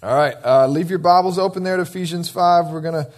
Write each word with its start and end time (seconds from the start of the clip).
All 0.00 0.14
right, 0.14 0.36
uh, 0.44 0.68
leave 0.68 0.90
your 0.90 1.00
Bibles 1.00 1.40
open 1.40 1.64
there 1.64 1.74
to 1.74 1.82
Ephesians 1.82 2.28
5. 2.28 2.66
We're 2.68 2.82
going 2.82 3.04
to 3.04 3.10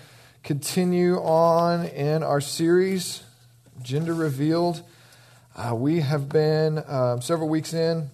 continue 0.42 1.16
on 1.16 1.84
in 1.84 2.22
our 2.22 2.40
series, 2.40 3.22
Gender 3.82 4.14
Revealed. 4.14 4.82
Uh, 5.54 5.74
we 5.74 6.00
have 6.00 6.30
been 6.30 6.82
um, 6.88 7.20
several 7.20 7.50
weeks 7.50 7.74
in 7.74 8.08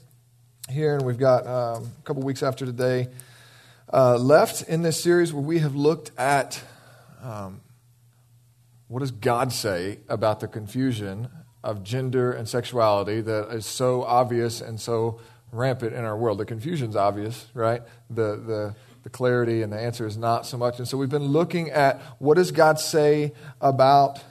here, 0.68 0.96
and 0.96 1.06
we've 1.06 1.16
got 1.16 1.46
um, 1.46 1.92
a 1.96 2.02
couple 2.02 2.24
weeks 2.24 2.42
after 2.42 2.66
today 2.66 3.06
uh, 3.92 4.16
left 4.16 4.62
in 4.62 4.82
this 4.82 5.00
series 5.00 5.32
where 5.32 5.44
we 5.44 5.60
have 5.60 5.76
looked 5.76 6.10
at 6.18 6.60
um, 7.22 7.60
what 8.88 8.98
does 8.98 9.12
God 9.12 9.52
say 9.52 10.00
about 10.08 10.40
the 10.40 10.48
confusion 10.48 11.28
of 11.62 11.84
gender 11.84 12.32
and 12.32 12.48
sexuality 12.48 13.20
that 13.20 13.48
is 13.52 13.64
so 13.64 14.02
obvious 14.02 14.60
and 14.60 14.80
so 14.80 15.20
rampant 15.56 15.94
in 15.94 16.04
our 16.04 16.16
world. 16.16 16.38
The 16.38 16.44
confusion's 16.44 16.96
obvious, 16.96 17.46
right? 17.54 17.82
The, 18.10 18.36
the, 18.36 18.74
the 19.02 19.10
clarity 19.10 19.62
and 19.62 19.72
the 19.72 19.78
answer 19.78 20.06
is 20.06 20.16
not 20.16 20.46
so 20.46 20.56
much. 20.56 20.78
And 20.78 20.86
so 20.86 20.96
we've 20.96 21.08
been 21.08 21.26
looking 21.28 21.70
at 21.70 22.00
what 22.18 22.34
does 22.34 22.50
God 22.52 22.78
say 22.78 23.32
about 23.60 24.22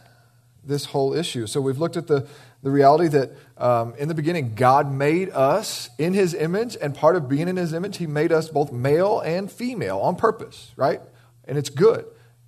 this 0.63 0.85
whole 0.85 1.13
issue. 1.13 1.47
So 1.47 1.61
we've 1.61 1.77
looked 1.77 1.97
at 1.97 2.07
the, 2.07 2.27
the 2.63 2.71
reality 2.71 3.07
that 3.09 3.31
um, 3.57 3.93
in 3.97 4.07
the 4.07 4.15
beginning, 4.15 4.55
God 4.55 4.91
made 4.91 5.29
us 5.29 5.89
in 5.97 6.13
his 6.13 6.33
image, 6.33 6.75
and 6.81 6.95
part 6.95 7.15
of 7.15 7.29
being 7.29 7.47
in 7.47 7.55
his 7.55 7.73
image, 7.73 7.97
he 7.97 8.07
made 8.07 8.31
us 8.31 8.49
both 8.49 8.71
male 8.71 9.19
and 9.19 9.51
female 9.51 9.99
on 9.99 10.15
purpose, 10.15 10.71
right? 10.75 10.99
And 11.47 11.57
it's 11.57 11.69
good. 11.69 12.05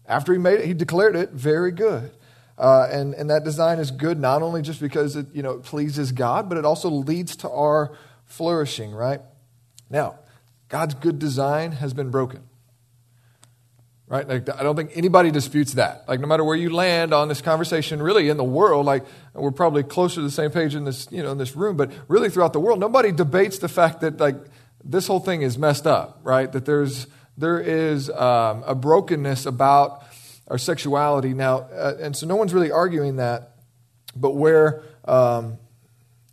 After 0.07 0.33
he 0.33 0.39
made 0.39 0.59
it, 0.59 0.65
he 0.65 0.73
declared 0.73 1.15
it 1.15 1.31
very 1.31 1.71
good. 1.71 2.11
Uh, 2.57 2.87
and, 2.91 3.13
and 3.13 3.29
that 3.29 3.43
design 3.43 3.77
is 3.77 3.91
good 3.91 4.19
not 4.19 4.41
only 4.41 4.63
just 4.63 4.81
because 4.81 5.15
it 5.15 5.27
you 5.33 5.43
know, 5.43 5.59
pleases 5.59 6.11
God, 6.11 6.49
but 6.49 6.57
it 6.57 6.65
also 6.65 6.89
leads 6.89 7.35
to 7.37 7.49
our 7.49 7.95
flourishing, 8.27 8.91
right? 8.91 9.21
Now, 9.89 10.19
God's 10.69 10.93
good 10.93 11.17
design 11.19 11.71
has 11.73 11.93
been 11.93 12.11
broken. 12.11 12.43
Right? 14.09 14.25
Like, 14.25 14.49
I 14.49 14.63
don't 14.63 14.77
think 14.77 14.91
anybody 14.95 15.31
disputes 15.31 15.73
that. 15.73 16.05
Like, 16.07 16.21
no 16.21 16.27
matter 16.27 16.43
where 16.43 16.55
you 16.55 16.69
land 16.69 17.13
on 17.13 17.27
this 17.27 17.41
conversation, 17.41 18.01
really 18.01 18.29
in 18.29 18.37
the 18.37 18.43
world, 18.43 18.85
like, 18.85 19.03
we're 19.33 19.51
probably 19.51 19.83
closer 19.83 20.15
to 20.15 20.21
the 20.21 20.31
same 20.31 20.49
page 20.49 20.75
in 20.75 20.85
this, 20.85 21.09
you 21.11 21.21
know, 21.21 21.33
in 21.33 21.37
this 21.37 21.57
room, 21.57 21.75
but 21.75 21.91
really 22.07 22.29
throughout 22.29 22.53
the 22.53 22.59
world, 22.59 22.79
nobody 22.79 23.11
debates 23.11 23.59
the 23.59 23.67
fact 23.67 23.99
that, 24.01 24.17
like, 24.17 24.37
this 24.81 25.07
whole 25.07 25.19
thing 25.19 25.41
is 25.41 25.57
messed 25.57 25.85
up, 25.85 26.21
right? 26.23 26.49
That 26.49 26.65
there's, 26.65 27.07
there 27.37 27.59
is 27.59 28.09
um, 28.09 28.63
a 28.65 28.73
brokenness 28.75 29.45
about 29.45 30.03
our 30.47 30.57
sexuality 30.57 31.33
now. 31.33 31.67
Uh, 31.73 31.95
and 31.99 32.15
so 32.15 32.25
no 32.25 32.37
one's 32.37 32.53
really 32.53 32.71
arguing 32.71 33.17
that. 33.17 33.55
But 34.15 34.35
where, 34.35 34.83
um, 35.03 35.57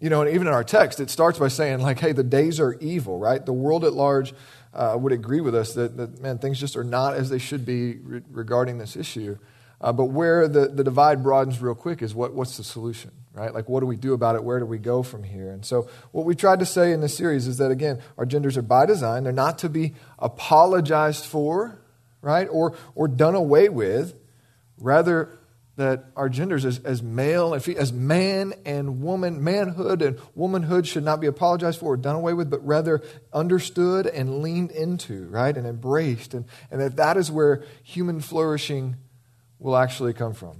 you 0.04 0.10
know, 0.10 0.20
and 0.20 0.34
even 0.34 0.46
in 0.46 0.52
our 0.52 0.62
text, 0.62 1.00
it 1.00 1.08
starts 1.08 1.38
by 1.38 1.48
saying, 1.48 1.80
like, 1.80 1.98
hey, 1.98 2.12
the 2.12 2.22
days 2.22 2.60
are 2.60 2.74
evil, 2.74 3.18
right? 3.18 3.44
The 3.44 3.54
world 3.54 3.86
at 3.86 3.94
large 3.94 4.34
uh, 4.74 4.94
would 5.00 5.12
agree 5.12 5.40
with 5.40 5.54
us 5.54 5.72
that, 5.72 5.96
that, 5.96 6.20
man, 6.20 6.36
things 6.36 6.60
just 6.60 6.76
are 6.76 6.84
not 6.84 7.14
as 7.14 7.30
they 7.30 7.38
should 7.38 7.64
be 7.64 7.94
re- 7.94 8.20
regarding 8.30 8.76
this 8.76 8.96
issue. 8.96 9.38
Uh, 9.80 9.94
but 9.94 10.10
where 10.10 10.46
the, 10.46 10.68
the 10.68 10.84
divide 10.84 11.22
broadens 11.22 11.58
real 11.58 11.74
quick 11.74 12.02
is 12.02 12.14
what, 12.14 12.34
what's 12.34 12.58
the 12.58 12.64
solution, 12.64 13.12
right? 13.32 13.54
Like, 13.54 13.66
what 13.70 13.80
do 13.80 13.86
we 13.86 13.96
do 13.96 14.12
about 14.12 14.36
it? 14.36 14.44
Where 14.44 14.58
do 14.58 14.66
we 14.66 14.76
go 14.76 15.02
from 15.02 15.22
here? 15.22 15.50
And 15.50 15.64
so, 15.64 15.88
what 16.12 16.26
we 16.26 16.34
tried 16.34 16.58
to 16.58 16.66
say 16.66 16.92
in 16.92 17.00
this 17.00 17.16
series 17.16 17.46
is 17.46 17.56
that, 17.56 17.70
again, 17.70 18.02
our 18.18 18.26
genders 18.26 18.58
are 18.58 18.62
by 18.62 18.84
design. 18.84 19.24
They're 19.24 19.32
not 19.32 19.60
to 19.60 19.70
be 19.70 19.94
apologized 20.18 21.24
for, 21.24 21.78
right? 22.20 22.46
Or, 22.50 22.76
or 22.94 23.08
done 23.08 23.34
away 23.34 23.70
with. 23.70 24.14
Rather, 24.76 25.30
that 25.76 26.04
our 26.14 26.28
genders 26.28 26.64
as, 26.64 26.78
as 26.80 27.02
male 27.02 27.52
and 27.52 27.68
as 27.70 27.92
man 27.92 28.54
and 28.64 29.02
woman, 29.02 29.42
manhood 29.42 30.02
and 30.02 30.18
womanhood 30.34 30.86
should 30.86 31.04
not 31.04 31.20
be 31.20 31.26
apologized 31.26 31.80
for 31.80 31.94
or 31.94 31.96
done 31.96 32.14
away 32.14 32.32
with, 32.32 32.48
but 32.48 32.64
rather 32.64 33.02
understood 33.32 34.06
and 34.06 34.40
leaned 34.40 34.70
into, 34.70 35.26
right, 35.28 35.56
and 35.56 35.66
embraced, 35.66 36.32
and, 36.32 36.44
and 36.70 36.80
that 36.80 36.96
that 36.96 37.16
is 37.16 37.30
where 37.30 37.64
human 37.82 38.20
flourishing 38.20 38.96
will 39.58 39.76
actually 39.76 40.12
come 40.12 40.32
from. 40.32 40.58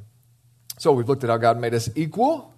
So 0.79 0.93
we've 0.93 1.09
looked 1.09 1.23
at 1.23 1.31
how 1.31 1.37
God 1.37 1.59
made 1.59 1.75
us 1.75 1.89
equal, 1.95 2.53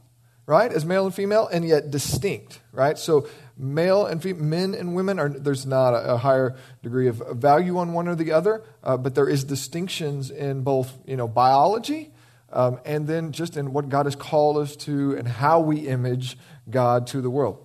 right, 0.46 0.72
as 0.72 0.86
male 0.86 1.04
and 1.04 1.14
female, 1.14 1.46
and 1.48 1.66
yet 1.66 1.90
distinct, 1.90 2.60
right? 2.72 2.96
So 2.96 3.28
male 3.58 4.06
and 4.06 4.24
men 4.40 4.74
and 4.74 4.94
women 4.94 5.18
are 5.18 5.28
there's 5.28 5.66
not 5.66 5.92
a, 5.92 6.14
a 6.14 6.16
higher 6.16 6.56
degree 6.82 7.08
of 7.08 7.22
value 7.32 7.76
on 7.76 7.92
one 7.92 8.08
or 8.08 8.14
the 8.14 8.32
other, 8.32 8.64
uh, 8.82 8.96
but 8.96 9.14
there 9.14 9.28
is 9.28 9.44
distinctions 9.44 10.30
in 10.30 10.62
both, 10.62 10.96
you 11.04 11.16
know, 11.18 11.28
biology 11.28 12.12
um, 12.52 12.78
and 12.84 13.06
then 13.06 13.32
just 13.32 13.56
in 13.56 13.72
what 13.72 13.88
God 13.88 14.06
has 14.06 14.16
called 14.16 14.56
us 14.58 14.76
to 14.76 15.16
and 15.16 15.26
how 15.26 15.60
we 15.60 15.88
image 15.88 16.38
God 16.68 17.06
to 17.08 17.20
the 17.20 17.30
world. 17.30 17.62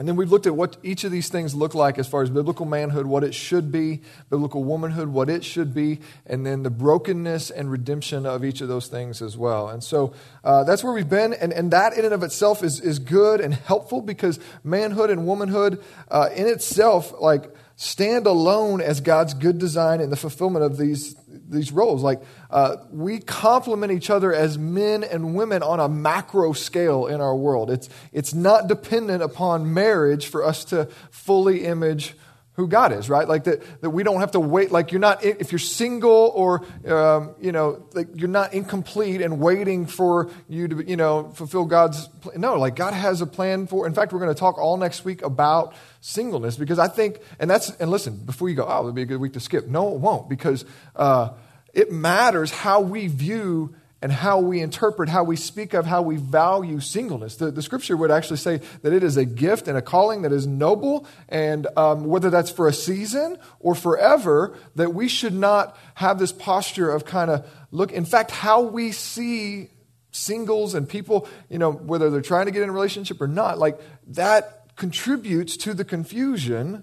And 0.00 0.08
then 0.08 0.16
we've 0.16 0.30
looked 0.30 0.46
at 0.46 0.56
what 0.56 0.78
each 0.82 1.04
of 1.04 1.12
these 1.12 1.28
things 1.28 1.54
look 1.54 1.74
like 1.74 1.98
as 1.98 2.08
far 2.08 2.22
as 2.22 2.30
biblical 2.30 2.64
manhood, 2.64 3.04
what 3.04 3.22
it 3.22 3.34
should 3.34 3.70
be, 3.70 4.00
biblical 4.30 4.64
womanhood, 4.64 5.08
what 5.08 5.28
it 5.28 5.44
should 5.44 5.74
be, 5.74 6.00
and 6.24 6.46
then 6.46 6.62
the 6.62 6.70
brokenness 6.70 7.50
and 7.50 7.70
redemption 7.70 8.24
of 8.24 8.42
each 8.42 8.62
of 8.62 8.68
those 8.68 8.86
things 8.86 9.20
as 9.20 9.36
well. 9.36 9.68
And 9.68 9.84
so 9.84 10.14
uh, 10.42 10.64
that's 10.64 10.82
where 10.82 10.94
we've 10.94 11.06
been. 11.06 11.34
And, 11.34 11.52
and 11.52 11.70
that 11.72 11.92
in 11.92 12.06
and 12.06 12.14
of 12.14 12.22
itself 12.22 12.64
is, 12.64 12.80
is 12.80 12.98
good 12.98 13.42
and 13.42 13.52
helpful 13.52 14.00
because 14.00 14.40
manhood 14.64 15.10
and 15.10 15.26
womanhood 15.26 15.84
uh, 16.10 16.30
in 16.34 16.46
itself, 16.46 17.12
like, 17.20 17.54
stand 17.76 18.26
alone 18.26 18.80
as 18.80 19.02
God's 19.02 19.34
good 19.34 19.58
design 19.58 20.00
in 20.00 20.08
the 20.08 20.16
fulfillment 20.16 20.64
of 20.64 20.78
these 20.78 21.14
these 21.50 21.72
roles. 21.72 22.02
Like 22.02 22.22
uh, 22.50 22.76
we 22.90 23.18
complement 23.18 23.92
each 23.92 24.10
other 24.10 24.32
as 24.32 24.58
men 24.58 25.04
and 25.04 25.34
women 25.34 25.62
on 25.62 25.80
a 25.80 25.88
macro 25.88 26.52
scale 26.52 27.06
in 27.06 27.20
our 27.20 27.36
world. 27.36 27.70
It's 27.70 27.88
it's 28.12 28.32
not 28.32 28.66
dependent 28.66 29.22
upon 29.22 29.74
marriage 29.74 30.26
for 30.26 30.44
us 30.44 30.64
to 30.66 30.86
fully 31.10 31.64
image 31.64 32.14
who 32.60 32.68
God 32.68 32.92
is, 32.92 33.08
right? 33.08 33.26
Like 33.26 33.44
that, 33.44 33.62
that 33.80 33.90
we 33.90 34.02
don't 34.02 34.20
have 34.20 34.32
to 34.32 34.40
wait. 34.40 34.70
Like 34.70 34.92
you're 34.92 35.00
not, 35.00 35.24
if 35.24 35.50
you're 35.50 35.58
single 35.58 36.32
or, 36.34 36.64
um, 36.86 37.34
you 37.40 37.52
know, 37.52 37.86
like 37.94 38.08
you're 38.14 38.28
not 38.28 38.52
incomplete 38.52 39.20
and 39.22 39.40
waiting 39.40 39.86
for 39.86 40.30
you 40.48 40.68
to, 40.68 40.84
you 40.86 40.96
know, 40.96 41.30
fulfill 41.30 41.64
God's, 41.64 42.08
no, 42.36 42.56
like 42.56 42.76
God 42.76 42.92
has 42.92 43.20
a 43.20 43.26
plan 43.26 43.66
for, 43.66 43.86
in 43.86 43.94
fact, 43.94 44.12
we're 44.12 44.20
going 44.20 44.34
to 44.34 44.38
talk 44.38 44.58
all 44.58 44.76
next 44.76 45.04
week 45.04 45.22
about 45.22 45.74
singleness 46.00 46.56
because 46.56 46.78
I 46.78 46.88
think, 46.88 47.20
and 47.38 47.50
that's, 47.50 47.70
and 47.76 47.90
listen, 47.90 48.16
before 48.16 48.48
you 48.48 48.54
go, 48.54 48.66
oh, 48.68 48.80
it'll 48.80 48.92
be 48.92 49.02
a 49.02 49.06
good 49.06 49.20
week 49.20 49.32
to 49.32 49.40
skip. 49.40 49.66
No, 49.66 49.94
it 49.94 50.00
won't 50.00 50.28
because 50.28 50.64
uh, 50.96 51.30
it 51.72 51.90
matters 51.90 52.50
how 52.50 52.80
we 52.82 53.06
view 53.06 53.74
and 54.02 54.10
how 54.10 54.38
we 54.38 54.60
interpret, 54.60 55.08
how 55.08 55.24
we 55.24 55.36
speak 55.36 55.74
of, 55.74 55.84
how 55.84 56.00
we 56.00 56.16
value 56.16 56.80
singleness. 56.80 57.36
The, 57.36 57.50
the 57.50 57.62
scripture 57.62 57.96
would 57.96 58.10
actually 58.10 58.38
say 58.38 58.60
that 58.82 58.92
it 58.92 59.02
is 59.02 59.16
a 59.16 59.24
gift 59.24 59.68
and 59.68 59.76
a 59.76 59.82
calling 59.82 60.22
that 60.22 60.32
is 60.32 60.46
noble, 60.46 61.06
and 61.28 61.66
um, 61.76 62.04
whether 62.04 62.30
that's 62.30 62.50
for 62.50 62.66
a 62.66 62.72
season 62.72 63.36
or 63.58 63.74
forever, 63.74 64.56
that 64.76 64.94
we 64.94 65.06
should 65.06 65.34
not 65.34 65.76
have 65.94 66.18
this 66.18 66.32
posture 66.32 66.90
of 66.90 67.04
kind 67.04 67.30
of 67.30 67.46
look. 67.70 67.92
In 67.92 68.04
fact, 68.04 68.30
how 68.30 68.62
we 68.62 68.92
see 68.92 69.68
singles 70.12 70.74
and 70.74 70.88
people, 70.88 71.28
you 71.48 71.58
know, 71.58 71.70
whether 71.72 72.10
they're 72.10 72.22
trying 72.22 72.46
to 72.46 72.52
get 72.52 72.62
in 72.62 72.68
a 72.68 72.72
relationship 72.72 73.20
or 73.20 73.28
not, 73.28 73.58
like 73.58 73.78
that 74.06 74.74
contributes 74.76 75.56
to 75.58 75.74
the 75.74 75.84
confusion 75.84 76.82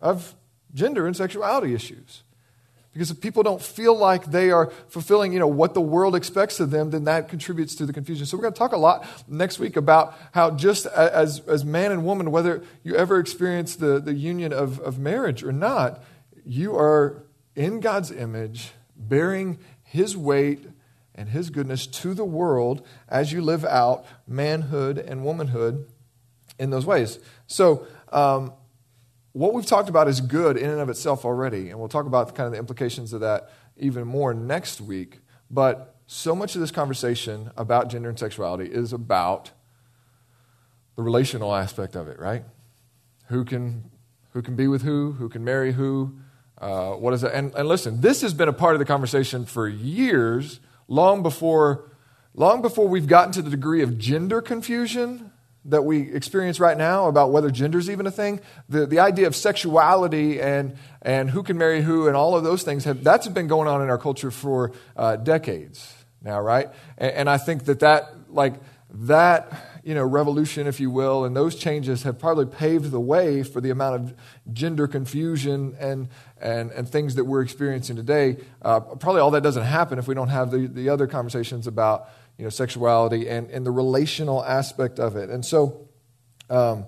of 0.00 0.34
gender 0.72 1.06
and 1.06 1.16
sexuality 1.16 1.74
issues. 1.74 2.22
Because 2.96 3.10
if 3.10 3.20
people 3.20 3.42
don't 3.42 3.60
feel 3.60 3.94
like 3.94 4.24
they 4.24 4.50
are 4.50 4.72
fulfilling, 4.88 5.34
you 5.34 5.38
know, 5.38 5.46
what 5.46 5.74
the 5.74 5.82
world 5.82 6.16
expects 6.16 6.60
of 6.60 6.70
them, 6.70 6.88
then 6.88 7.04
that 7.04 7.28
contributes 7.28 7.74
to 7.74 7.84
the 7.84 7.92
confusion. 7.92 8.24
So 8.24 8.38
we're 8.38 8.44
going 8.44 8.54
to 8.54 8.58
talk 8.58 8.72
a 8.72 8.78
lot 8.78 9.06
next 9.28 9.58
week 9.58 9.76
about 9.76 10.14
how 10.32 10.52
just 10.52 10.86
as, 10.86 11.40
as 11.40 11.62
man 11.62 11.92
and 11.92 12.06
woman, 12.06 12.30
whether 12.30 12.62
you 12.84 12.96
ever 12.96 13.18
experience 13.18 13.76
the, 13.76 14.00
the 14.00 14.14
union 14.14 14.50
of, 14.50 14.80
of 14.80 14.98
marriage 14.98 15.42
or 15.42 15.52
not, 15.52 16.02
you 16.46 16.74
are 16.74 17.22
in 17.54 17.80
God's 17.80 18.10
image, 18.10 18.72
bearing 18.96 19.58
his 19.82 20.16
weight 20.16 20.66
and 21.14 21.28
his 21.28 21.50
goodness 21.50 21.86
to 21.86 22.14
the 22.14 22.24
world 22.24 22.80
as 23.10 23.30
you 23.30 23.42
live 23.42 23.66
out 23.66 24.06
manhood 24.26 24.96
and 24.96 25.22
womanhood 25.22 25.86
in 26.58 26.70
those 26.70 26.86
ways. 26.86 27.18
So, 27.46 27.86
um, 28.10 28.54
what 29.36 29.52
we've 29.52 29.66
talked 29.66 29.90
about 29.90 30.08
is 30.08 30.22
good 30.22 30.56
in 30.56 30.70
and 30.70 30.80
of 30.80 30.88
itself 30.88 31.26
already, 31.26 31.68
and 31.68 31.78
we'll 31.78 31.90
talk 31.90 32.06
about 32.06 32.34
kind 32.34 32.46
of 32.46 32.52
the 32.52 32.58
implications 32.58 33.12
of 33.12 33.20
that 33.20 33.50
even 33.76 34.06
more 34.06 34.32
next 34.32 34.80
week. 34.80 35.18
But 35.50 35.94
so 36.06 36.34
much 36.34 36.54
of 36.54 36.62
this 36.62 36.70
conversation 36.70 37.50
about 37.54 37.90
gender 37.90 38.08
and 38.08 38.18
sexuality 38.18 38.64
is 38.64 38.94
about 38.94 39.50
the 40.96 41.02
relational 41.02 41.54
aspect 41.54 41.96
of 41.96 42.08
it, 42.08 42.18
right? 42.18 42.44
Who 43.26 43.44
can, 43.44 43.90
who 44.30 44.40
can 44.40 44.56
be 44.56 44.68
with 44.68 44.80
who? 44.80 45.12
Who 45.12 45.28
can 45.28 45.44
marry 45.44 45.72
who? 45.72 46.16
Uh, 46.56 46.92
what 46.92 47.12
is 47.12 47.20
that? 47.20 47.34
And, 47.34 47.54
and 47.54 47.68
listen, 47.68 48.00
this 48.00 48.22
has 48.22 48.32
been 48.32 48.48
a 48.48 48.54
part 48.54 48.74
of 48.74 48.78
the 48.78 48.86
conversation 48.86 49.44
for 49.44 49.68
years, 49.68 50.60
long 50.88 51.22
before, 51.22 51.92
long 52.32 52.62
before 52.62 52.88
we've 52.88 53.06
gotten 53.06 53.32
to 53.32 53.42
the 53.42 53.50
degree 53.50 53.82
of 53.82 53.98
gender 53.98 54.40
confusion 54.40 55.30
that 55.68 55.82
we 55.82 56.12
experience 56.12 56.60
right 56.60 56.76
now 56.76 57.08
about 57.08 57.32
whether 57.32 57.50
gender 57.50 57.78
is 57.78 57.90
even 57.90 58.06
a 58.06 58.10
thing, 58.10 58.40
the, 58.68 58.86
the 58.86 59.00
idea 59.00 59.26
of 59.26 59.36
sexuality 59.36 60.40
and, 60.40 60.76
and 61.02 61.30
who 61.30 61.42
can 61.42 61.58
marry 61.58 61.82
who 61.82 62.08
and 62.08 62.16
all 62.16 62.36
of 62.36 62.44
those 62.44 62.62
things, 62.62 62.84
have, 62.84 63.02
that's 63.02 63.28
been 63.28 63.48
going 63.48 63.68
on 63.68 63.82
in 63.82 63.90
our 63.90 63.98
culture 63.98 64.30
for 64.30 64.72
uh, 64.96 65.16
decades 65.16 65.94
now, 66.22 66.40
right? 66.40 66.68
And, 66.98 67.12
and, 67.12 67.30
I 67.30 67.38
think 67.38 67.64
that 67.66 67.80
that, 67.80 68.14
like, 68.28 68.54
that, 68.90 69.52
you 69.84 69.94
know, 69.94 70.04
revolution, 70.04 70.66
if 70.66 70.80
you 70.80 70.90
will, 70.90 71.24
and 71.24 71.36
those 71.36 71.54
changes 71.54 72.02
have 72.04 72.18
probably 72.18 72.46
paved 72.46 72.90
the 72.90 73.00
way 73.00 73.42
for 73.42 73.60
the 73.60 73.70
amount 73.70 73.96
of 73.96 74.14
gender 74.52 74.86
confusion 74.86 75.76
and, 75.78 76.08
and, 76.40 76.70
and 76.72 76.88
things 76.88 77.14
that 77.16 77.24
we're 77.24 77.42
experiencing 77.42 77.96
today, 77.96 78.36
uh, 78.62 78.80
probably 78.80 79.20
all 79.20 79.30
that 79.32 79.42
doesn't 79.42 79.64
happen 79.64 79.98
if 79.98 80.08
we 80.08 80.14
don't 80.14 80.28
have 80.28 80.50
the, 80.50 80.66
the 80.66 80.88
other 80.88 81.06
conversations 81.06 81.66
about 81.66 82.08
you 82.38 82.44
know, 82.44 82.50
sexuality 82.50 83.28
and, 83.28 83.50
and 83.50 83.64
the 83.64 83.70
relational 83.70 84.44
aspect 84.44 84.98
of 84.98 85.16
it. 85.16 85.30
And 85.30 85.44
so, 85.44 85.88
um, 86.50 86.86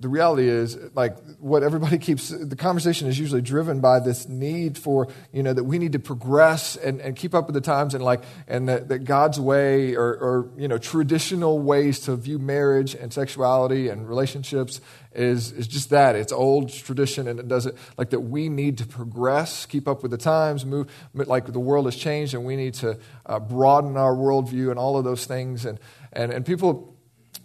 the 0.00 0.08
reality 0.08 0.48
is 0.48 0.76
like 0.94 1.16
what 1.38 1.62
everybody 1.62 1.98
keeps 2.08 2.30
the 2.30 2.56
conversation 2.56 3.06
is 3.06 3.18
usually 3.18 3.42
driven 3.42 3.80
by 3.80 4.00
this 4.00 4.28
need 4.28 4.76
for 4.76 5.08
you 5.32 5.42
know 5.42 5.52
that 5.52 5.64
we 5.64 5.78
need 5.78 5.92
to 5.92 5.98
progress 5.98 6.76
and, 6.76 7.00
and 7.00 7.16
keep 7.16 7.34
up 7.34 7.46
with 7.46 7.54
the 7.54 7.60
times 7.60 7.94
and 7.94 8.02
like 8.02 8.22
and 8.48 8.68
that, 8.68 8.88
that 8.88 9.00
god's 9.00 9.38
way 9.38 9.94
or, 9.94 10.08
or 10.08 10.50
you 10.56 10.66
know 10.66 10.78
traditional 10.78 11.58
ways 11.58 12.00
to 12.00 12.16
view 12.16 12.38
marriage 12.38 12.94
and 12.94 13.12
sexuality 13.12 13.88
and 13.88 14.08
relationships 14.08 14.80
is 15.12 15.52
is 15.52 15.66
just 15.66 15.90
that. 15.90 16.14
It's 16.14 16.32
old 16.32 16.72
tradition 16.72 17.26
and 17.26 17.40
it 17.40 17.48
doesn't 17.48 17.76
like 17.96 18.10
that 18.10 18.20
we 18.20 18.48
need 18.48 18.78
to 18.78 18.86
progress 18.86 19.66
keep 19.66 19.88
up 19.88 20.02
with 20.02 20.10
the 20.10 20.18
times 20.18 20.64
move 20.64 20.90
like 21.14 21.46
the 21.46 21.60
world 21.60 21.86
has 21.86 21.96
changed 21.96 22.34
and 22.34 22.44
we 22.44 22.56
need 22.56 22.74
to 22.74 22.98
uh, 23.26 23.40
broaden 23.40 23.96
our 23.96 24.14
worldview 24.14 24.70
and 24.70 24.78
all 24.78 24.96
of 24.96 25.04
those 25.04 25.26
things. 25.26 25.64
And 25.64 25.78
and, 26.12 26.32
and 26.32 26.44
people 26.44 26.89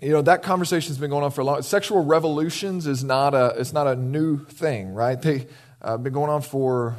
you 0.06 0.12
know 0.12 0.22
that 0.22 0.44
conversation's 0.44 1.00
been 1.00 1.10
going 1.10 1.24
on 1.24 1.32
for 1.32 1.42
a 1.42 1.44
long 1.44 1.62
sexual 1.64 2.04
revolutions 2.06 2.86
is 2.86 3.04
not 3.04 3.34
a 3.34 3.56
it's 3.58 3.74
not 3.74 3.88
a 3.88 3.96
new 3.96 4.46
thing 4.46 4.94
right 4.94 5.20
they've 5.20 5.52
uh, 5.82 5.98
been 5.98 6.14
going 6.14 6.30
on 6.30 6.44
for 6.44 6.96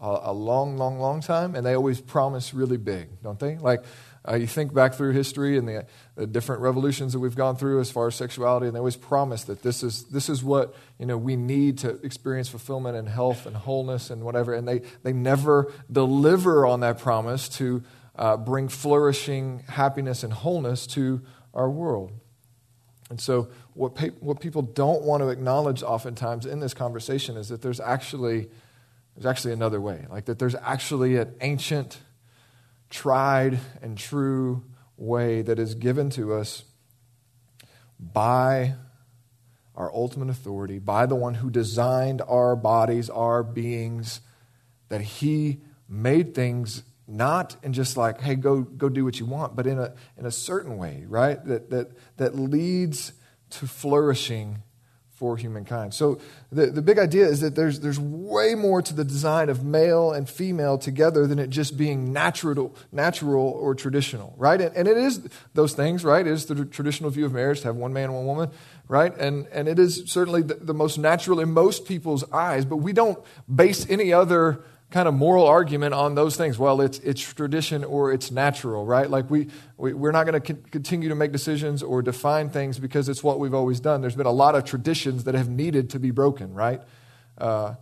a, 0.00 0.18
a, 0.24 0.32
long 0.32 0.78
long 0.78 0.98
long 0.98 1.20
time 1.20 1.54
and 1.54 1.66
they 1.66 1.74
always 1.74 2.00
promise 2.00 2.54
really 2.54 2.78
big 2.78 3.08
don't 3.22 3.38
they 3.38 3.58
like 3.58 3.84
uh, 4.26 4.34
you 4.34 4.46
think 4.46 4.72
back 4.72 4.94
through 4.94 5.10
history 5.10 5.58
and 5.58 5.68
the, 5.68 5.84
the, 6.14 6.26
different 6.26 6.62
revolutions 6.62 7.12
that 7.12 7.18
we've 7.18 7.34
gone 7.36 7.56
through 7.56 7.80
as 7.80 7.90
far 7.90 8.06
as 8.06 8.14
sexuality 8.14 8.66
and 8.66 8.74
they 8.74 8.78
always 8.78 8.96
promise 8.96 9.44
that 9.44 9.62
this 9.62 9.82
is 9.82 10.04
this 10.04 10.30
is 10.30 10.42
what 10.42 10.74
you 10.98 11.04
know 11.04 11.18
we 11.18 11.36
need 11.36 11.76
to 11.76 11.90
experience 12.02 12.48
fulfillment 12.48 12.96
and 12.96 13.10
health 13.10 13.44
and 13.44 13.56
wholeness 13.56 14.08
and 14.08 14.22
whatever 14.22 14.54
and 14.54 14.66
they 14.66 14.80
they 15.02 15.12
never 15.12 15.70
deliver 15.90 16.64
on 16.64 16.80
that 16.80 16.98
promise 16.98 17.46
to 17.50 17.82
uh, 18.16 18.38
bring 18.38 18.68
flourishing 18.68 19.64
happiness 19.68 20.22
and 20.22 20.32
wholeness 20.32 20.86
to 20.86 21.20
our 21.54 21.68
world. 21.68 22.12
And 23.12 23.20
so, 23.20 23.50
what, 23.74 23.94
pe- 23.94 24.08
what 24.20 24.40
people 24.40 24.62
don't 24.62 25.02
want 25.02 25.22
to 25.22 25.28
acknowledge 25.28 25.82
oftentimes 25.82 26.46
in 26.46 26.60
this 26.60 26.72
conversation 26.72 27.36
is 27.36 27.50
that 27.50 27.60
there's 27.60 27.78
actually, 27.78 28.48
there's 29.14 29.26
actually 29.26 29.52
another 29.52 29.82
way. 29.82 30.06
Like 30.08 30.24
that 30.24 30.38
there's 30.38 30.54
actually 30.54 31.16
an 31.16 31.34
ancient, 31.42 31.98
tried, 32.88 33.58
and 33.82 33.98
true 33.98 34.64
way 34.96 35.42
that 35.42 35.58
is 35.58 35.74
given 35.74 36.08
to 36.08 36.32
us 36.32 36.64
by 38.00 38.76
our 39.74 39.92
ultimate 39.92 40.30
authority, 40.30 40.78
by 40.78 41.04
the 41.04 41.14
one 41.14 41.34
who 41.34 41.50
designed 41.50 42.22
our 42.26 42.56
bodies, 42.56 43.10
our 43.10 43.42
beings, 43.42 44.22
that 44.88 45.02
he 45.02 45.60
made 45.86 46.34
things 46.34 46.82
not 47.06 47.56
in 47.62 47.72
just 47.72 47.96
like, 47.96 48.20
hey, 48.20 48.34
go, 48.34 48.62
go 48.62 48.88
do 48.88 49.04
what 49.04 49.18
you 49.18 49.26
want, 49.26 49.56
but 49.56 49.66
in 49.66 49.78
a, 49.78 49.94
in 50.16 50.26
a 50.26 50.30
certain 50.30 50.76
way, 50.78 51.04
right? 51.08 51.44
That, 51.44 51.70
that, 51.70 51.90
that 52.16 52.38
leads 52.38 53.12
to 53.50 53.66
flourishing 53.66 54.62
for 55.22 55.36
humankind. 55.36 55.94
So 55.94 56.20
the, 56.50 56.66
the 56.66 56.82
big 56.82 56.98
idea 56.98 57.26
is 57.26 57.42
that 57.42 57.54
there's, 57.54 57.78
there's 57.78 58.00
way 58.00 58.56
more 58.56 58.82
to 58.82 58.92
the 58.92 59.04
design 59.04 59.50
of 59.50 59.62
male 59.62 60.10
and 60.10 60.28
female 60.28 60.78
together 60.78 61.28
than 61.28 61.38
it 61.38 61.48
just 61.48 61.76
being 61.76 62.12
natural, 62.12 62.74
natural 62.90 63.50
or 63.50 63.76
traditional, 63.76 64.34
right? 64.36 64.60
And, 64.60 64.76
and 64.76 64.88
it 64.88 64.96
is 64.96 65.28
those 65.54 65.74
things, 65.74 66.02
right? 66.04 66.26
It 66.26 66.32
is 66.32 66.46
the 66.46 66.64
traditional 66.64 67.08
view 67.10 67.24
of 67.24 67.32
marriage 67.32 67.60
to 67.60 67.68
have 67.68 67.76
one 67.76 67.92
man 67.92 68.12
one 68.12 68.26
woman, 68.26 68.50
right? 68.88 69.16
And, 69.16 69.46
and 69.52 69.68
it 69.68 69.78
is 69.78 70.02
certainly 70.06 70.42
the, 70.42 70.54
the 70.54 70.74
most 70.74 70.98
natural 70.98 71.38
in 71.38 71.52
most 71.52 71.86
people's 71.86 72.24
eyes, 72.32 72.64
but 72.64 72.78
we 72.78 72.92
don't 72.92 73.16
base 73.54 73.88
any 73.88 74.12
other 74.12 74.64
kind 74.92 75.08
of 75.08 75.14
moral 75.14 75.46
argument 75.46 75.94
on 75.94 76.14
those 76.14 76.36
things. 76.36 76.58
Well, 76.58 76.82
it's, 76.82 76.98
it's 76.98 77.20
tradition 77.20 77.82
or 77.82 78.12
it's 78.12 78.30
natural, 78.30 78.84
right? 78.84 79.08
Like 79.08 79.30
we, 79.30 79.48
we, 79.78 79.94
we're 79.94 80.12
not 80.12 80.26
going 80.26 80.40
to 80.40 80.54
continue 80.70 81.08
to 81.08 81.14
make 81.14 81.32
decisions 81.32 81.82
or 81.82 82.02
define 82.02 82.50
things 82.50 82.78
because 82.78 83.08
it's 83.08 83.24
what 83.24 83.40
we've 83.40 83.54
always 83.54 83.80
done. 83.80 84.02
There's 84.02 84.14
been 84.14 84.26
a 84.26 84.30
lot 84.30 84.54
of 84.54 84.64
traditions 84.64 85.24
that 85.24 85.34
have 85.34 85.48
needed 85.48 85.90
to 85.90 85.98
be 85.98 86.10
broken, 86.10 86.52
right? 86.52 86.82
Uh, 87.38 87.74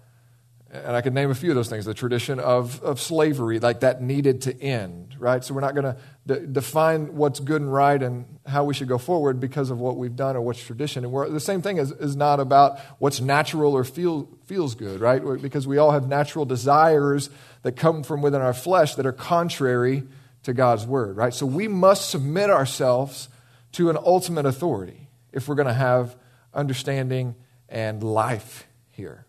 and 0.73 0.95
I 0.95 1.01
could 1.01 1.15
name 1.15 1.31
a 1.31 1.35
few 1.35 1.51
of 1.51 1.57
those 1.57 1.69
things. 1.69 1.85
The 1.85 1.95
tradition 1.95 2.39
of, 2.39 2.81
of 2.83 3.01
slavery, 3.01 3.59
like 3.59 3.81
that 3.81 4.01
needed 4.01 4.43
to 4.43 4.63
end, 4.63 5.17
right? 5.19 5.45
So 5.45 5.53
we're 5.53 5.63
not 5.63 5.75
going 5.75 5.95
to 5.95 5.97
de- 6.27 6.47
define 6.47 7.17
what's 7.17 7.41
good 7.41 7.61
and 7.61 7.73
right 7.73 8.01
and 8.01 8.39
how 8.47 8.63
we 8.63 8.73
should 8.73 8.87
go 8.87 8.97
forward 8.97 9.41
because 9.41 9.71
of 9.71 9.81
what 9.81 9.97
we've 9.97 10.15
done 10.15 10.37
or 10.37 10.43
what's 10.43 10.63
tradition. 10.63 11.05
And 11.05 11.35
the 11.35 11.41
same 11.41 11.61
thing 11.61 11.79
is, 11.79 11.91
is 11.91 12.15
not 12.15 12.39
about 12.39 12.79
what's 12.99 13.21
natural 13.21 13.77
or 13.77 13.83
feel, 13.83 14.29
feels 14.47 14.77
good, 14.77 15.01
right? 15.01 15.21
Because 15.43 15.67
we 15.67 15.79
all 15.79 15.91
have 15.91 16.07
natural 16.07 16.45
desires 16.45 17.31
that 17.63 17.73
come 17.73 18.05
from 18.05 18.23
within 18.23 18.41
our 18.41 18.55
flesh 18.55 18.95
that 18.95 19.07
are 19.07 19.13
contrary 19.13 20.05
to 20.45 20.53
God's 20.53 20.87
word, 20.87 21.17
right? 21.17 21.35
So 21.35 21.47
we 21.47 21.67
must 21.67 22.11
submit 22.11 22.49
ourselves 22.49 23.29
to 23.73 23.91
an 23.91 23.97
ultimate 23.97 24.47
authority 24.47 25.09
if 25.33 25.49
we're 25.49 25.57
going 25.57 25.69
to 25.69 25.75
have 25.75 26.15
understanding 26.55 27.35
and 27.69 28.03
life 28.05 28.69
here. 28.91 29.27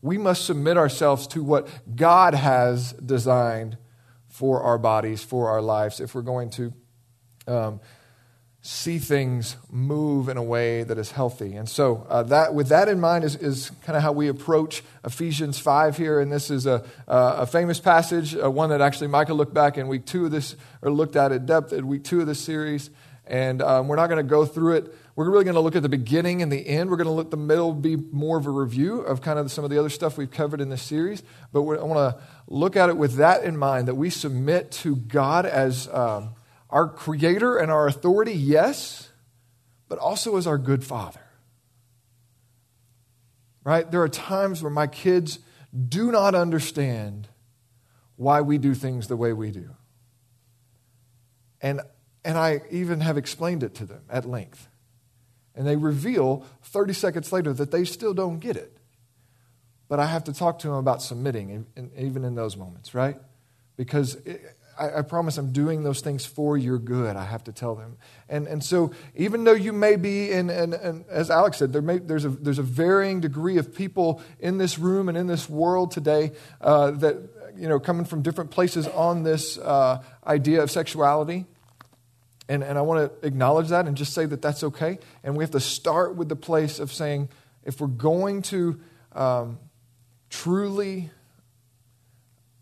We 0.00 0.18
must 0.18 0.44
submit 0.44 0.76
ourselves 0.76 1.26
to 1.28 1.42
what 1.42 1.68
God 1.96 2.34
has 2.34 2.92
designed 2.92 3.78
for 4.28 4.62
our 4.62 4.78
bodies, 4.78 5.22
for 5.24 5.48
our 5.48 5.60
lives, 5.60 6.00
if 6.00 6.14
we're 6.14 6.22
going 6.22 6.50
to 6.50 6.72
um, 7.48 7.80
see 8.60 8.98
things 8.98 9.56
move 9.70 10.28
in 10.28 10.36
a 10.36 10.42
way 10.42 10.82
that 10.82 10.98
is 10.98 11.10
healthy. 11.10 11.56
And 11.56 11.68
so, 11.68 12.06
uh, 12.08 12.22
that, 12.24 12.54
with 12.54 12.68
that 12.68 12.88
in 12.88 13.00
mind, 13.00 13.24
is, 13.24 13.34
is 13.36 13.70
kind 13.82 13.96
of 13.96 14.02
how 14.02 14.12
we 14.12 14.28
approach 14.28 14.82
Ephesians 15.04 15.58
5 15.58 15.96
here. 15.96 16.20
And 16.20 16.30
this 16.30 16.50
is 16.50 16.66
a, 16.66 16.84
uh, 17.08 17.36
a 17.38 17.46
famous 17.46 17.80
passage, 17.80 18.36
uh, 18.36 18.50
one 18.50 18.70
that 18.70 18.80
actually 18.80 19.06
Micah 19.08 19.34
looked 19.34 19.54
back 19.54 19.78
in 19.78 19.88
week 19.88 20.06
two 20.06 20.26
of 20.26 20.30
this, 20.30 20.54
or 20.82 20.90
looked 20.90 21.16
at 21.16 21.32
at 21.32 21.46
depth 21.46 21.72
at 21.72 21.84
week 21.84 22.04
two 22.04 22.20
of 22.20 22.26
this 22.26 22.40
series. 22.40 22.90
And 23.26 23.62
um, 23.62 23.88
we're 23.88 23.96
not 23.96 24.08
going 24.08 24.24
to 24.24 24.28
go 24.28 24.44
through 24.46 24.76
it 24.76 24.94
we're 25.18 25.28
really 25.28 25.42
going 25.42 25.56
to 25.56 25.60
look 25.60 25.74
at 25.74 25.82
the 25.82 25.88
beginning 25.88 26.42
and 26.42 26.52
the 26.52 26.64
end. 26.64 26.88
We're 26.88 26.96
going 26.96 27.08
to 27.08 27.12
let 27.12 27.32
the 27.32 27.36
middle 27.36 27.72
be 27.72 27.96
more 27.96 28.38
of 28.38 28.46
a 28.46 28.52
review 28.52 29.00
of 29.00 29.20
kind 29.20 29.36
of 29.36 29.50
some 29.50 29.64
of 29.64 29.70
the 29.70 29.76
other 29.76 29.88
stuff 29.88 30.16
we've 30.16 30.30
covered 30.30 30.60
in 30.60 30.68
this 30.68 30.80
series. 30.80 31.24
But 31.52 31.62
I 31.62 31.82
want 31.82 32.14
to 32.14 32.22
look 32.46 32.76
at 32.76 32.88
it 32.88 32.96
with 32.96 33.16
that 33.16 33.42
in 33.42 33.56
mind 33.56 33.88
that 33.88 33.96
we 33.96 34.10
submit 34.10 34.70
to 34.70 34.94
God 34.94 35.44
as 35.44 35.88
um, 35.88 36.36
our 36.70 36.86
creator 36.86 37.58
and 37.58 37.68
our 37.68 37.88
authority, 37.88 38.30
yes, 38.30 39.10
but 39.88 39.98
also 39.98 40.36
as 40.36 40.46
our 40.46 40.56
good 40.56 40.84
father. 40.84 41.26
Right? 43.64 43.90
There 43.90 44.02
are 44.02 44.08
times 44.08 44.62
where 44.62 44.70
my 44.70 44.86
kids 44.86 45.40
do 45.88 46.12
not 46.12 46.36
understand 46.36 47.26
why 48.14 48.40
we 48.40 48.56
do 48.56 48.72
things 48.72 49.08
the 49.08 49.16
way 49.16 49.32
we 49.32 49.50
do. 49.50 49.70
And, 51.60 51.80
and 52.24 52.38
I 52.38 52.60
even 52.70 53.00
have 53.00 53.18
explained 53.18 53.64
it 53.64 53.74
to 53.74 53.84
them 53.84 54.02
at 54.08 54.24
length 54.24 54.67
and 55.58 55.66
they 55.66 55.76
reveal 55.76 56.46
30 56.62 56.92
seconds 56.94 57.32
later 57.32 57.52
that 57.52 57.72
they 57.72 57.84
still 57.84 58.14
don't 58.14 58.38
get 58.38 58.56
it. 58.56 58.78
But 59.88 59.98
I 59.98 60.06
have 60.06 60.24
to 60.24 60.32
talk 60.32 60.60
to 60.60 60.68
them 60.68 60.76
about 60.76 61.02
submitting, 61.02 61.66
even 61.98 62.24
in 62.24 62.36
those 62.36 62.56
moments, 62.56 62.94
right? 62.94 63.16
Because 63.76 64.14
it, 64.24 64.56
I, 64.78 64.98
I, 64.98 65.02
promise 65.02 65.36
I'm 65.36 65.50
doing 65.50 65.82
those 65.82 66.00
things 66.00 66.24
for 66.24 66.56
your 66.56 66.78
good, 66.78 67.16
I 67.16 67.24
have 67.24 67.42
to 67.44 67.52
tell 67.52 67.74
them. 67.74 67.96
And, 68.28 68.46
and 68.46 68.62
so, 68.62 68.92
even 69.16 69.42
though 69.42 69.52
you 69.52 69.72
may 69.72 69.96
be, 69.96 70.30
in, 70.30 70.48
and, 70.48 71.04
as 71.08 71.30
Alex 71.30 71.56
said, 71.56 71.72
there 71.72 71.82
may, 71.82 71.98
there's, 71.98 72.24
a, 72.24 72.28
there's 72.28 72.60
a 72.60 72.62
varying 72.62 73.20
degree 73.20 73.56
of 73.56 73.74
people 73.74 74.22
in 74.38 74.58
this 74.58 74.78
room 74.78 75.08
and 75.08 75.18
in 75.18 75.26
this 75.26 75.48
world 75.48 75.90
today 75.90 76.32
uh, 76.60 76.92
that, 76.92 77.16
you 77.56 77.68
know, 77.68 77.80
coming 77.80 78.04
from 78.04 78.22
different 78.22 78.52
places 78.52 78.86
on 78.86 79.24
this 79.24 79.58
uh, 79.58 80.02
idea 80.24 80.62
of 80.62 80.70
sexuality. 80.70 81.46
And, 82.48 82.64
and 82.64 82.78
I 82.78 82.82
want 82.82 83.20
to 83.20 83.26
acknowledge 83.26 83.68
that 83.68 83.86
and 83.86 83.96
just 83.96 84.14
say 84.14 84.24
that 84.26 84.40
that's 84.40 84.64
okay. 84.64 84.98
And 85.22 85.36
we 85.36 85.44
have 85.44 85.50
to 85.50 85.60
start 85.60 86.16
with 86.16 86.28
the 86.28 86.36
place 86.36 86.78
of 86.78 86.92
saying, 86.92 87.28
if 87.64 87.80
we're 87.80 87.88
going 87.88 88.42
to 88.42 88.80
um, 89.12 89.58
truly 90.30 91.10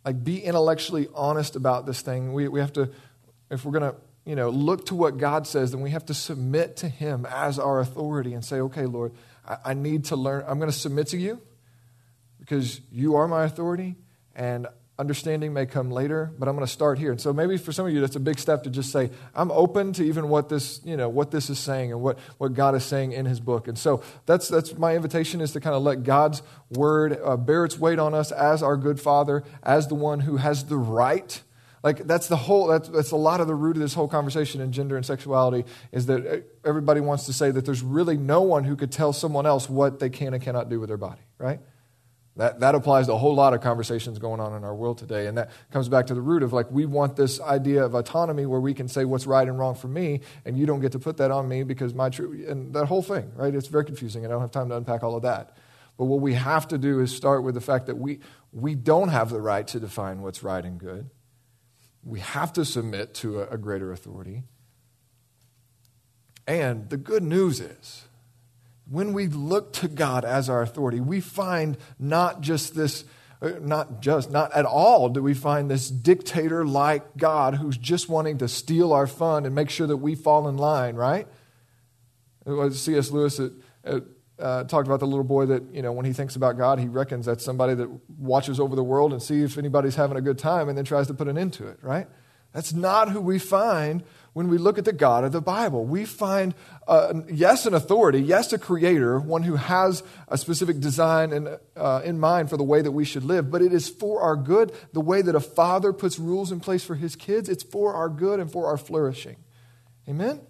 like 0.04 0.22
be 0.22 0.40
intellectually 0.40 1.08
honest 1.14 1.56
about 1.56 1.86
this 1.86 2.00
thing, 2.00 2.32
we, 2.32 2.48
we 2.48 2.60
have 2.60 2.72
to, 2.72 2.90
if 3.50 3.64
we're 3.64 3.78
going 3.78 3.92
to 3.92 3.98
you 4.26 4.34
know, 4.34 4.50
look 4.50 4.86
to 4.86 4.94
what 4.96 5.18
God 5.18 5.46
says, 5.46 5.70
then 5.70 5.80
we 5.80 5.90
have 5.90 6.04
to 6.06 6.14
submit 6.14 6.76
to 6.78 6.88
Him 6.88 7.26
as 7.30 7.60
our 7.60 7.78
authority 7.78 8.34
and 8.34 8.44
say, 8.44 8.60
okay, 8.60 8.84
Lord, 8.84 9.12
I, 9.46 9.56
I 9.66 9.74
need 9.74 10.06
to 10.06 10.16
learn. 10.16 10.44
I'm 10.46 10.58
going 10.58 10.70
to 10.70 10.76
submit 10.76 11.06
to 11.08 11.16
you 11.16 11.40
because 12.40 12.80
you 12.90 13.14
are 13.14 13.28
my 13.28 13.44
authority, 13.44 13.94
and 14.34 14.66
understanding 14.98 15.52
may 15.52 15.66
come 15.66 15.90
later, 15.90 16.32
but 16.38 16.48
I'm 16.48 16.54
going 16.54 16.66
to 16.66 16.72
start 16.72 16.98
here. 16.98 17.10
And 17.10 17.20
so 17.20 17.32
maybe 17.32 17.58
for 17.58 17.70
some 17.70 17.86
of 17.86 17.92
you, 17.92 18.00
that's 18.00 18.16
a 18.16 18.20
big 18.20 18.38
step 18.38 18.62
to 18.62 18.70
just 18.70 18.90
say, 18.90 19.10
I'm 19.34 19.50
open 19.50 19.92
to 19.94 20.04
even 20.04 20.28
what 20.28 20.48
this, 20.48 20.80
you 20.84 20.96
know, 20.96 21.08
what 21.08 21.30
this 21.30 21.50
is 21.50 21.58
saying 21.58 21.92
and 21.92 22.00
what, 22.00 22.18
what 22.38 22.54
God 22.54 22.74
is 22.74 22.84
saying 22.84 23.12
in 23.12 23.26
his 23.26 23.38
book. 23.38 23.68
And 23.68 23.78
so 23.78 24.02
that's, 24.24 24.48
that's 24.48 24.76
my 24.78 24.96
invitation 24.96 25.40
is 25.42 25.52
to 25.52 25.60
kind 25.60 25.76
of 25.76 25.82
let 25.82 26.02
God's 26.02 26.42
word 26.70 27.18
uh, 27.22 27.36
bear 27.36 27.66
its 27.66 27.78
weight 27.78 27.98
on 27.98 28.14
us 28.14 28.32
as 28.32 28.62
our 28.62 28.76
good 28.76 28.98
father, 28.98 29.44
as 29.62 29.88
the 29.88 29.94
one 29.94 30.20
who 30.20 30.38
has 30.38 30.64
the 30.64 30.78
right. 30.78 31.42
Like 31.82 32.06
that's 32.06 32.28
the 32.28 32.36
whole, 32.36 32.68
that's, 32.68 32.88
that's 32.88 33.10
a 33.10 33.16
lot 33.16 33.40
of 33.40 33.48
the 33.48 33.54
root 33.54 33.76
of 33.76 33.82
this 33.82 33.92
whole 33.92 34.08
conversation 34.08 34.62
in 34.62 34.72
gender 34.72 34.96
and 34.96 35.04
sexuality 35.04 35.68
is 35.92 36.06
that 36.06 36.26
uh, 36.26 36.40
everybody 36.64 37.00
wants 37.00 37.26
to 37.26 37.34
say 37.34 37.50
that 37.50 37.66
there's 37.66 37.82
really 37.82 38.16
no 38.16 38.40
one 38.40 38.64
who 38.64 38.76
could 38.76 38.90
tell 38.90 39.12
someone 39.12 39.44
else 39.44 39.68
what 39.68 40.00
they 40.00 40.08
can 40.08 40.32
and 40.32 40.42
cannot 40.42 40.70
do 40.70 40.80
with 40.80 40.88
their 40.88 40.96
body, 40.96 41.20
right? 41.38 41.60
That, 42.36 42.60
that 42.60 42.74
applies 42.74 43.06
to 43.06 43.14
a 43.14 43.16
whole 43.16 43.34
lot 43.34 43.54
of 43.54 43.62
conversations 43.62 44.18
going 44.18 44.40
on 44.40 44.54
in 44.54 44.62
our 44.62 44.74
world 44.74 44.98
today. 44.98 45.26
And 45.26 45.38
that 45.38 45.50
comes 45.70 45.88
back 45.88 46.08
to 46.08 46.14
the 46.14 46.20
root 46.20 46.42
of 46.42 46.52
like, 46.52 46.70
we 46.70 46.84
want 46.84 47.16
this 47.16 47.40
idea 47.40 47.82
of 47.82 47.94
autonomy 47.94 48.44
where 48.44 48.60
we 48.60 48.74
can 48.74 48.88
say 48.88 49.06
what's 49.06 49.26
right 49.26 49.48
and 49.48 49.58
wrong 49.58 49.74
for 49.74 49.88
me, 49.88 50.20
and 50.44 50.58
you 50.58 50.66
don't 50.66 50.80
get 50.80 50.92
to 50.92 50.98
put 50.98 51.16
that 51.16 51.30
on 51.30 51.48
me 51.48 51.62
because 51.62 51.94
my 51.94 52.10
truth, 52.10 52.46
and 52.46 52.74
that 52.74 52.86
whole 52.86 53.02
thing, 53.02 53.32
right? 53.36 53.54
It's 53.54 53.68
very 53.68 53.86
confusing, 53.86 54.26
I 54.26 54.28
don't 54.28 54.42
have 54.42 54.50
time 54.50 54.68
to 54.68 54.76
unpack 54.76 55.02
all 55.02 55.16
of 55.16 55.22
that. 55.22 55.56
But 55.96 56.04
what 56.04 56.20
we 56.20 56.34
have 56.34 56.68
to 56.68 56.76
do 56.76 57.00
is 57.00 57.14
start 57.14 57.42
with 57.42 57.54
the 57.54 57.60
fact 57.62 57.86
that 57.86 57.96
we, 57.96 58.20
we 58.52 58.74
don't 58.74 59.08
have 59.08 59.30
the 59.30 59.40
right 59.40 59.66
to 59.68 59.80
define 59.80 60.20
what's 60.20 60.42
right 60.42 60.62
and 60.62 60.78
good. 60.78 61.08
We 62.04 62.20
have 62.20 62.52
to 62.52 62.66
submit 62.66 63.14
to 63.14 63.40
a, 63.40 63.54
a 63.54 63.56
greater 63.56 63.92
authority. 63.92 64.42
And 66.46 66.90
the 66.90 66.98
good 66.98 67.22
news 67.22 67.60
is, 67.60 68.04
when 68.88 69.12
we 69.12 69.26
look 69.26 69.72
to 69.74 69.88
God 69.88 70.24
as 70.24 70.48
our 70.48 70.62
authority, 70.62 71.00
we 71.00 71.20
find 71.20 71.76
not 71.98 72.40
just 72.40 72.74
this, 72.74 73.04
uh, 73.42 73.52
not 73.60 74.00
just, 74.00 74.30
not 74.30 74.52
at 74.52 74.64
all 74.64 75.08
do 75.08 75.22
we 75.22 75.34
find 75.34 75.70
this 75.70 75.88
dictator 75.88 76.64
like 76.64 77.16
God 77.16 77.54
who's 77.54 77.76
just 77.76 78.08
wanting 78.08 78.38
to 78.38 78.48
steal 78.48 78.92
our 78.92 79.06
fun 79.06 79.44
and 79.44 79.54
make 79.54 79.70
sure 79.70 79.86
that 79.86 79.96
we 79.96 80.14
fall 80.14 80.48
in 80.48 80.56
line, 80.56 80.94
right? 80.94 81.26
C.S. 82.46 83.10
Lewis 83.10 83.38
that 83.38 83.52
uh, 84.38 84.64
talked 84.64 84.86
about 84.86 85.00
the 85.00 85.06
little 85.06 85.24
boy 85.24 85.46
that, 85.46 85.62
you 85.72 85.82
know, 85.82 85.92
when 85.92 86.04
he 86.04 86.12
thinks 86.12 86.36
about 86.36 86.56
God, 86.56 86.78
he 86.78 86.86
reckons 86.86 87.26
that's 87.26 87.44
somebody 87.44 87.74
that 87.74 87.88
watches 88.18 88.60
over 88.60 88.76
the 88.76 88.84
world 88.84 89.12
and 89.12 89.22
sees 89.22 89.52
if 89.52 89.58
anybody's 89.58 89.96
having 89.96 90.16
a 90.16 90.20
good 90.20 90.38
time 90.38 90.68
and 90.68 90.76
then 90.76 90.84
tries 90.84 91.06
to 91.08 91.14
put 91.14 91.26
an 91.26 91.36
end 91.36 91.54
to 91.54 91.66
it, 91.66 91.78
right? 91.82 92.06
That's 92.52 92.72
not 92.72 93.10
who 93.10 93.20
we 93.20 93.38
find 93.38 94.02
when 94.36 94.48
we 94.48 94.58
look 94.58 94.76
at 94.76 94.84
the 94.84 94.92
God 94.92 95.24
of 95.24 95.32
the 95.32 95.40
Bible. 95.40 95.86
We 95.86 96.04
find, 96.04 96.54
uh, 96.86 97.22
yes, 97.32 97.64
an 97.64 97.72
authority, 97.72 98.20
yes, 98.20 98.52
a 98.52 98.58
creator, 98.58 99.18
one 99.18 99.44
who 99.44 99.56
has 99.56 100.02
a 100.28 100.36
specific 100.36 100.78
design 100.78 101.32
and, 101.32 101.58
uh, 101.74 102.02
in 102.04 102.20
mind 102.20 102.50
for 102.50 102.58
the 102.58 102.62
way 102.62 102.82
that 102.82 102.92
we 102.92 103.06
should 103.06 103.24
live, 103.24 103.50
but 103.50 103.62
it 103.62 103.72
is 103.72 103.88
for 103.88 104.20
our 104.20 104.36
good. 104.36 104.72
The 104.92 105.00
way 105.00 105.22
that 105.22 105.34
a 105.34 105.40
father 105.40 105.90
puts 105.94 106.18
rules 106.18 106.52
in 106.52 106.60
place 106.60 106.84
for 106.84 106.96
his 106.96 107.16
kids, 107.16 107.48
it's 107.48 107.62
for 107.62 107.94
our 107.94 108.10
good 108.10 108.38
and 108.38 108.52
for 108.52 108.66
our 108.66 108.76
flourishing. 108.76 109.36
Amen? 110.06 110.42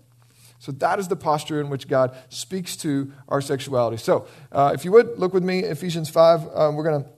So 0.58 0.72
that 0.72 0.98
is 0.98 1.06
the 1.06 1.14
posture 1.14 1.60
in 1.60 1.70
which 1.70 1.86
God 1.86 2.12
speaks 2.28 2.76
to 2.78 3.12
our 3.28 3.40
sexuality. 3.40 3.98
So, 3.98 4.26
uh, 4.50 4.72
if 4.74 4.84
you 4.84 4.90
would 4.90 5.16
look 5.16 5.32
with 5.32 5.44
me, 5.44 5.60
Ephesians 5.60 6.08
5, 6.08 6.48
um, 6.56 6.74
we're 6.74 6.82
going 6.82 7.04
to 7.04 7.10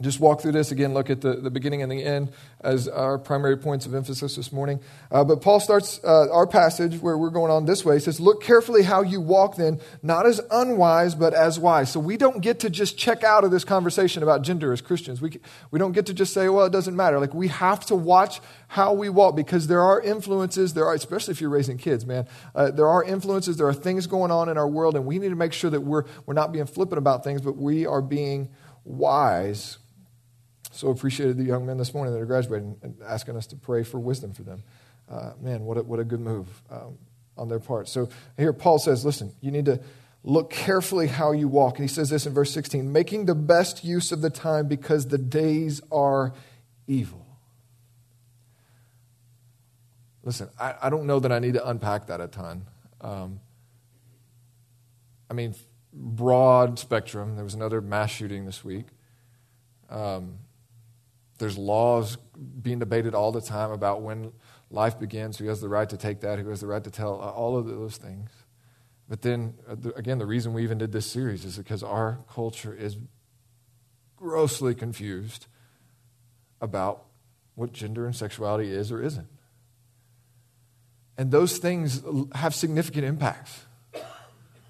just 0.00 0.20
walk 0.20 0.40
through 0.40 0.52
this 0.52 0.70
again, 0.70 0.94
look 0.94 1.10
at 1.10 1.22
the, 1.22 1.34
the 1.34 1.50
beginning 1.50 1.82
and 1.82 1.90
the 1.90 2.04
end 2.04 2.30
as 2.60 2.86
our 2.86 3.18
primary 3.18 3.56
points 3.56 3.84
of 3.84 3.94
emphasis 3.94 4.36
this 4.36 4.52
morning. 4.52 4.80
Uh, 5.10 5.24
but 5.24 5.42
Paul 5.42 5.58
starts 5.58 5.98
uh, 6.04 6.30
our 6.30 6.46
passage 6.46 7.00
where 7.00 7.18
we're 7.18 7.30
going 7.30 7.50
on 7.50 7.64
this 7.64 7.84
way. 7.84 7.94
He 7.94 8.00
says, 8.00 8.20
Look 8.20 8.42
carefully 8.42 8.84
how 8.84 9.02
you 9.02 9.20
walk 9.20 9.56
then, 9.56 9.80
not 10.02 10.26
as 10.26 10.40
unwise, 10.50 11.16
but 11.16 11.34
as 11.34 11.58
wise. 11.58 11.90
So 11.90 11.98
we 11.98 12.16
don't 12.16 12.40
get 12.40 12.60
to 12.60 12.70
just 12.70 12.96
check 12.96 13.24
out 13.24 13.42
of 13.42 13.50
this 13.50 13.64
conversation 13.64 14.22
about 14.22 14.42
gender 14.42 14.72
as 14.72 14.80
Christians. 14.80 15.20
We, 15.20 15.40
we 15.72 15.80
don't 15.80 15.92
get 15.92 16.06
to 16.06 16.14
just 16.14 16.32
say, 16.32 16.48
Well, 16.48 16.66
it 16.66 16.72
doesn't 16.72 16.94
matter. 16.94 17.18
Like 17.18 17.34
we 17.34 17.48
have 17.48 17.84
to 17.86 17.96
watch 17.96 18.40
how 18.68 18.92
we 18.92 19.08
walk 19.08 19.34
because 19.34 19.66
there 19.66 19.82
are 19.82 20.00
influences, 20.00 20.74
there 20.74 20.86
are, 20.86 20.94
especially 20.94 21.32
if 21.32 21.40
you're 21.40 21.50
raising 21.50 21.76
kids, 21.76 22.06
man, 22.06 22.28
uh, 22.54 22.70
there 22.70 22.86
are 22.86 23.02
influences, 23.02 23.56
there 23.56 23.66
are 23.66 23.74
things 23.74 24.06
going 24.06 24.30
on 24.30 24.48
in 24.48 24.56
our 24.58 24.68
world, 24.68 24.94
and 24.94 25.06
we 25.06 25.18
need 25.18 25.30
to 25.30 25.36
make 25.36 25.52
sure 25.52 25.70
that 25.70 25.80
we're, 25.80 26.04
we're 26.26 26.34
not 26.34 26.52
being 26.52 26.66
flippant 26.66 26.98
about 26.98 27.24
things, 27.24 27.40
but 27.40 27.56
we 27.56 27.86
are 27.86 28.02
being 28.02 28.50
wise 28.84 29.78
so 30.78 30.90
appreciated 30.90 31.36
the 31.36 31.42
young 31.42 31.66
men 31.66 31.76
this 31.76 31.92
morning 31.92 32.14
that 32.14 32.20
are 32.20 32.26
graduating 32.26 32.76
and 32.82 32.94
asking 33.04 33.36
us 33.36 33.48
to 33.48 33.56
pray 33.56 33.82
for 33.82 33.98
wisdom 33.98 34.32
for 34.32 34.44
them. 34.44 34.62
Uh, 35.10 35.32
man, 35.40 35.64
what 35.64 35.76
a, 35.76 35.82
what 35.82 35.98
a 35.98 36.04
good 36.04 36.20
move 36.20 36.46
um, 36.70 36.96
on 37.36 37.48
their 37.48 37.58
part. 37.58 37.88
So 37.88 38.08
here 38.36 38.52
Paul 38.52 38.78
says, 38.78 39.04
listen, 39.04 39.34
you 39.40 39.50
need 39.50 39.64
to 39.64 39.80
look 40.22 40.50
carefully 40.50 41.08
how 41.08 41.32
you 41.32 41.48
walk. 41.48 41.78
And 41.78 41.88
he 41.88 41.92
says 41.92 42.10
this 42.10 42.26
in 42.26 42.32
verse 42.32 42.52
16 42.52 42.92
making 42.92 43.26
the 43.26 43.34
best 43.34 43.82
use 43.82 44.12
of 44.12 44.20
the 44.20 44.30
time 44.30 44.68
because 44.68 45.08
the 45.08 45.18
days 45.18 45.80
are 45.90 46.32
evil. 46.86 47.26
Listen, 50.22 50.48
I, 50.60 50.74
I 50.82 50.90
don't 50.90 51.08
know 51.08 51.18
that 51.18 51.32
I 51.32 51.40
need 51.40 51.54
to 51.54 51.68
unpack 51.68 52.06
that 52.06 52.20
a 52.20 52.28
ton. 52.28 52.66
Um, 53.00 53.40
I 55.28 55.34
mean, 55.34 55.56
broad 55.92 56.78
spectrum. 56.78 57.34
There 57.34 57.42
was 57.42 57.54
another 57.54 57.80
mass 57.80 58.10
shooting 58.10 58.46
this 58.46 58.62
week. 58.62 58.86
Um, 59.90 60.38
there's 61.38 61.56
laws 61.56 62.16
being 62.62 62.78
debated 62.78 63.14
all 63.14 63.32
the 63.32 63.40
time 63.40 63.70
about 63.70 64.02
when 64.02 64.32
life 64.70 64.98
begins, 64.98 65.38
who 65.38 65.46
has 65.46 65.60
the 65.60 65.68
right 65.68 65.88
to 65.88 65.96
take 65.96 66.20
that, 66.20 66.38
who 66.38 66.48
has 66.48 66.60
the 66.60 66.66
right 66.66 66.82
to 66.84 66.90
tell, 66.90 67.20
uh, 67.22 67.30
all 67.30 67.56
of 67.56 67.66
those 67.66 67.96
things. 67.96 68.30
But 69.08 69.22
then, 69.22 69.54
uh, 69.68 69.76
again, 69.96 70.18
the 70.18 70.26
reason 70.26 70.52
we 70.52 70.62
even 70.62 70.78
did 70.78 70.92
this 70.92 71.06
series 71.06 71.44
is 71.44 71.56
because 71.56 71.82
our 71.82 72.18
culture 72.30 72.74
is 72.74 72.98
grossly 74.16 74.74
confused 74.74 75.46
about 76.60 77.04
what 77.54 77.72
gender 77.72 78.04
and 78.04 78.14
sexuality 78.14 78.70
is 78.70 78.92
or 78.92 79.02
isn't. 79.02 79.28
And 81.16 81.30
those 81.30 81.58
things 81.58 82.02
have 82.34 82.54
significant 82.54 83.04
impacts. 83.04 83.64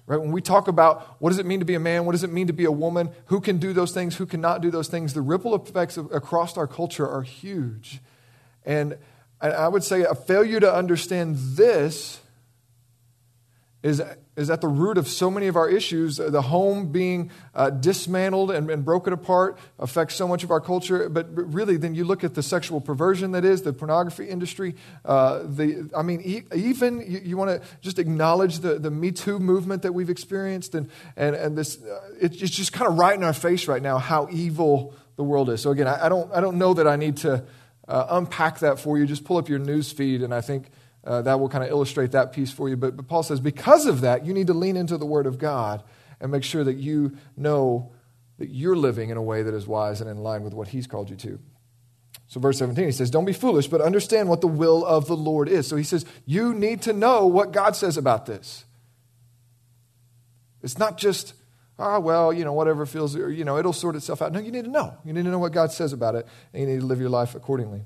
Right? 0.09 0.19
When 0.19 0.31
we 0.31 0.41
talk 0.41 0.67
about 0.67 1.17
what 1.19 1.29
does 1.29 1.37
it 1.37 1.45
mean 1.45 1.59
to 1.59 1.65
be 1.65 1.75
a 1.75 1.79
man, 1.79 2.03
what 2.05 2.13
does 2.13 2.23
it 2.23 2.31
mean 2.31 2.47
to 2.47 2.53
be 2.53 2.65
a 2.65 2.71
woman, 2.71 3.11
who 3.27 3.39
can 3.39 3.59
do 3.59 3.73
those 3.73 3.91
things, 3.91 4.15
who 4.15 4.25
cannot 4.25 4.59
do 4.59 4.71
those 4.71 4.87
things, 4.87 5.13
the 5.13 5.21
ripple 5.21 5.53
effects 5.53 5.97
of, 5.97 6.11
across 6.11 6.57
our 6.57 6.65
culture 6.65 7.07
are 7.07 7.21
huge. 7.21 7.99
And 8.65 8.97
I 9.39 9.67
would 9.67 9.83
say 9.83 10.01
a 10.01 10.15
failure 10.15 10.59
to 10.59 10.73
understand 10.73 11.35
this 11.37 12.21
is, 13.81 14.01
is 14.35 14.49
at 14.49 14.59
the 14.59 14.67
root 14.67 14.97
of 14.97 15.07
so 15.07 15.31
many 15.31 15.47
of 15.47 15.55
our 15.55 15.69
issues. 15.69 16.17
The 16.17 16.41
home 16.41 16.91
being 16.91 17.31
uh, 17.55 17.69
dismantled 17.69 18.51
and, 18.51 18.69
and, 18.69 18.83
broken 18.83 19.13
apart 19.13 19.57
affects 19.77 20.15
so 20.15 20.27
much 20.27 20.43
of 20.43 20.51
our 20.51 20.59
culture. 20.59 21.07
But, 21.07 21.27
really, 21.31 21.77
then 21.77 21.95
you 21.95 22.03
look 22.03 22.25
at 22.25 22.33
the 22.35 22.43
sexual 22.43 22.81
perversion 22.81 23.31
that 23.31 23.45
is, 23.45 23.61
the 23.61 23.71
pornography 23.71 24.27
industry. 24.27 24.75
Uh, 25.05 25.43
the, 25.43 25.89
I 25.95 26.01
mean, 26.01 26.21
e- 26.21 26.43
even 26.53 26.99
you, 26.99 27.21
you 27.23 27.37
want 27.37 27.61
to 27.61 27.67
just 27.79 27.99
acknowledge 27.99 28.59
the, 28.59 28.79
the 28.79 28.91
Me 28.91 29.11
Too 29.11 29.39
movement 29.39 29.83
that 29.83 29.93
we've 29.93 30.09
experienced. 30.09 30.75
And, 30.75 30.89
and, 31.15 31.35
and 31.35 31.57
this, 31.57 31.81
uh, 31.81 32.01
it's 32.19 32.35
just 32.35 32.73
kind 32.73 32.91
of 32.91 32.97
right 32.97 33.15
in 33.15 33.23
our 33.23 33.33
face 33.33 33.67
right 33.67 33.81
now 33.81 33.97
how 33.97 34.27
evil 34.29 34.93
the 35.15 35.23
world 35.23 35.49
is. 35.49 35.61
So, 35.61 35.71
again, 35.71 35.87
I, 35.87 36.07
I 36.07 36.09
don't, 36.09 36.33
I 36.33 36.41
don't 36.41 36.57
know 36.57 36.73
that 36.73 36.87
I 36.87 36.97
need 36.97 37.17
to 37.17 37.45
uh, 37.87 38.07
unpack 38.09 38.59
that 38.59 38.77
for 38.77 38.97
you. 38.97 39.05
Just 39.05 39.23
pull 39.23 39.37
up 39.37 39.47
your 39.47 39.59
news 39.59 39.89
feed, 39.91 40.21
and 40.21 40.33
I 40.33 40.41
think 40.41 40.69
uh, 41.03 41.21
that 41.21 41.39
will 41.39 41.49
kind 41.49 41.63
of 41.63 41.69
illustrate 41.69 42.11
that 42.11 42.31
piece 42.31 42.51
for 42.51 42.69
you. 42.69 42.75
But, 42.77 42.95
but 42.95 43.07
Paul 43.07 43.23
says, 43.23 43.39
because 43.39 43.85
of 43.85 44.01
that, 44.01 44.25
you 44.25 44.33
need 44.33 44.47
to 44.47 44.53
lean 44.53 44.75
into 44.75 44.97
the 44.97 45.05
Word 45.05 45.25
of 45.25 45.37
God 45.37 45.83
and 46.19 46.31
make 46.31 46.43
sure 46.43 46.63
that 46.63 46.75
you 46.75 47.17
know 47.37 47.91
that 48.37 48.49
you're 48.49 48.75
living 48.75 49.09
in 49.09 49.17
a 49.17 49.21
way 49.21 49.43
that 49.43 49.53
is 49.53 49.67
wise 49.67 50.01
and 50.01 50.09
in 50.09 50.17
line 50.17 50.43
with 50.43 50.53
what 50.53 50.69
He's 50.69 50.87
called 50.87 51.09
you 51.09 51.15
to. 51.17 51.39
So, 52.27 52.39
verse 52.39 52.59
17, 52.59 52.85
he 52.85 52.91
says, 52.91 53.09
Don't 53.09 53.25
be 53.25 53.33
foolish, 53.33 53.67
but 53.67 53.81
understand 53.81 54.29
what 54.29 54.41
the 54.41 54.47
will 54.47 54.85
of 54.85 55.07
the 55.07 55.15
Lord 55.15 55.49
is. 55.49 55.67
So, 55.67 55.75
he 55.75 55.83
says, 55.83 56.05
You 56.25 56.53
need 56.53 56.83
to 56.83 56.93
know 56.93 57.25
what 57.25 57.51
God 57.51 57.75
says 57.75 57.97
about 57.97 58.27
this. 58.27 58.65
It's 60.61 60.77
not 60.77 60.97
just, 60.97 61.33
ah, 61.79 61.95
oh, 61.95 61.99
well, 61.99 62.33
you 62.33 62.45
know, 62.45 62.53
whatever 62.53 62.85
feels, 62.85 63.15
you 63.15 63.43
know, 63.45 63.57
it'll 63.57 63.73
sort 63.73 63.95
itself 63.95 64.21
out. 64.21 64.31
No, 64.31 64.39
you 64.39 64.51
need 64.51 64.65
to 64.65 64.71
know. 64.71 64.95
You 65.03 65.13
need 65.13 65.23
to 65.23 65.31
know 65.31 65.39
what 65.39 65.53
God 65.53 65.71
says 65.71 65.91
about 65.91 66.15
it, 66.15 66.27
and 66.53 66.61
you 66.61 66.67
need 66.67 66.81
to 66.81 66.85
live 66.85 66.99
your 66.99 67.09
life 67.09 67.33
accordingly. 67.33 67.85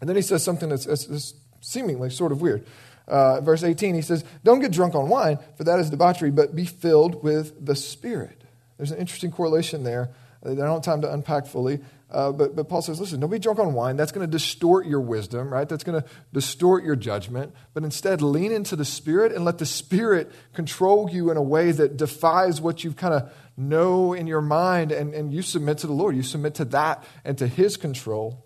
And 0.00 0.08
then 0.08 0.16
he 0.16 0.22
says 0.22 0.42
something 0.42 0.68
that's, 0.68 0.84
that's 0.84 1.32
seemingly 1.62 2.10
sort 2.10 2.32
of 2.32 2.42
weird. 2.42 2.66
Uh, 3.08 3.40
verse 3.40 3.64
18, 3.64 3.94
he 3.94 4.02
says, 4.02 4.24
Don't 4.44 4.60
get 4.60 4.70
drunk 4.70 4.94
on 4.94 5.08
wine, 5.08 5.38
for 5.56 5.64
that 5.64 5.80
is 5.80 5.90
debauchery, 5.90 6.30
but 6.30 6.54
be 6.54 6.66
filled 6.66 7.22
with 7.22 7.64
the 7.64 7.74
Spirit. 7.74 8.42
There's 8.76 8.90
an 8.90 8.98
interesting 8.98 9.30
correlation 9.30 9.84
there 9.84 10.10
that 10.42 10.52
I 10.52 10.54
don't 10.54 10.74
have 10.74 10.82
time 10.82 11.02
to 11.02 11.12
unpack 11.12 11.46
fully. 11.46 11.80
Uh, 12.10 12.30
but, 12.30 12.54
but 12.54 12.68
Paul 12.68 12.82
says, 12.82 13.00
listen, 13.00 13.20
don't 13.20 13.30
be 13.30 13.38
drunk 13.38 13.58
on 13.58 13.72
wine. 13.72 13.96
That's 13.96 14.12
going 14.12 14.26
to 14.26 14.30
distort 14.30 14.86
your 14.86 15.00
wisdom, 15.00 15.50
right? 15.50 15.66
That's 15.66 15.82
going 15.82 16.02
to 16.02 16.06
distort 16.32 16.84
your 16.84 16.94
judgment. 16.94 17.54
But 17.72 17.84
instead, 17.84 18.20
lean 18.20 18.52
into 18.52 18.76
the 18.76 18.84
Spirit 18.84 19.32
and 19.32 19.46
let 19.46 19.56
the 19.56 19.64
Spirit 19.64 20.30
control 20.52 21.08
you 21.10 21.30
in 21.30 21.38
a 21.38 21.42
way 21.42 21.72
that 21.72 21.96
defies 21.96 22.60
what 22.60 22.84
you 22.84 22.92
kind 22.92 23.14
of 23.14 23.32
know 23.56 24.12
in 24.12 24.26
your 24.26 24.42
mind. 24.42 24.92
And, 24.92 25.14
and 25.14 25.32
you 25.32 25.40
submit 25.40 25.78
to 25.78 25.86
the 25.86 25.94
Lord. 25.94 26.14
You 26.14 26.22
submit 26.22 26.56
to 26.56 26.66
that 26.66 27.02
and 27.24 27.38
to 27.38 27.46
His 27.46 27.78
control. 27.78 28.44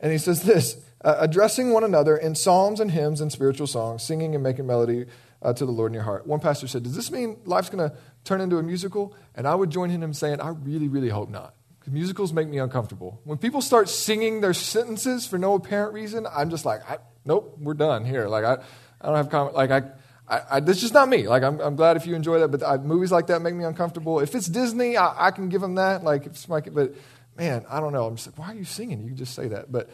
And 0.00 0.12
he 0.12 0.18
says 0.18 0.42
this 0.42 0.76
uh, 1.04 1.16
addressing 1.18 1.70
one 1.70 1.84
another 1.84 2.16
in 2.16 2.34
psalms 2.34 2.80
and 2.80 2.90
hymns 2.90 3.20
and 3.20 3.30
spiritual 3.30 3.66
songs, 3.66 4.02
singing 4.02 4.34
and 4.34 4.42
making 4.42 4.66
melody 4.66 5.06
uh, 5.42 5.52
to 5.52 5.64
the 5.64 5.72
Lord 5.72 5.90
in 5.90 5.94
your 5.94 6.02
heart. 6.02 6.26
One 6.26 6.40
pastor 6.40 6.66
said, 6.66 6.82
Does 6.82 6.96
this 6.96 7.10
mean 7.10 7.38
life's 7.44 7.70
going 7.70 7.88
to 7.88 7.96
turn 8.24 8.40
into 8.40 8.58
a 8.58 8.62
musical? 8.62 9.14
And 9.34 9.46
I 9.46 9.54
would 9.54 9.70
join 9.70 9.90
him 9.90 10.12
saying, 10.12 10.40
I 10.40 10.48
really, 10.48 10.88
really 10.88 11.08
hope 11.08 11.28
not. 11.28 11.54
Musicals 11.86 12.34
make 12.34 12.48
me 12.48 12.58
uncomfortable. 12.58 13.18
When 13.24 13.38
people 13.38 13.62
start 13.62 13.88
singing 13.88 14.42
their 14.42 14.52
sentences 14.52 15.26
for 15.26 15.38
no 15.38 15.54
apparent 15.54 15.94
reason, 15.94 16.26
I'm 16.30 16.50
just 16.50 16.66
like, 16.66 16.82
Nope, 17.24 17.56
we're 17.58 17.74
done 17.74 18.04
here. 18.04 18.28
Like, 18.28 18.44
I, 18.44 18.58
I 19.00 19.06
don't 19.06 19.16
have 19.16 19.30
comment. 19.30 19.54
Like, 19.54 19.70
I. 19.70 19.82
I, 20.30 20.42
I, 20.50 20.60
that's 20.60 20.78
just 20.78 20.92
not 20.92 21.08
me. 21.08 21.26
Like, 21.26 21.42
I'm, 21.42 21.58
I'm 21.58 21.74
glad 21.74 21.96
if 21.96 22.06
you 22.06 22.14
enjoy 22.14 22.40
that, 22.40 22.48
but 22.48 22.62
I, 22.62 22.76
movies 22.76 23.10
like 23.10 23.28
that 23.28 23.40
make 23.40 23.54
me 23.54 23.64
uncomfortable. 23.64 24.20
If 24.20 24.34
it's 24.34 24.46
Disney, 24.46 24.94
I, 24.94 25.28
I 25.28 25.30
can 25.30 25.48
give 25.48 25.62
them 25.62 25.76
that. 25.76 26.04
Like, 26.04 26.26
if 26.26 26.32
it's 26.32 26.46
my, 26.50 26.60
but 26.60 26.92
man, 27.34 27.64
I 27.66 27.80
don't 27.80 27.94
know. 27.94 28.04
I'm 28.04 28.16
just 28.16 28.28
like, 28.28 28.38
why 28.38 28.52
are 28.52 28.54
you 28.54 28.64
singing? 28.64 29.00
You 29.00 29.06
can 29.06 29.16
just 29.16 29.34
say 29.34 29.48
that. 29.48 29.72
But 29.72 29.88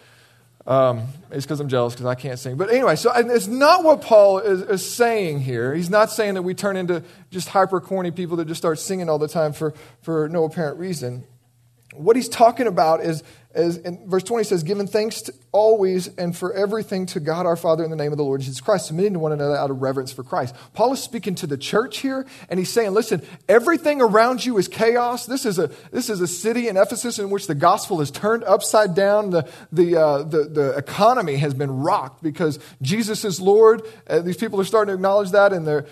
Um, 0.67 1.09
it's 1.31 1.45
because 1.45 1.61
I'm 1.61 1.69
jealous 1.69 1.93
because 1.93 2.07
I 2.07 2.15
can't 2.15 2.39
sing. 2.39 2.57
But 2.57 2.71
anyway, 2.71 2.97
so 2.97 3.13
it's 3.15 3.47
not 3.47 3.85
what 3.85 4.01
Paul 4.01 4.39
is, 4.39 4.63
is, 4.63 4.95
saying 4.95 5.41
here. 5.41 5.75
He's 5.75 5.91
not 5.91 6.11
saying 6.11 6.35
that 6.35 6.43
we 6.43 6.55
turn 6.55 6.77
into 6.77 7.03
just 7.31 7.49
hyper 7.49 7.81
corny 7.81 8.11
people 8.11 8.39
that 8.39 8.49
just 8.49 8.59
start 8.59 8.79
singing 8.79 9.11
all 9.11 9.19
the 9.19 9.29
time 9.29 9.53
for, 9.53 9.75
for 10.01 10.29
no 10.31 10.45
apparent 10.45 10.79
reason. 10.79 11.25
What 11.93 12.17
he's 12.17 12.31
talking 12.31 12.67
about 12.67 13.03
is, 13.03 13.23
as 13.55 13.79
verse 14.07 14.25
20 14.25 14.45
says, 14.45 14.63
giving 14.63 14.87
thanks 14.87 15.23
to, 15.23 15.35
always 15.53 16.09
and 16.17 16.37
for 16.37 16.53
everything 16.53 17.07
to 17.07 17.21
God 17.21 17.47
our 17.47 17.55
Father 17.55 17.85
in 17.85 17.91
the 17.91 17.97
name 17.97 18.11
of 18.11 18.19
the 18.19 18.25
Lord 18.25 18.41
Jesus 18.41 18.61
Christ, 18.61 18.87
submitting 18.87 19.13
to 19.13 19.21
one 19.21 19.31
another 19.31 19.57
out 19.57 19.71
of 19.71 19.81
reverence 19.81 20.13
for 20.13 20.25
Christ. 20.25 20.55
Paul 20.73 20.93
is 20.93 21.03
speaking 21.03 21.37
to 21.37 21.47
the 21.47 21.57
church 21.57 21.99
here, 21.99 22.27
and 22.49 22.59
he's 22.59 22.73
saying, 22.73 22.91
listen, 22.91 23.23
everything 23.49 24.03
around 24.03 24.45
you 24.45 24.59
is 24.59 24.67
chaos. 24.67 25.27
This 25.27 25.47
is 25.47 25.61
a, 25.61 25.71
this 25.93 26.11
is 26.11 26.21
a 26.21 26.27
city 26.27 26.67
in 26.67 26.77
Ephesus 26.77 27.21
in 27.21 27.31
which 27.31 27.47
the 27.47 27.55
gospel 27.55 28.01
is 28.01 28.11
turned 28.11 28.43
upside 28.43 28.97
down. 28.97 29.31
The, 29.31 29.49
the, 29.71 29.97
uh, 29.97 30.23
the, 30.25 30.45
the 30.45 30.77
economy 30.77 31.37
has 31.37 31.55
been 31.55 31.71
rocked 31.71 32.21
because 32.21 32.59
Jesus 32.83 33.25
is 33.25 33.41
Lord. 33.41 33.83
Uh, 34.09 34.19
these 34.19 34.37
people 34.37 34.61
are 34.61 34.65
starting 34.65 34.89
to 34.89 34.95
acknowledge 34.95 35.31
that, 35.31 35.53
and 35.53 35.65
the, 35.65 35.87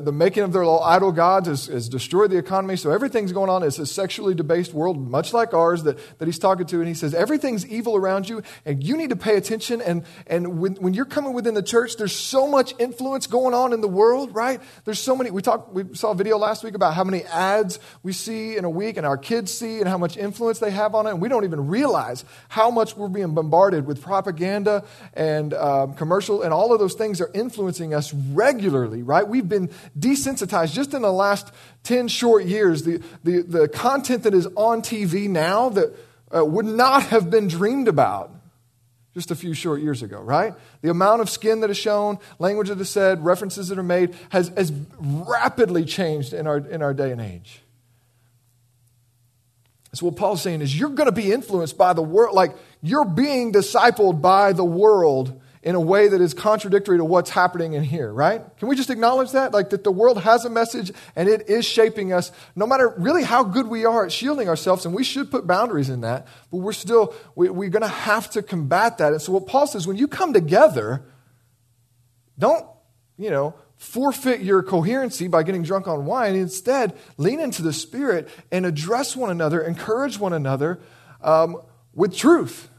the 0.00 0.12
making 0.12 0.44
of 0.44 0.52
their 0.52 0.64
little 0.64 0.82
idol 0.82 1.10
gods 1.10 1.48
has, 1.48 1.66
has 1.66 1.88
destroyed 1.88 2.30
the 2.30 2.38
economy. 2.38 2.76
So 2.76 2.92
everything's 2.92 3.32
going 3.32 3.50
on. 3.50 3.64
It's 3.64 3.80
a 3.80 3.86
sexually 3.86 4.34
debased 4.34 4.72
world, 4.72 5.10
much 5.10 5.32
like 5.32 5.54
ours, 5.54 5.82
that, 5.82 5.98
that 6.18 6.26
he's 6.26 6.38
talking 6.38 6.66
to, 6.66 6.78
and 6.78 6.86
he 6.86 6.94
says, 6.94 7.07
everything's 7.14 7.66
evil 7.66 7.96
around 7.96 8.28
you, 8.28 8.42
and 8.64 8.82
you 8.82 8.96
need 8.96 9.08
need 9.08 9.18
to 9.18 9.24
pay 9.24 9.36
attention. 9.36 9.80
And, 9.80 10.04
and 10.26 10.60
when, 10.60 10.74
when 10.74 10.94
you're 10.94 11.04
coming 11.04 11.32
within 11.32 11.54
the 11.54 11.62
church, 11.62 11.96
there's 11.96 12.14
so 12.14 12.46
much 12.46 12.74
influence 12.78 13.26
going 13.26 13.54
on 13.54 13.72
in 13.72 13.80
the 13.80 13.88
world, 13.88 14.34
right? 14.34 14.60
There's 14.84 14.98
so 14.98 15.16
many. 15.16 15.30
We 15.30 15.42
talked, 15.42 15.72
we 15.72 15.94
saw 15.94 16.12
a 16.12 16.14
video 16.14 16.38
last 16.38 16.62
week 16.64 16.74
about 16.74 16.94
how 16.94 17.04
many 17.04 17.24
ads 17.24 17.78
we 18.02 18.12
see 18.12 18.56
in 18.56 18.64
a 18.64 18.70
week 18.70 18.96
and 18.96 19.06
our 19.06 19.16
kids 19.16 19.52
see 19.52 19.78
and 19.78 19.88
how 19.88 19.98
much 19.98 20.16
influence 20.16 20.58
they 20.58 20.70
have 20.70 20.94
on 20.94 21.06
it. 21.06 21.10
And 21.10 21.20
we 21.20 21.28
don't 21.28 21.44
even 21.44 21.68
realize 21.68 22.24
how 22.48 22.70
much 22.70 22.96
we're 22.96 23.08
being 23.08 23.34
bombarded 23.34 23.86
with 23.86 24.02
propaganda 24.02 24.84
and 25.14 25.54
um, 25.54 25.94
commercial, 25.94 26.42
and 26.42 26.52
all 26.52 26.72
of 26.72 26.78
those 26.78 26.94
things 26.94 27.20
are 27.20 27.30
influencing 27.34 27.94
us 27.94 28.12
regularly, 28.12 29.02
right? 29.02 29.26
We've 29.26 29.48
been 29.48 29.68
desensitized 29.98 30.72
just 30.72 30.94
in 30.94 31.02
the 31.02 31.12
last 31.12 31.52
10 31.84 32.08
short 32.08 32.44
years. 32.44 32.82
The, 32.82 33.02
the, 33.24 33.42
the 33.42 33.68
content 33.68 34.24
that 34.24 34.34
is 34.34 34.46
on 34.56 34.82
TV 34.82 35.28
now 35.28 35.68
that 35.70 35.94
uh, 36.34 36.44
would 36.44 36.66
not 36.66 37.04
have 37.04 37.30
been 37.30 37.48
dreamed 37.48 37.88
about 37.88 38.32
just 39.14 39.30
a 39.30 39.34
few 39.34 39.54
short 39.54 39.80
years 39.80 40.02
ago, 40.02 40.20
right? 40.20 40.54
The 40.82 40.90
amount 40.90 41.22
of 41.22 41.30
skin 41.30 41.60
that 41.60 41.70
is 41.70 41.76
shown, 41.76 42.18
language 42.38 42.68
that 42.68 42.80
is 42.80 42.88
said, 42.88 43.24
references 43.24 43.68
that 43.68 43.78
are 43.78 43.82
made 43.82 44.14
has, 44.28 44.48
has 44.56 44.72
rapidly 45.00 45.84
changed 45.84 46.32
in 46.32 46.46
our, 46.46 46.58
in 46.58 46.82
our 46.82 46.94
day 46.94 47.10
and 47.10 47.20
age. 47.20 47.62
So, 49.94 50.06
what 50.06 50.16
Paul's 50.16 50.42
saying 50.42 50.60
is, 50.60 50.78
you're 50.78 50.90
going 50.90 51.06
to 51.06 51.12
be 51.12 51.32
influenced 51.32 51.78
by 51.78 51.94
the 51.94 52.02
world, 52.02 52.34
like 52.34 52.54
you're 52.82 53.06
being 53.06 53.52
discipled 53.52 54.20
by 54.20 54.52
the 54.52 54.64
world 54.64 55.40
in 55.68 55.74
a 55.74 55.80
way 55.80 56.08
that 56.08 56.18
is 56.22 56.32
contradictory 56.32 56.96
to 56.96 57.04
what's 57.04 57.28
happening 57.28 57.74
in 57.74 57.84
here, 57.84 58.10
right? 58.10 58.40
Can 58.56 58.68
we 58.68 58.74
just 58.74 58.88
acknowledge 58.88 59.32
that? 59.32 59.52
Like 59.52 59.68
that 59.68 59.84
the 59.84 59.92
world 59.92 60.22
has 60.22 60.46
a 60.46 60.48
message 60.48 60.90
and 61.14 61.28
it 61.28 61.50
is 61.50 61.66
shaping 61.66 62.10
us, 62.10 62.32
no 62.56 62.66
matter 62.66 62.94
really 62.96 63.22
how 63.22 63.44
good 63.44 63.66
we 63.66 63.84
are 63.84 64.06
at 64.06 64.10
shielding 64.10 64.48
ourselves, 64.48 64.86
and 64.86 64.94
we 64.94 65.04
should 65.04 65.30
put 65.30 65.46
boundaries 65.46 65.90
in 65.90 66.00
that, 66.00 66.26
but 66.50 66.56
we're 66.56 66.72
still, 66.72 67.12
we, 67.34 67.50
we're 67.50 67.68
going 67.68 67.82
to 67.82 67.86
have 67.86 68.30
to 68.30 68.42
combat 68.42 68.96
that. 68.96 69.12
And 69.12 69.20
so 69.20 69.32
what 69.32 69.46
Paul 69.46 69.66
says, 69.66 69.86
when 69.86 69.98
you 69.98 70.08
come 70.08 70.32
together, 70.32 71.04
don't, 72.38 72.64
you 73.18 73.28
know, 73.28 73.54
forfeit 73.76 74.40
your 74.40 74.62
coherency 74.62 75.28
by 75.28 75.42
getting 75.42 75.64
drunk 75.64 75.86
on 75.86 76.06
wine. 76.06 76.34
Instead, 76.34 76.96
lean 77.18 77.40
into 77.40 77.60
the 77.60 77.74
Spirit 77.74 78.30
and 78.50 78.64
address 78.64 79.14
one 79.14 79.28
another, 79.28 79.60
encourage 79.60 80.18
one 80.18 80.32
another 80.32 80.80
um, 81.20 81.60
with 81.92 82.16
truth 82.16 82.70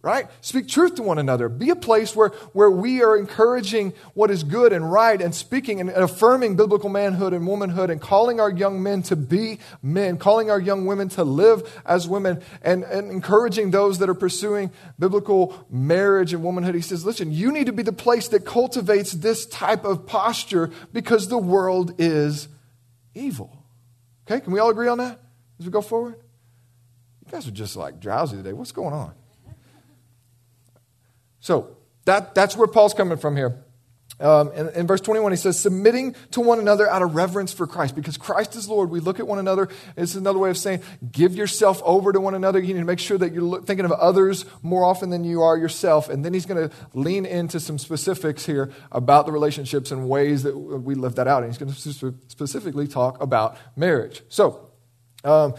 right? 0.00 0.28
Speak 0.40 0.68
truth 0.68 0.94
to 0.94 1.02
one 1.02 1.18
another. 1.18 1.48
Be 1.48 1.70
a 1.70 1.76
place 1.76 2.14
where, 2.14 2.28
where 2.52 2.70
we 2.70 3.02
are 3.02 3.16
encouraging 3.16 3.92
what 4.14 4.30
is 4.30 4.44
good 4.44 4.72
and 4.72 4.90
right 4.90 5.20
and 5.20 5.34
speaking 5.34 5.80
and 5.80 5.90
affirming 5.90 6.54
biblical 6.54 6.88
manhood 6.88 7.32
and 7.32 7.46
womanhood 7.46 7.90
and 7.90 8.00
calling 8.00 8.38
our 8.38 8.50
young 8.50 8.82
men 8.82 9.02
to 9.02 9.16
be 9.16 9.58
men, 9.82 10.16
calling 10.16 10.50
our 10.50 10.60
young 10.60 10.86
women 10.86 11.08
to 11.10 11.24
live 11.24 11.80
as 11.84 12.06
women, 12.06 12.40
and, 12.62 12.84
and 12.84 13.10
encouraging 13.10 13.72
those 13.72 13.98
that 13.98 14.08
are 14.08 14.14
pursuing 14.14 14.70
biblical 14.98 15.66
marriage 15.68 16.32
and 16.32 16.44
womanhood. 16.44 16.76
He 16.76 16.80
says, 16.80 17.04
listen, 17.04 17.32
you 17.32 17.50
need 17.50 17.66
to 17.66 17.72
be 17.72 17.82
the 17.82 17.92
place 17.92 18.28
that 18.28 18.44
cultivates 18.46 19.12
this 19.12 19.46
type 19.46 19.84
of 19.84 20.06
posture 20.06 20.70
because 20.92 21.26
the 21.26 21.38
world 21.38 21.94
is 21.98 22.46
evil. 23.14 23.64
Okay, 24.30 24.40
can 24.40 24.52
we 24.52 24.60
all 24.60 24.70
agree 24.70 24.88
on 24.88 24.98
that 24.98 25.18
as 25.58 25.66
we 25.66 25.72
go 25.72 25.82
forward? 25.82 26.14
You 27.26 27.32
guys 27.32 27.48
are 27.48 27.50
just 27.50 27.74
like 27.74 27.98
drowsy 27.98 28.36
today. 28.36 28.52
What's 28.52 28.72
going 28.72 28.94
on? 28.94 29.14
So 31.40 31.76
that, 32.04 32.34
that's 32.34 32.56
where 32.56 32.68
Paul's 32.68 32.94
coming 32.94 33.18
from 33.18 33.36
here. 33.36 33.64
Um, 34.20 34.50
in, 34.52 34.68
in, 34.70 34.86
verse 34.88 35.00
21, 35.00 35.30
he 35.30 35.36
says, 35.36 35.60
submitting 35.60 36.16
to 36.32 36.40
one 36.40 36.58
another 36.58 36.90
out 36.90 37.02
of 37.02 37.14
reverence 37.14 37.52
for 37.52 37.68
Christ. 37.68 37.94
Because 37.94 38.16
Christ 38.16 38.56
is 38.56 38.68
Lord, 38.68 38.90
we 38.90 38.98
look 38.98 39.20
at 39.20 39.28
one 39.28 39.38
another. 39.38 39.68
It's 39.96 40.16
another 40.16 40.40
way 40.40 40.50
of 40.50 40.58
saying, 40.58 40.82
give 41.12 41.36
yourself 41.36 41.80
over 41.84 42.12
to 42.12 42.20
one 42.20 42.34
another. 42.34 42.58
You 42.58 42.74
need 42.74 42.80
to 42.80 42.86
make 42.86 42.98
sure 42.98 43.16
that 43.18 43.32
you're 43.32 43.62
thinking 43.62 43.84
of 43.84 43.92
others 43.92 44.44
more 44.60 44.84
often 44.84 45.10
than 45.10 45.22
you 45.22 45.42
are 45.42 45.56
yourself. 45.56 46.08
And 46.08 46.24
then 46.24 46.34
he's 46.34 46.46
going 46.46 46.68
to 46.68 46.74
lean 46.94 47.26
into 47.26 47.60
some 47.60 47.78
specifics 47.78 48.44
here 48.44 48.72
about 48.90 49.26
the 49.26 49.30
relationships 49.30 49.92
and 49.92 50.08
ways 50.08 50.42
that 50.42 50.56
we 50.56 50.96
live 50.96 51.14
that 51.14 51.28
out. 51.28 51.44
And 51.44 51.52
he's 51.52 51.58
going 51.58 51.72
to 51.72 52.18
specifically 52.26 52.88
talk 52.88 53.22
about 53.22 53.56
marriage. 53.76 54.22
So, 54.28 54.68
um, 55.22 55.54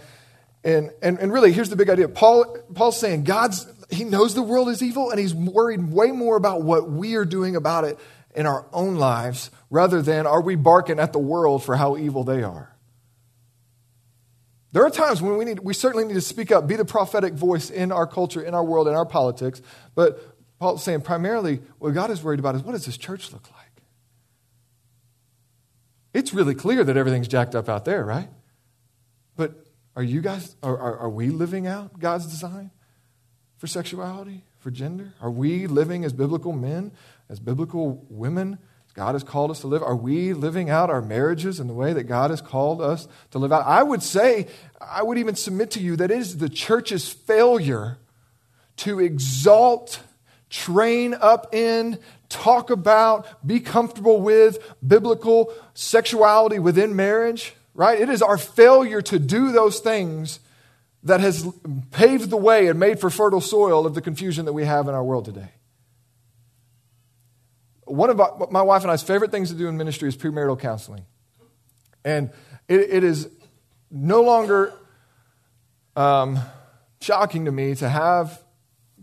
and, 0.65 0.91
and, 1.01 1.17
and 1.19 1.31
really, 1.31 1.53
here's 1.53 1.69
the 1.69 1.77
big 1.77 1.89
idea. 1.89 2.09
Paul, 2.09 2.57
Paul's 2.73 2.99
saying 2.99 3.23
God's 3.23 3.65
he 3.89 4.03
knows 4.03 4.35
the 4.35 4.41
world 4.41 4.69
is 4.69 4.83
evil 4.83 5.09
and 5.09 5.19
he's 5.19 5.33
worried 5.33 5.91
way 5.91 6.11
more 6.11 6.35
about 6.35 6.61
what 6.61 6.89
we 6.89 7.15
are 7.15 7.25
doing 7.25 7.55
about 7.55 7.83
it 7.83 7.99
in 8.35 8.45
our 8.45 8.65
own 8.71 8.95
lives 8.95 9.49
rather 9.69 10.01
than 10.01 10.27
are 10.27 10.41
we 10.41 10.55
barking 10.55 10.99
at 10.99 11.13
the 11.13 11.19
world 11.19 11.63
for 11.63 11.75
how 11.75 11.97
evil 11.97 12.23
they 12.23 12.43
are. 12.43 12.75
There 14.71 14.85
are 14.85 14.91
times 14.91 15.21
when 15.21 15.37
we 15.37 15.45
need 15.45 15.59
we 15.59 15.73
certainly 15.73 16.05
need 16.05 16.13
to 16.13 16.21
speak 16.21 16.51
up, 16.51 16.67
be 16.67 16.75
the 16.75 16.85
prophetic 16.85 17.33
voice 17.33 17.71
in 17.71 17.91
our 17.91 18.05
culture, 18.05 18.41
in 18.41 18.53
our 18.53 18.63
world, 18.63 18.87
in 18.87 18.93
our 18.93 19.05
politics, 19.05 19.61
but 19.95 20.19
Paul's 20.59 20.83
saying 20.83 21.01
primarily 21.01 21.61
what 21.79 21.93
God 21.93 22.11
is 22.11 22.21
worried 22.21 22.39
about 22.39 22.55
is 22.55 22.61
what 22.61 22.73
does 22.73 22.85
this 22.85 22.97
church 22.97 23.31
look 23.31 23.49
like? 23.51 23.83
It's 26.13 26.33
really 26.33 26.53
clear 26.53 26.83
that 26.83 26.97
everything's 26.97 27.27
jacked 27.27 27.55
up 27.55 27.67
out 27.67 27.85
there, 27.85 28.05
right? 28.05 28.29
But 29.35 29.65
are 29.95 30.03
you 30.03 30.21
guys 30.21 30.55
are, 30.61 30.77
are, 30.77 30.97
are 30.99 31.09
we 31.09 31.29
living 31.29 31.65
out 31.65 31.99
God's 31.99 32.27
design? 32.27 32.69
For 33.59 33.67
sexuality, 33.67 34.41
for 34.57 34.71
gender? 34.71 35.13
Are 35.21 35.29
we 35.29 35.67
living 35.67 36.05
as 36.05 36.13
biblical 36.13 36.53
men, 36.53 36.91
as 37.29 37.39
biblical 37.39 38.05
women? 38.09 38.57
God 38.95 39.15
has 39.15 39.23
called 39.23 39.51
us 39.51 39.59
to 39.59 39.67
live. 39.67 39.83
Are 39.83 39.95
we 39.95 40.33
living 40.33 40.69
out 40.69 40.89
our 40.89 41.01
marriages 41.01 41.59
in 41.59 41.67
the 41.67 41.73
way 41.73 41.91
that 41.91 42.05
God 42.05 42.31
has 42.31 42.41
called 42.41 42.81
us 42.81 43.07
to 43.31 43.37
live 43.37 43.51
out? 43.51 43.67
I 43.67 43.83
would 43.83 44.01
say, 44.01 44.47
I 44.81 45.03
would 45.03 45.17
even 45.17 45.35
submit 45.35 45.71
to 45.71 45.81
you 45.81 45.97
that 45.97 46.09
it 46.09 46.17
is 46.17 46.37
the 46.37 46.49
church's 46.49 47.09
failure 47.09 47.97
to 48.77 48.99
exalt, 48.99 49.99
train 50.49 51.13
up 51.13 51.53
in, 51.53 51.99
talk 52.29 52.69
about, 52.69 53.45
be 53.45 53.59
comfortable 53.59 54.21
with 54.21 54.57
biblical 54.85 55.53
sexuality 55.73 56.59
within 56.59 56.95
marriage, 56.95 57.55
right? 57.73 57.99
It 57.99 58.07
is 58.07 58.21
our 58.21 58.37
failure 58.37 59.01
to 59.01 59.19
do 59.19 59.51
those 59.51 59.81
things 59.81 60.39
that 61.03 61.19
has 61.21 61.47
paved 61.91 62.29
the 62.29 62.37
way 62.37 62.67
and 62.67 62.79
made 62.79 62.99
for 62.99 63.09
fertile 63.09 63.41
soil 63.41 63.85
of 63.85 63.95
the 63.95 64.01
confusion 64.01 64.45
that 64.45 64.53
we 64.53 64.65
have 64.65 64.87
in 64.87 64.93
our 64.93 65.03
world 65.03 65.25
today. 65.25 65.49
One 67.85 68.09
of 68.09 68.51
my, 68.51 68.61
wife 68.61 68.83
and 68.83 68.91
I's 68.91 69.01
favorite 69.01 69.31
things 69.31 69.49
to 69.49 69.55
do 69.55 69.67
in 69.67 69.77
ministry 69.77 70.07
is 70.09 70.15
premarital 70.15 70.59
counseling. 70.59 71.05
And 72.05 72.31
it, 72.67 72.81
it 72.81 73.03
is 73.03 73.29
no 73.89 74.21
longer 74.21 74.73
um, 75.95 76.39
shocking 77.01 77.45
to 77.45 77.51
me 77.51 77.75
to 77.75 77.89
have 77.89 78.43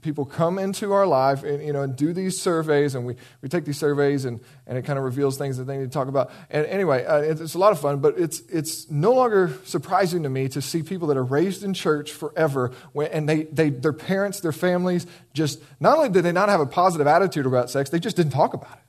people 0.07 0.25
come 0.25 0.57
into 0.57 0.92
our 0.92 1.05
life 1.05 1.42
and, 1.42 1.61
you 1.66 1.73
know, 1.73 1.83
and 1.83 1.97
do 1.97 2.12
these 2.12 2.40
surveys, 2.40 2.95
and 2.95 3.05
we, 3.05 3.16
we 3.42 3.49
take 3.49 3.64
these 3.64 3.77
surveys, 3.77 4.25
and, 4.25 4.38
and 4.64 4.79
it 4.79 4.83
kind 4.83 5.01
of 5.01 5.05
reveals 5.05 5.37
things 5.37 5.57
that 5.57 5.64
they 5.64 5.77
need 5.77 5.87
to 5.87 5.90
talk 5.90 6.07
about. 6.07 6.31
And 6.49 6.64
anyway, 6.66 7.05
uh, 7.05 7.19
it's, 7.19 7.40
it's, 7.40 7.55
a 7.55 7.59
lot 7.59 7.73
of 7.73 7.81
fun, 7.81 7.99
but 7.99 8.16
it's, 8.16 8.38
it's 8.49 8.88
no 8.88 9.12
longer 9.12 9.53
surprising 9.64 10.23
to 10.23 10.29
me 10.29 10.49
to 10.51 10.62
see 10.62 10.85
people 10.85 11.09
that 11.09 11.16
are 11.16 11.25
raised 11.25 11.64
in 11.64 11.75
church 11.75 12.12
forever, 12.12 12.71
when, 12.92 13.09
and 13.09 13.29
they, 13.29 13.42
they, 13.45 13.71
their 13.71 13.92
parents, 13.92 14.38
their 14.38 14.53
families, 14.53 15.09
just 15.35 15.61
not 15.81 15.99
only 15.99 16.09
did 16.09 16.23
they 16.23 16.31
not 16.31 16.49
have 16.49 16.61
a 16.61 16.66
positive 16.66 17.09
attitude 17.09 17.45
about 17.45 17.69
sex, 17.69 17.90
they 17.90 17.99
just 17.99 18.16
didn't 18.16 18.33
talk 18.33 18.55
about 18.55 18.75
it. 18.75 18.85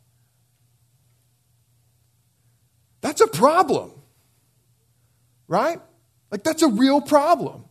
That's 3.02 3.22
a 3.22 3.28
problem, 3.28 3.92
right? 5.48 5.82
Like, 6.30 6.44
that's 6.44 6.62
a 6.62 6.70
real 6.70 7.02
problem. 7.02 7.66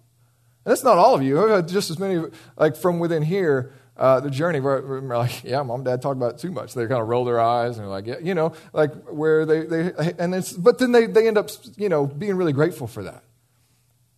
And 0.67 0.73
that's 0.73 0.83
not 0.83 0.99
all 0.99 1.15
of 1.15 1.23
you. 1.23 1.41
I've 1.41 1.49
had 1.49 1.69
just 1.69 1.91
as 1.91 1.99
many, 2.01 2.21
like 2.57 2.75
from 2.75 2.99
within 2.99 3.23
here, 3.23 3.73
uh, 3.97 4.19
the 4.19 4.31
journey 4.31 4.59
where 4.59 4.83
we're 4.83 5.17
like, 5.17 5.45
yeah, 5.45 5.63
mom 5.63 5.77
and 5.77 5.85
dad 5.85 6.03
talk 6.03 6.17
about 6.17 6.35
it 6.35 6.39
too 6.39 6.51
much. 6.51 6.75
They 6.75 6.89
kind 6.89 7.01
of 7.01 7.07
roll 7.07 7.25
their 7.25 7.39
eyes 7.39 7.79
and 7.79 7.85
they're 7.85 7.91
like, 7.91 8.07
yeah, 8.09 8.19
you 8.21 8.35
know, 8.35 8.53
like 8.73 8.93
where 9.05 9.47
they, 9.47 9.65
they 9.65 9.93
and 10.19 10.35
it's, 10.35 10.53
but 10.53 10.79
then 10.81 10.91
they, 10.91 11.07
they 11.07 11.29
end 11.29 11.39
up, 11.39 11.51
you 11.77 11.89
know, 11.89 12.05
being 12.05 12.35
really 12.35 12.53
grateful 12.53 12.89
for 12.89 13.05
that. 13.05 13.23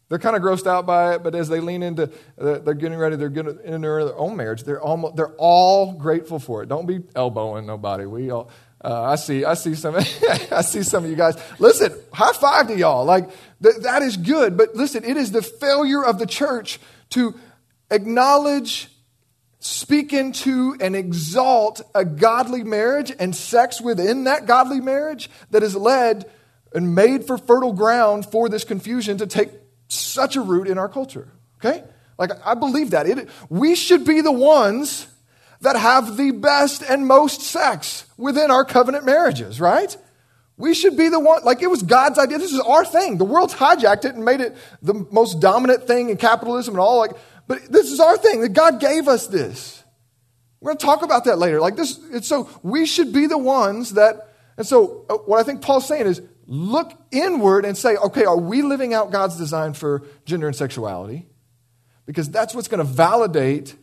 They're 0.08 0.18
kind 0.18 0.36
of 0.36 0.40
grossed 0.40 0.66
out 0.66 0.86
by 0.86 1.16
it, 1.16 1.22
but 1.22 1.34
as 1.34 1.50
they 1.50 1.60
lean 1.60 1.82
into, 1.82 2.10
they're 2.38 2.72
getting 2.72 2.96
ready, 2.96 3.16
they're 3.16 3.28
going 3.28 3.54
to 3.54 3.66
enter 3.66 4.02
their 4.06 4.16
own 4.16 4.38
marriage. 4.38 4.64
They're 4.64 4.80
almost, 4.80 5.16
they're 5.16 5.34
all 5.36 5.92
grateful 5.92 6.38
for 6.38 6.62
it. 6.62 6.70
Don't 6.70 6.86
be 6.86 7.00
elbowing 7.14 7.66
nobody. 7.66 8.06
We 8.06 8.30
all, 8.30 8.48
uh, 8.84 9.02
I 9.02 9.16
see, 9.16 9.44
I 9.44 9.54
see 9.54 9.74
some, 9.74 9.96
I 10.50 10.62
see 10.62 10.82
some 10.82 11.04
of 11.04 11.10
you 11.10 11.16
guys. 11.16 11.36
Listen, 11.58 11.92
high 12.12 12.32
five 12.32 12.68
to 12.68 12.76
y'all. 12.76 13.04
Like 13.04 13.28
th- 13.62 13.76
that 13.82 14.02
is 14.02 14.16
good, 14.16 14.56
but 14.56 14.74
listen, 14.76 15.04
it 15.04 15.16
is 15.16 15.32
the 15.32 15.42
failure 15.42 16.04
of 16.04 16.18
the 16.18 16.26
church 16.26 16.78
to 17.10 17.34
acknowledge, 17.90 18.88
speak 19.58 20.12
into, 20.12 20.76
and 20.80 20.94
exalt 20.94 21.80
a 21.94 22.04
godly 22.04 22.62
marriage 22.62 23.12
and 23.18 23.34
sex 23.34 23.80
within 23.80 24.24
that 24.24 24.46
godly 24.46 24.80
marriage 24.80 25.28
that 25.50 25.62
has 25.62 25.74
led 25.74 26.30
and 26.72 26.94
made 26.94 27.26
for 27.26 27.38
fertile 27.38 27.72
ground 27.72 28.26
for 28.26 28.48
this 28.48 28.62
confusion 28.62 29.18
to 29.18 29.26
take 29.26 29.50
such 29.88 30.36
a 30.36 30.40
root 30.40 30.68
in 30.68 30.78
our 30.78 30.88
culture. 30.88 31.32
Okay? 31.56 31.82
Like, 32.18 32.30
I 32.44 32.54
believe 32.54 32.90
that. 32.90 33.06
It, 33.06 33.28
we 33.48 33.74
should 33.74 34.04
be 34.04 34.20
the 34.20 34.32
ones 34.32 35.06
that 35.60 35.76
have 35.76 36.16
the 36.16 36.30
best 36.30 36.82
and 36.82 37.06
most 37.06 37.42
sex 37.42 38.06
within 38.16 38.50
our 38.50 38.64
covenant 38.64 39.04
marriages, 39.04 39.60
right? 39.60 39.96
We 40.56 40.74
should 40.74 40.96
be 40.96 41.08
the 41.08 41.20
one, 41.20 41.44
like 41.44 41.62
it 41.62 41.70
was 41.70 41.82
God's 41.82 42.18
idea. 42.18 42.38
This 42.38 42.52
is 42.52 42.60
our 42.60 42.84
thing. 42.84 43.18
The 43.18 43.24
world's 43.24 43.54
hijacked 43.54 44.04
it 44.04 44.14
and 44.14 44.24
made 44.24 44.40
it 44.40 44.56
the 44.82 44.94
most 45.10 45.40
dominant 45.40 45.86
thing 45.86 46.10
in 46.10 46.16
capitalism 46.16 46.74
and 46.74 46.80
all. 46.80 46.98
Like, 46.98 47.12
but 47.46 47.70
this 47.70 47.90
is 47.90 48.00
our 48.00 48.16
thing 48.16 48.40
that 48.40 48.50
God 48.50 48.80
gave 48.80 49.08
us 49.08 49.26
this. 49.28 49.82
We're 50.60 50.70
going 50.70 50.78
to 50.78 50.86
talk 50.86 51.02
about 51.02 51.24
that 51.24 51.38
later. 51.38 51.60
Like 51.60 51.76
this, 51.76 52.00
it's 52.10 52.26
so 52.26 52.48
we 52.62 52.86
should 52.86 53.12
be 53.12 53.26
the 53.26 53.38
ones 53.38 53.94
that, 53.94 54.34
and 54.56 54.66
so 54.66 55.06
uh, 55.08 55.14
what 55.14 55.38
I 55.38 55.44
think 55.44 55.62
Paul's 55.62 55.86
saying 55.86 56.06
is 56.06 56.20
look 56.46 56.92
inward 57.12 57.64
and 57.64 57.76
say, 57.76 57.96
okay, 57.96 58.24
are 58.24 58.38
we 58.38 58.62
living 58.62 58.94
out 58.94 59.12
God's 59.12 59.36
design 59.36 59.74
for 59.74 60.02
gender 60.24 60.48
and 60.48 60.56
sexuality? 60.56 61.26
Because 62.06 62.28
that's 62.30 62.54
what's 62.54 62.68
going 62.68 62.84
to 62.84 62.92
validate 62.92 63.76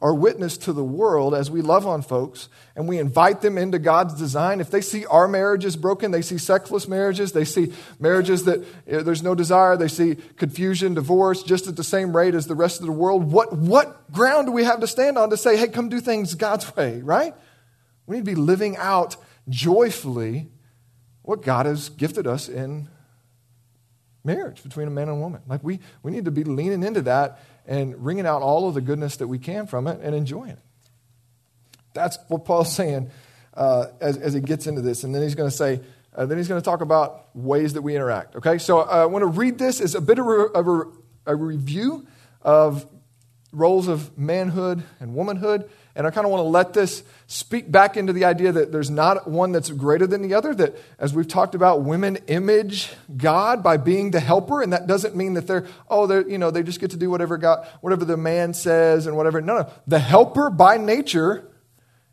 our 0.00 0.14
witness 0.14 0.56
to 0.56 0.72
the 0.72 0.82
world 0.82 1.34
as 1.34 1.50
we 1.50 1.60
love 1.60 1.86
on 1.86 2.00
folks 2.00 2.48
and 2.74 2.88
we 2.88 2.98
invite 2.98 3.42
them 3.42 3.58
into 3.58 3.78
God's 3.78 4.14
design. 4.14 4.60
If 4.60 4.70
they 4.70 4.80
see 4.80 5.04
our 5.06 5.28
marriages 5.28 5.76
broken, 5.76 6.10
they 6.10 6.22
see 6.22 6.38
sexless 6.38 6.88
marriages, 6.88 7.32
they 7.32 7.44
see 7.44 7.72
marriages 7.98 8.44
that 8.44 8.64
there's 8.86 9.22
no 9.22 9.34
desire, 9.34 9.76
they 9.76 9.88
see 9.88 10.16
confusion, 10.36 10.94
divorce, 10.94 11.42
just 11.42 11.66
at 11.66 11.76
the 11.76 11.84
same 11.84 12.16
rate 12.16 12.34
as 12.34 12.46
the 12.46 12.54
rest 12.54 12.80
of 12.80 12.86
the 12.86 12.92
world. 12.92 13.30
What, 13.30 13.52
what 13.52 14.10
ground 14.10 14.46
do 14.46 14.52
we 14.52 14.64
have 14.64 14.80
to 14.80 14.86
stand 14.86 15.18
on 15.18 15.30
to 15.30 15.36
say, 15.36 15.56
hey, 15.56 15.68
come 15.68 15.90
do 15.90 16.00
things 16.00 16.34
God's 16.34 16.74
way, 16.74 17.02
right? 17.02 17.34
We 18.06 18.16
need 18.16 18.24
to 18.24 18.30
be 18.30 18.40
living 18.40 18.78
out 18.78 19.16
joyfully 19.48 20.48
what 21.22 21.42
God 21.42 21.66
has 21.66 21.90
gifted 21.90 22.26
us 22.26 22.48
in 22.48 22.88
marriage 24.24 24.62
between 24.62 24.88
a 24.88 24.90
man 24.90 25.08
and 25.08 25.18
a 25.18 25.20
woman. 25.20 25.42
Like 25.46 25.62
we, 25.62 25.80
we 26.02 26.10
need 26.10 26.24
to 26.24 26.30
be 26.30 26.44
leaning 26.44 26.82
into 26.82 27.02
that 27.02 27.40
and 27.66 28.04
wringing 28.04 28.26
out 28.26 28.42
all 28.42 28.68
of 28.68 28.74
the 28.74 28.80
goodness 28.80 29.16
that 29.16 29.28
we 29.28 29.38
can 29.38 29.66
from 29.66 29.86
it 29.86 30.00
and 30.02 30.14
enjoying 30.14 30.50
it. 30.50 30.58
That's 31.94 32.18
what 32.28 32.44
Paul's 32.44 32.74
saying 32.74 33.10
uh, 33.54 33.86
as, 34.00 34.16
as 34.16 34.32
he 34.32 34.40
gets 34.40 34.66
into 34.66 34.80
this. 34.80 35.04
And 35.04 35.14
then 35.14 35.22
he's 35.22 35.34
going 35.34 35.50
to 35.50 35.56
say, 35.56 35.80
uh, 36.14 36.26
then 36.26 36.38
he's 36.38 36.48
going 36.48 36.60
to 36.60 36.64
talk 36.64 36.80
about 36.80 37.34
ways 37.36 37.74
that 37.74 37.82
we 37.82 37.94
interact. 37.94 38.36
Okay, 38.36 38.58
so 38.58 38.80
uh, 38.80 38.84
I 38.84 39.06
want 39.06 39.22
to 39.22 39.26
read 39.26 39.58
this 39.58 39.80
as 39.80 39.94
a 39.94 40.00
bit 40.00 40.18
of 40.18 40.26
of 40.26 40.68
a, 40.68 40.82
a 41.26 41.36
review 41.36 42.06
of 42.42 42.86
roles 43.52 43.88
of 43.88 44.16
manhood 44.18 44.82
and 44.98 45.14
womanhood. 45.14 45.70
And 45.96 46.06
I 46.06 46.10
kind 46.10 46.24
of 46.24 46.30
want 46.30 46.40
to 46.40 46.48
let 46.48 46.72
this 46.72 47.02
speak 47.26 47.70
back 47.70 47.96
into 47.96 48.12
the 48.12 48.24
idea 48.24 48.52
that 48.52 48.70
there's 48.70 48.90
not 48.90 49.28
one 49.28 49.52
that's 49.52 49.70
greater 49.70 50.06
than 50.06 50.22
the 50.22 50.34
other. 50.34 50.54
That, 50.54 50.76
as 50.98 51.12
we've 51.12 51.26
talked 51.26 51.54
about, 51.54 51.82
women 51.82 52.16
image 52.28 52.92
God 53.16 53.62
by 53.62 53.76
being 53.76 54.12
the 54.12 54.20
helper, 54.20 54.62
and 54.62 54.72
that 54.72 54.86
doesn't 54.86 55.16
mean 55.16 55.34
that 55.34 55.46
they're 55.46 55.66
oh 55.88 56.06
they're 56.06 56.28
you 56.28 56.38
know 56.38 56.50
they 56.50 56.62
just 56.62 56.80
get 56.80 56.92
to 56.92 56.96
do 56.96 57.10
whatever 57.10 57.36
God 57.36 57.66
whatever 57.80 58.04
the 58.04 58.16
man 58.16 58.54
says 58.54 59.06
and 59.06 59.16
whatever. 59.16 59.40
No, 59.40 59.58
no, 59.58 59.72
the 59.86 59.98
helper 59.98 60.48
by 60.50 60.76
nature 60.76 61.49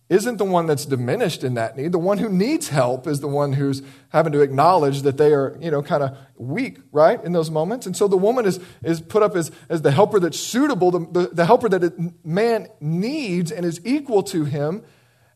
isn't 0.10 0.38
the 0.38 0.46
one 0.46 0.68
that's 0.68 0.86
diminished 0.86 1.44
in 1.44 1.56
that 1.56 1.76
need. 1.76 1.92
The 1.92 2.00
one 2.00 2.18
who 2.18 2.30
needs 2.30 2.70
help 2.70 3.08
is 3.08 3.20
the 3.20 3.28
one 3.28 3.54
who's 3.54 3.82
having 4.10 4.32
to 4.32 4.42
acknowledge 4.42 5.02
that 5.02 5.18
they 5.18 5.34
are, 5.34 5.58
you 5.60 5.70
know, 5.70 5.84
kind 5.84 6.02
of 6.02 6.18
weak, 6.38 6.80
right, 6.94 7.22
in 7.24 7.34
those 7.34 7.52
moments. 7.52 7.86
And 7.86 7.96
so 7.96 8.08
the 8.08 8.18
woman 8.18 8.46
is, 8.46 8.60
is 8.84 9.02
put 9.02 9.22
up 9.22 9.36
as, 9.36 9.52
as 9.68 9.82
the 9.82 9.92
helper 9.92 10.20
that's 10.20 10.40
suitable, 10.40 10.92
the, 10.92 11.00
the, 11.00 11.28
the 11.34 11.46
helper 11.46 11.68
that 11.68 12.26
man 12.26 12.68
needs 12.80 13.52
and 13.52 13.66
is 13.66 13.82
equal 13.84 14.24
to 14.24 14.46
him 14.46 14.84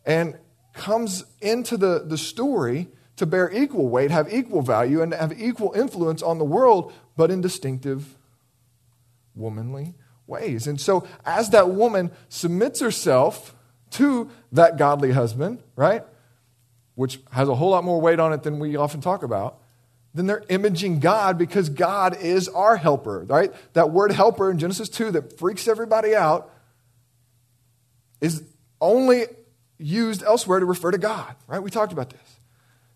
and 0.06 0.38
comes 0.74 1.26
into 1.42 1.76
the, 1.76 2.04
the 2.06 2.18
story 2.18 2.88
to 3.18 3.26
bear 3.26 3.52
equal 3.52 3.90
weight, 3.90 4.10
have 4.10 4.34
equal 4.34 4.62
value, 4.62 5.02
and 5.02 5.14
have 5.14 5.40
equal 5.40 5.74
influence 5.74 6.24
on 6.24 6.38
the 6.38 6.46
world, 6.46 6.94
but 7.18 7.30
in 7.30 7.42
distinctive, 7.42 8.18
womanly 9.36 9.96
ways. 10.28 10.66
And 10.66 10.80
so 10.80 11.06
as 11.26 11.50
that 11.50 11.72
woman 11.72 12.10
submits 12.30 12.80
herself, 12.80 13.54
to 13.92 14.30
that 14.52 14.78
godly 14.78 15.12
husband, 15.12 15.62
right? 15.76 16.04
Which 16.96 17.20
has 17.32 17.48
a 17.48 17.56
whole 17.56 17.72
lot 17.72 17.84
more 17.84 18.00
weight 18.00 18.20
on 18.20 18.34
it 18.34 18.44
than 18.44 18.60
we 18.60 18.76
often 18.76 19.02
talk 19.02 19.24
about. 19.24 19.60
Then 20.14 20.28
they're 20.28 20.44
imaging 20.50 21.00
God 21.00 21.38
because 21.38 21.70
God 21.70 22.18
is 22.22 22.50
our 22.50 22.76
helper, 22.76 23.26
right? 23.28 23.54
That 23.74 23.92
word 23.92 24.12
helper 24.12 24.52
in 24.52 24.60
Genesis 24.60 24.90
2 24.90 25.12
that 25.12 25.38
freaks 25.40 25.68
everybody 25.68 26.16
out 26.16 26.52
is 28.20 28.44
only 28.82 29.24
used 29.78 30.24
elsewhere 30.24 30.60
to 30.60 30.66
refer 30.66 30.92
to 30.92 30.98
God, 30.98 31.36
right? 31.48 31.60
We 31.60 31.72
talked 31.72 31.94
about 31.94 32.10
this. 32.10 32.20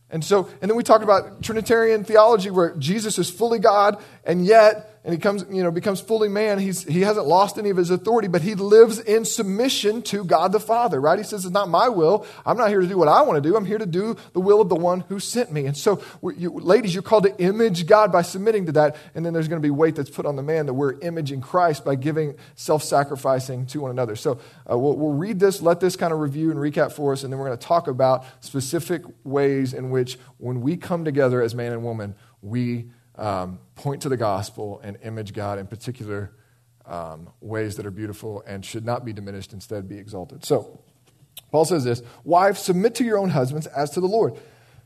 And 0.09 0.23
so, 0.23 0.49
and 0.61 0.69
then 0.69 0.77
we 0.77 0.83
talked 0.83 1.03
about 1.03 1.41
Trinitarian 1.41 2.03
theology 2.03 2.49
where 2.49 2.75
Jesus 2.75 3.17
is 3.17 3.29
fully 3.29 3.59
God 3.59 4.01
and 4.23 4.45
yet 4.45 4.94
and 5.05 5.13
he 5.13 5.19
comes, 5.19 5.45
you 5.51 5.61
know, 5.61 5.69
becomes 5.69 6.01
fully 6.01 6.29
man, 6.29 6.57
he's, 6.57 6.83
he 6.83 7.01
hasn't 7.01 7.27
lost 7.27 7.59
any 7.59 7.69
of 7.69 7.77
his 7.77 7.91
authority, 7.91 8.27
but 8.27 8.41
he 8.41 8.55
lives 8.55 8.97
in 8.97 9.23
submission 9.23 10.01
to 10.01 10.23
God 10.23 10.51
the 10.51 10.59
Father, 10.59 10.99
right? 10.99 11.19
He 11.19 11.23
says, 11.23 11.45
It's 11.45 11.53
not 11.53 11.69
my 11.69 11.89
will. 11.89 12.25
I'm 12.43 12.57
not 12.57 12.69
here 12.69 12.81
to 12.81 12.87
do 12.87 12.97
what 12.97 13.07
I 13.07 13.21
want 13.21 13.41
to 13.41 13.47
do. 13.47 13.55
I'm 13.55 13.65
here 13.65 13.77
to 13.77 13.85
do 13.85 14.17
the 14.33 14.39
will 14.39 14.61
of 14.61 14.67
the 14.67 14.75
one 14.75 15.01
who 15.01 15.19
sent 15.19 15.51
me. 15.51 15.67
And 15.67 15.77
so, 15.77 16.01
you, 16.35 16.49
ladies, 16.49 16.95
you're 16.95 17.03
called 17.03 17.25
to 17.25 17.37
image 17.37 17.85
God 17.85 18.11
by 18.11 18.23
submitting 18.23 18.65
to 18.65 18.71
that. 18.71 18.95
And 19.13 19.23
then 19.23 19.31
there's 19.31 19.47
going 19.47 19.61
to 19.61 19.65
be 19.65 19.69
weight 19.69 19.93
that's 19.93 20.09
put 20.09 20.25
on 20.25 20.37
the 20.37 20.43
man 20.43 20.65
that 20.65 20.73
we're 20.73 20.99
imaging 21.01 21.41
Christ 21.41 21.85
by 21.85 21.93
giving 21.93 22.33
self 22.55 22.81
sacrificing 22.81 23.67
to 23.67 23.81
one 23.81 23.91
another. 23.91 24.15
So, 24.15 24.39
uh, 24.67 24.75
we'll, 24.75 24.95
we'll 24.97 25.13
read 25.13 25.39
this, 25.39 25.61
let 25.61 25.79
this 25.81 25.95
kind 25.95 26.13
of 26.13 26.19
review 26.19 26.49
and 26.49 26.59
recap 26.59 26.91
for 26.91 27.13
us, 27.13 27.23
and 27.23 27.31
then 27.31 27.39
we're 27.39 27.45
going 27.45 27.59
to 27.59 27.67
talk 27.67 27.87
about 27.87 28.25
specific 28.39 29.03
ways 29.23 29.71
in 29.75 29.91
which 29.91 30.17
when 30.39 30.61
we 30.61 30.77
come 30.77 31.05
together 31.05 31.43
as 31.43 31.53
man 31.53 31.73
and 31.73 31.83
woman, 31.83 32.15
we 32.41 32.89
um, 33.17 33.59
point 33.75 34.01
to 34.01 34.09
the 34.09 34.17
gospel 34.17 34.81
and 34.83 34.97
image 35.03 35.33
God 35.33 35.59
in 35.59 35.67
particular 35.67 36.31
um, 36.85 37.29
ways 37.41 37.77
that 37.77 37.85
are 37.85 37.91
beautiful 37.91 38.43
and 38.45 38.63
should 38.63 38.85
not 38.85 39.05
be 39.05 39.13
diminished, 39.13 39.53
instead 39.53 39.87
be 39.87 39.97
exalted. 39.97 40.45
So, 40.45 40.79
Paul 41.51 41.65
says 41.65 41.83
this 41.83 42.01
Wives, 42.23 42.59
submit 42.59 42.95
to 42.95 43.03
your 43.03 43.17
own 43.17 43.29
husbands 43.29 43.67
as 43.67 43.89
to 43.91 44.01
the 44.01 44.07
Lord. 44.07 44.35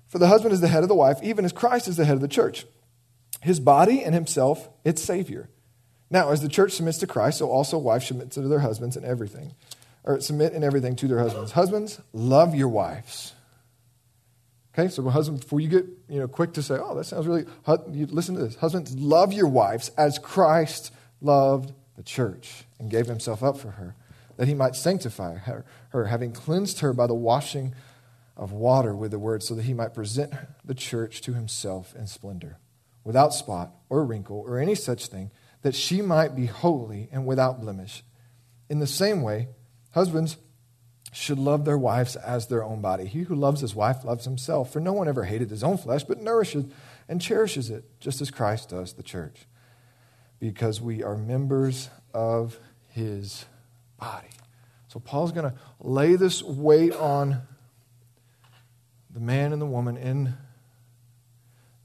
For 0.08 0.18
the 0.18 0.28
husband 0.28 0.54
is 0.54 0.62
the 0.62 0.68
head 0.68 0.84
of 0.84 0.90
the 0.90 0.96
wife, 0.96 1.20
even 1.22 1.46
as 1.46 1.54
Christ 1.54 1.88
is 1.88 1.98
the 1.98 2.06
head 2.06 2.16
of 2.16 2.22
the 2.22 2.28
church, 2.28 2.66
his 3.42 3.60
body 3.60 4.04
and 4.04 4.16
himself 4.16 4.70
its 4.84 5.02
Savior. 5.02 5.50
Now, 6.10 6.32
as 6.32 6.42
the 6.42 6.50
church 6.50 6.72
submits 6.72 6.98
to 7.00 7.08
Christ, 7.08 7.38
so 7.38 7.50
also 7.50 7.78
wives 7.78 8.08
submit 8.08 8.32
to 8.32 8.42
their 8.42 8.60
husbands 8.60 8.98
in 8.98 9.06
everything, 9.06 9.54
or 10.04 10.20
submit 10.20 10.54
in 10.54 10.64
everything 10.64 10.96
to 10.96 11.08
their 11.08 11.20
husbands. 11.20 11.52
Husbands, 11.52 12.02
love 12.14 12.56
your 12.56 12.70
wives 12.70 13.34
Okay, 14.74 14.88
so 14.88 15.08
husband, 15.10 15.42
before 15.42 15.60
you 15.60 15.68
get 15.68 15.86
you 16.08 16.20
know 16.20 16.28
quick 16.28 16.54
to 16.54 16.64
say, 16.64 16.76
"Oh, 16.76 16.96
that 16.96 17.06
sounds 17.06 17.28
really," 17.28 17.46
you 17.92 18.06
listen 18.06 18.36
to 18.36 18.42
this. 18.42 18.56
Husbands, 18.56 18.96
love 18.96 19.34
your 19.34 19.48
wives 19.48 19.90
as 19.98 20.20
Christ 20.20 20.92
loved 21.22 21.74
the 21.96 22.04
church 22.04 22.66
and 22.80 22.90
gave 22.90 23.08
himself 23.08 23.44
up 23.44 23.58
for 23.58 23.72
her, 23.72 23.96
that 24.38 24.48
he 24.48 24.54
might 24.54 24.76
sanctify 24.76 25.36
her, 25.36 25.66
her, 25.90 26.06
having 26.06 26.32
cleansed 26.32 26.80
her 26.80 26.94
by 26.94 27.08
the 27.08 27.16
washing 27.16 27.74
of 28.38 28.54
water 28.54 28.96
with 28.96 29.12
the 29.12 29.20
word, 29.20 29.44
so 29.44 29.54
that 29.56 29.66
he 29.66 29.74
might 29.74 29.94
present 29.94 30.34
the 30.64 30.76
church 30.76 31.20
to 31.22 31.34
himself 31.34 31.94
in 31.96 32.08
splendor, 32.08 32.58
without 33.04 33.34
spot 33.34 33.74
or 33.90 34.06
wrinkle 34.06 34.40
or 34.48 34.60
any 34.60 34.76
such 34.76 35.08
thing, 35.08 35.32
that 35.62 35.76
she 35.76 36.02
might 36.02 36.36
be 36.36 36.46
holy 36.46 37.10
and 37.12 37.26
without 37.26 37.60
blemish. 37.60 38.04
In 38.70 38.80
the 38.80 38.88
same 38.88 39.22
way, 39.22 39.50
husbands 39.92 40.38
should 41.12 41.40
love 41.40 41.66
their 41.66 41.78
wives 41.78 42.16
as 42.16 42.48
their 42.48 42.64
own 42.64 42.82
body. 42.82 43.06
He 43.06 43.24
who 43.24 43.36
loves 43.36 43.62
his 43.62 43.76
wife 43.76 44.04
loves 44.04 44.26
himself, 44.26 44.72
for 44.72 44.80
no 44.80 44.94
one 44.94 45.08
ever 45.08 45.24
hated 45.24 45.50
his 45.50 45.64
own 45.64 45.78
flesh, 45.78 46.04
but 46.04 46.22
nourishes 46.22 46.66
and 47.08 47.22
cherishes 47.22 47.70
it, 47.70 47.84
just 48.00 48.22
as 48.22 48.30
Christ 48.30 48.70
does 48.70 48.94
the 48.94 49.04
church, 49.04 49.48
because 50.40 50.80
we 50.80 51.04
are 51.04 51.18
members 51.18 51.90
of 52.14 52.60
his 52.88 53.46
body. 54.00 54.30
So 54.88 55.00
Paul's 55.00 55.32
going 55.32 55.52
to 55.52 55.58
lay 55.80 56.16
this 56.16 56.42
weight 56.44 56.94
on 56.94 57.42
the 59.12 59.20
man 59.20 59.54
and 59.54 59.62
the 59.62 59.66
woman 59.66 59.98
in 59.98 60.36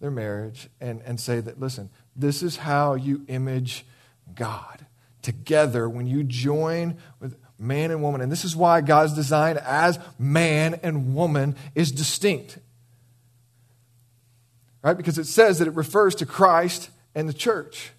their 0.00 0.10
marriage 0.10 0.68
and, 0.80 1.00
and 1.02 1.18
say 1.18 1.40
that, 1.40 1.58
listen, 1.58 1.90
this 2.14 2.42
is 2.42 2.58
how 2.58 2.94
you 2.94 3.24
image 3.28 3.86
God. 4.34 4.86
Together, 5.22 5.88
when 5.88 6.06
you 6.06 6.22
join 6.22 6.98
with 7.20 7.36
man 7.58 7.90
and 7.90 8.02
woman. 8.02 8.20
And 8.20 8.30
this 8.30 8.44
is 8.44 8.56
why 8.56 8.80
God's 8.80 9.14
design 9.14 9.58
as 9.62 9.98
man 10.18 10.78
and 10.82 11.14
woman 11.14 11.56
is 11.74 11.92
distinct. 11.92 12.58
Right? 14.82 14.96
Because 14.96 15.18
it 15.18 15.26
says 15.26 15.58
that 15.58 15.68
it 15.68 15.74
refers 15.74 16.14
to 16.16 16.26
Christ 16.26 16.90
and 17.14 17.28
the 17.28 17.32
church. 17.32 17.92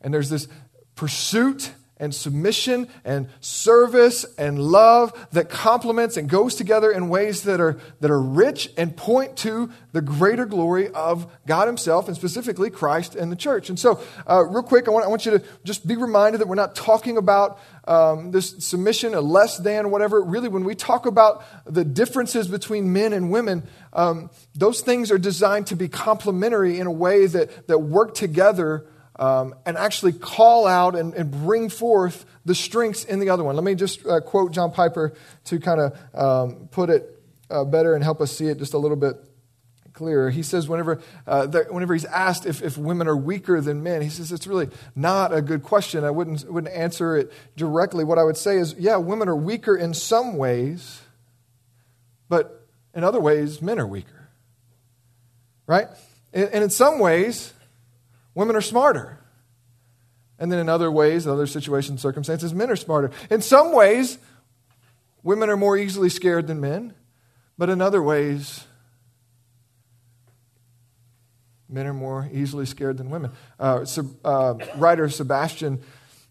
And 0.00 0.12
there's 0.12 0.28
this 0.28 0.48
pursuit 0.94 1.72
and 2.00 2.14
submission 2.14 2.88
and 3.04 3.28
service 3.40 4.24
and 4.36 4.58
love 4.58 5.12
that 5.32 5.48
complements 5.50 6.16
and 6.16 6.28
goes 6.28 6.54
together 6.54 6.90
in 6.90 7.08
ways 7.08 7.42
that 7.42 7.60
are, 7.60 7.78
that 8.00 8.10
are 8.10 8.20
rich 8.20 8.70
and 8.76 8.96
point 8.96 9.36
to 9.36 9.70
the 9.92 10.00
greater 10.00 10.46
glory 10.46 10.88
of 10.88 11.30
God 11.46 11.66
Himself 11.66 12.08
and 12.08 12.16
specifically 12.16 12.70
Christ 12.70 13.14
and 13.14 13.32
the 13.32 13.36
church. 13.36 13.68
And 13.68 13.78
so, 13.78 14.00
uh, 14.28 14.44
real 14.44 14.62
quick, 14.62 14.86
I 14.86 14.90
want, 14.90 15.04
I 15.04 15.08
want 15.08 15.26
you 15.26 15.32
to 15.32 15.44
just 15.64 15.86
be 15.86 15.96
reminded 15.96 16.40
that 16.40 16.48
we're 16.48 16.54
not 16.54 16.74
talking 16.74 17.16
about 17.16 17.58
um, 17.86 18.30
this 18.30 18.54
submission, 18.58 19.14
a 19.14 19.20
less 19.20 19.56
than, 19.58 19.90
whatever. 19.90 20.22
Really, 20.22 20.48
when 20.48 20.64
we 20.64 20.74
talk 20.74 21.06
about 21.06 21.42
the 21.64 21.84
differences 21.84 22.46
between 22.46 22.92
men 22.92 23.12
and 23.12 23.30
women, 23.30 23.66
um, 23.92 24.30
those 24.54 24.82
things 24.82 25.10
are 25.10 25.18
designed 25.18 25.68
to 25.68 25.76
be 25.76 25.88
complementary 25.88 26.78
in 26.78 26.86
a 26.86 26.92
way 26.92 27.26
that, 27.26 27.66
that 27.66 27.78
work 27.78 28.14
together 28.14 28.86
um, 29.18 29.54
and 29.66 29.76
actually 29.76 30.12
call 30.12 30.66
out 30.66 30.94
and, 30.94 31.14
and, 31.14 31.30
bring 31.30 31.68
forth 31.68 32.24
the 32.44 32.54
strengths 32.54 33.04
in 33.04 33.18
the 33.18 33.30
other 33.30 33.42
one. 33.42 33.56
Let 33.56 33.64
me 33.64 33.74
just 33.74 34.06
uh, 34.06 34.20
quote 34.20 34.52
John 34.52 34.70
Piper 34.70 35.12
to 35.46 35.58
kind 35.58 35.80
of 35.80 36.14
um, 36.14 36.68
put 36.70 36.88
it 36.88 37.20
uh, 37.50 37.64
better 37.64 37.94
and 37.94 38.04
help 38.04 38.20
us 38.20 38.36
see 38.36 38.46
it 38.46 38.58
just 38.58 38.74
a 38.74 38.78
little 38.78 38.96
bit 38.96 39.16
clearer. 39.92 40.30
He 40.30 40.44
says, 40.44 40.68
whenever, 40.68 41.00
uh, 41.26 41.46
that, 41.46 41.74
whenever 41.74 41.94
he's 41.94 42.04
asked 42.04 42.46
if, 42.46 42.62
if 42.62 42.78
women 42.78 43.08
are 43.08 43.16
weaker 43.16 43.60
than 43.60 43.82
men, 43.82 44.02
he 44.02 44.08
says, 44.08 44.30
it's 44.30 44.46
really 44.46 44.68
not 44.94 45.34
a 45.34 45.42
good 45.42 45.64
question. 45.64 46.04
I 46.04 46.10
wouldn't, 46.10 46.48
wouldn't 46.48 46.72
answer 46.72 47.16
it 47.16 47.32
directly. 47.56 48.04
What 48.04 48.18
I 48.18 48.22
would 48.22 48.36
say 48.36 48.58
is, 48.58 48.74
yeah, 48.78 48.96
women 48.96 49.28
are 49.28 49.36
weaker 49.36 49.76
in 49.76 49.94
some 49.94 50.36
ways, 50.36 51.02
but 52.28 52.68
in 52.94 53.02
other 53.02 53.20
ways, 53.20 53.60
men 53.60 53.80
are 53.80 53.86
weaker. 53.86 54.28
Right? 55.66 55.88
and, 56.32 56.48
and 56.50 56.64
in 56.64 56.70
some 56.70 56.98
ways, 56.98 57.52
Women 58.38 58.54
are 58.54 58.60
smarter. 58.60 59.18
And 60.38 60.52
then 60.52 60.60
in 60.60 60.68
other 60.68 60.92
ways, 60.92 61.26
other 61.26 61.48
situations, 61.48 62.00
circumstances, 62.00 62.54
men 62.54 62.70
are 62.70 62.76
smarter. 62.76 63.10
In 63.30 63.42
some 63.42 63.72
ways, 63.72 64.16
women 65.24 65.50
are 65.50 65.56
more 65.56 65.76
easily 65.76 66.08
scared 66.08 66.46
than 66.46 66.60
men, 66.60 66.94
but 67.58 67.68
in 67.68 67.82
other 67.82 68.00
ways, 68.00 68.64
men 71.68 71.84
are 71.88 71.92
more 71.92 72.30
easily 72.32 72.64
scared 72.64 72.98
than 72.98 73.10
women. 73.10 73.32
Uh, 73.58 73.84
uh, 74.24 74.54
writer 74.76 75.08
Sebastian 75.08 75.80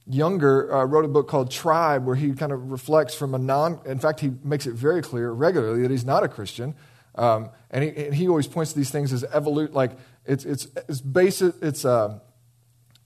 Junger 0.10 0.72
uh, 0.72 0.86
wrote 0.86 1.04
a 1.04 1.10
book 1.10 1.28
called 1.28 1.52
Tribe, 1.52 2.06
where 2.06 2.16
he 2.16 2.32
kind 2.32 2.54
of 2.54 2.72
reflects 2.72 3.16
from 3.16 3.36
a 3.36 3.38
non, 3.38 3.82
in 3.86 4.00
fact, 4.00 4.22
he 4.22 4.32
makes 4.46 4.66
it 4.66 4.76
very 4.76 5.02
clear 5.02 5.30
regularly 5.30 5.82
that 5.82 5.92
he's 5.92 6.06
not 6.06 6.24
a 6.24 6.30
Christian. 6.30 6.74
Um, 7.16 7.50
and, 7.70 7.84
he, 7.84 7.90
and, 7.90 8.14
he, 8.14 8.28
always 8.28 8.48
points 8.48 8.74
to 8.74 8.78
these 8.78 8.92
things 8.92 9.12
as 9.12 9.24
evolute, 9.24 9.74
like 9.74 9.92
it's, 10.28 10.46
it's, 10.46 10.68
it's 10.88 11.02
basic, 11.02 11.56
it's, 11.62 11.86
uh, 11.86 12.20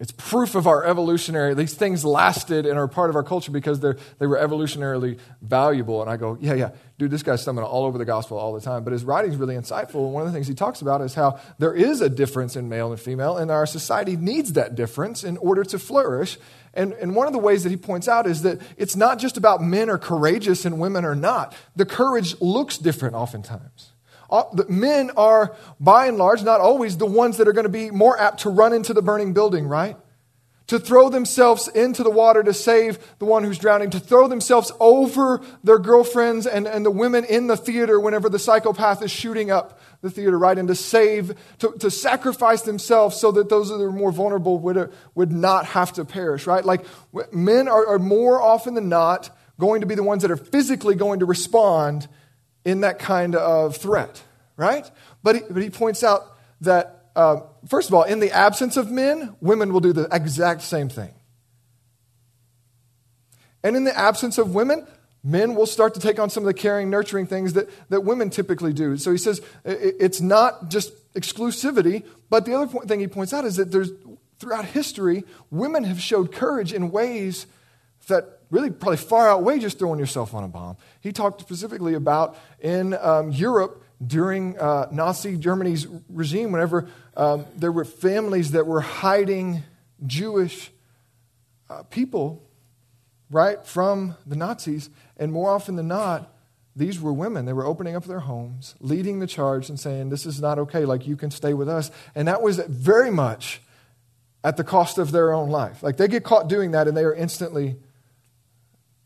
it's 0.01 0.11
proof 0.13 0.55
of 0.55 0.65
our 0.65 0.83
evolutionary, 0.83 1.53
these 1.53 1.75
things 1.75 2.03
lasted 2.03 2.65
and 2.65 2.79
are 2.79 2.87
part 2.87 3.11
of 3.11 3.15
our 3.15 3.21
culture 3.21 3.51
because 3.51 3.81
they're, 3.81 3.97
they 4.17 4.25
were 4.25 4.37
evolutionarily 4.37 5.19
valuable. 5.43 6.01
And 6.01 6.09
I 6.09 6.17
go, 6.17 6.39
yeah, 6.41 6.55
yeah, 6.55 6.71
dude, 6.97 7.11
this 7.11 7.21
guy's 7.21 7.43
stumbling 7.43 7.67
all 7.67 7.85
over 7.85 7.99
the 7.99 8.05
gospel 8.05 8.39
all 8.39 8.51
the 8.53 8.61
time. 8.61 8.83
But 8.83 8.93
his 8.93 9.03
writing's 9.03 9.35
really 9.35 9.53
insightful. 9.53 10.05
And 10.05 10.13
one 10.13 10.23
of 10.23 10.29
the 10.29 10.33
things 10.33 10.47
he 10.47 10.55
talks 10.55 10.81
about 10.81 11.01
is 11.01 11.13
how 11.13 11.39
there 11.59 11.75
is 11.75 12.01
a 12.01 12.09
difference 12.09 12.55
in 12.55 12.67
male 12.67 12.91
and 12.91 12.99
female, 12.99 13.37
and 13.37 13.51
our 13.51 13.67
society 13.67 14.15
needs 14.15 14.53
that 14.53 14.73
difference 14.73 15.23
in 15.23 15.37
order 15.37 15.63
to 15.65 15.77
flourish. 15.77 16.39
And, 16.73 16.93
and 16.93 17.15
one 17.15 17.27
of 17.27 17.33
the 17.33 17.39
ways 17.39 17.61
that 17.61 17.69
he 17.69 17.77
points 17.77 18.07
out 18.07 18.25
is 18.25 18.41
that 18.41 18.59
it's 18.77 18.95
not 18.95 19.19
just 19.19 19.37
about 19.37 19.61
men 19.61 19.87
are 19.87 19.99
courageous 19.99 20.65
and 20.65 20.79
women 20.79 21.05
are 21.05 21.13
not. 21.13 21.53
The 21.75 21.85
courage 21.85 22.41
looks 22.41 22.79
different 22.79 23.13
oftentimes 23.13 23.91
men 24.69 25.11
are, 25.11 25.55
by 25.79 26.07
and 26.07 26.17
large, 26.17 26.43
not 26.43 26.61
always 26.61 26.97
the 26.97 27.05
ones 27.05 27.37
that 27.37 27.47
are 27.47 27.53
going 27.53 27.65
to 27.65 27.69
be 27.69 27.91
more 27.91 28.19
apt 28.19 28.41
to 28.41 28.49
run 28.49 28.73
into 28.73 28.93
the 28.93 29.01
burning 29.01 29.33
building, 29.33 29.67
right? 29.67 29.97
To 30.67 30.79
throw 30.79 31.09
themselves 31.09 31.67
into 31.67 32.01
the 32.01 32.09
water 32.09 32.41
to 32.43 32.53
save 32.53 32.97
the 33.19 33.25
one 33.25 33.43
who's 33.43 33.57
drowning, 33.57 33.89
to 33.89 33.99
throw 33.99 34.29
themselves 34.29 34.71
over 34.79 35.41
their 35.65 35.79
girlfriends 35.79 36.47
and, 36.47 36.65
and 36.65 36.85
the 36.85 36.91
women 36.91 37.25
in 37.25 37.47
the 37.47 37.57
theater 37.57 37.99
whenever 37.99 38.29
the 38.29 38.39
psychopath 38.39 39.01
is 39.01 39.11
shooting 39.11 39.51
up 39.51 39.81
the 39.99 40.09
theater, 40.09 40.39
right? 40.39 40.57
And 40.57 40.69
to 40.69 40.75
save, 40.75 41.35
to, 41.59 41.73
to 41.79 41.91
sacrifice 41.91 42.61
themselves 42.61 43.17
so 43.17 43.33
that 43.33 43.49
those 43.49 43.67
that 43.67 43.81
are 43.81 43.91
more 43.91 44.13
vulnerable 44.13 44.59
would, 44.59 44.93
would 45.13 45.31
not 45.31 45.65
have 45.65 45.91
to 45.93 46.05
perish, 46.05 46.47
right? 46.47 46.63
Like 46.63 46.85
men 47.33 47.67
are, 47.67 47.85
are 47.85 47.99
more 47.99 48.41
often 48.41 48.75
than 48.75 48.87
not 48.87 49.29
going 49.59 49.81
to 49.81 49.87
be 49.87 49.95
the 49.95 50.03
ones 50.03 50.21
that 50.21 50.31
are 50.31 50.37
physically 50.37 50.95
going 50.95 51.19
to 51.19 51.25
respond 51.25 52.07
in 52.65 52.81
that 52.81 52.99
kind 52.99 53.35
of 53.35 53.77
threat, 53.77 54.23
right? 54.57 54.89
But 55.23 55.35
he, 55.35 55.41
but 55.49 55.61
he 55.61 55.69
points 55.69 56.03
out 56.03 56.23
that, 56.61 57.07
uh, 57.15 57.41
first 57.67 57.89
of 57.89 57.93
all, 57.93 58.03
in 58.03 58.19
the 58.19 58.31
absence 58.31 58.77
of 58.77 58.91
men, 58.91 59.35
women 59.41 59.73
will 59.73 59.79
do 59.79 59.93
the 59.93 60.07
exact 60.11 60.61
same 60.61 60.89
thing. 60.89 61.13
And 63.63 63.75
in 63.75 63.83
the 63.83 63.97
absence 63.97 64.37
of 64.37 64.53
women, 64.53 64.87
men 65.23 65.55
will 65.55 65.65
start 65.65 65.93
to 65.93 65.99
take 65.99 66.19
on 66.19 66.29
some 66.29 66.43
of 66.43 66.47
the 66.47 66.53
caring, 66.53 66.89
nurturing 66.89 67.27
things 67.27 67.53
that, 67.53 67.69
that 67.89 68.01
women 68.01 68.29
typically 68.29 68.73
do. 68.73 68.97
So 68.97 69.11
he 69.11 69.17
says 69.17 69.41
it's 69.63 70.21
not 70.21 70.69
just 70.69 70.93
exclusivity, 71.13 72.03
but 72.29 72.45
the 72.45 72.55
other 72.55 72.67
point, 72.67 72.87
thing 72.87 72.99
he 72.99 73.07
points 73.07 73.33
out 73.33 73.45
is 73.45 73.57
that 73.57 73.71
there's, 73.71 73.91
throughout 74.39 74.65
history, 74.65 75.23
women 75.51 75.83
have 75.83 76.01
showed 76.01 76.31
courage 76.31 76.73
in 76.73 76.91
ways 76.91 77.45
that 78.07 78.39
really 78.51 78.69
probably 78.69 78.97
far 78.97 79.27
outweigh 79.27 79.57
just 79.57 79.79
throwing 79.79 79.99
yourself 79.99 80.35
on 80.35 80.43
a 80.43 80.47
bomb. 80.47 80.77
He 80.99 81.11
talked 81.11 81.41
specifically 81.41 81.95
about 81.95 82.37
in 82.59 82.93
um, 82.93 83.31
Europe 83.31 83.83
during 84.05 84.59
uh, 84.59 84.87
Nazi 84.91 85.37
Germany's 85.37 85.87
regime, 86.09 86.51
whenever 86.51 86.87
um, 87.15 87.45
there 87.55 87.71
were 87.71 87.85
families 87.85 88.51
that 88.51 88.67
were 88.67 88.81
hiding 88.81 89.63
Jewish 90.05 90.71
uh, 91.69 91.83
people, 91.83 92.43
right, 93.29 93.65
from 93.65 94.15
the 94.25 94.35
Nazis. 94.35 94.89
And 95.17 95.31
more 95.31 95.51
often 95.51 95.75
than 95.75 95.87
not, 95.87 96.33
these 96.75 96.99
were 96.99 97.13
women. 97.13 97.45
They 97.45 97.53
were 97.53 97.65
opening 97.65 97.95
up 97.95 98.05
their 98.05 98.21
homes, 98.21 98.75
leading 98.79 99.19
the 99.19 99.27
charge, 99.27 99.69
and 99.69 99.79
saying, 99.79 100.09
This 100.09 100.25
is 100.25 100.41
not 100.41 100.57
okay. 100.59 100.85
Like, 100.85 101.05
you 101.05 101.15
can 101.15 101.31
stay 101.31 101.53
with 101.53 101.69
us. 101.69 101.91
And 102.15 102.27
that 102.27 102.41
was 102.41 102.57
very 102.57 103.11
much 103.11 103.61
at 104.43 104.57
the 104.57 104.63
cost 104.63 104.97
of 104.97 105.11
their 105.11 105.31
own 105.31 105.49
life. 105.49 105.83
Like, 105.83 105.97
they 105.97 106.07
get 106.07 106.23
caught 106.23 106.47
doing 106.47 106.71
that, 106.71 106.87
and 106.87 106.97
they 106.97 107.03
are 107.03 107.13
instantly 107.13 107.75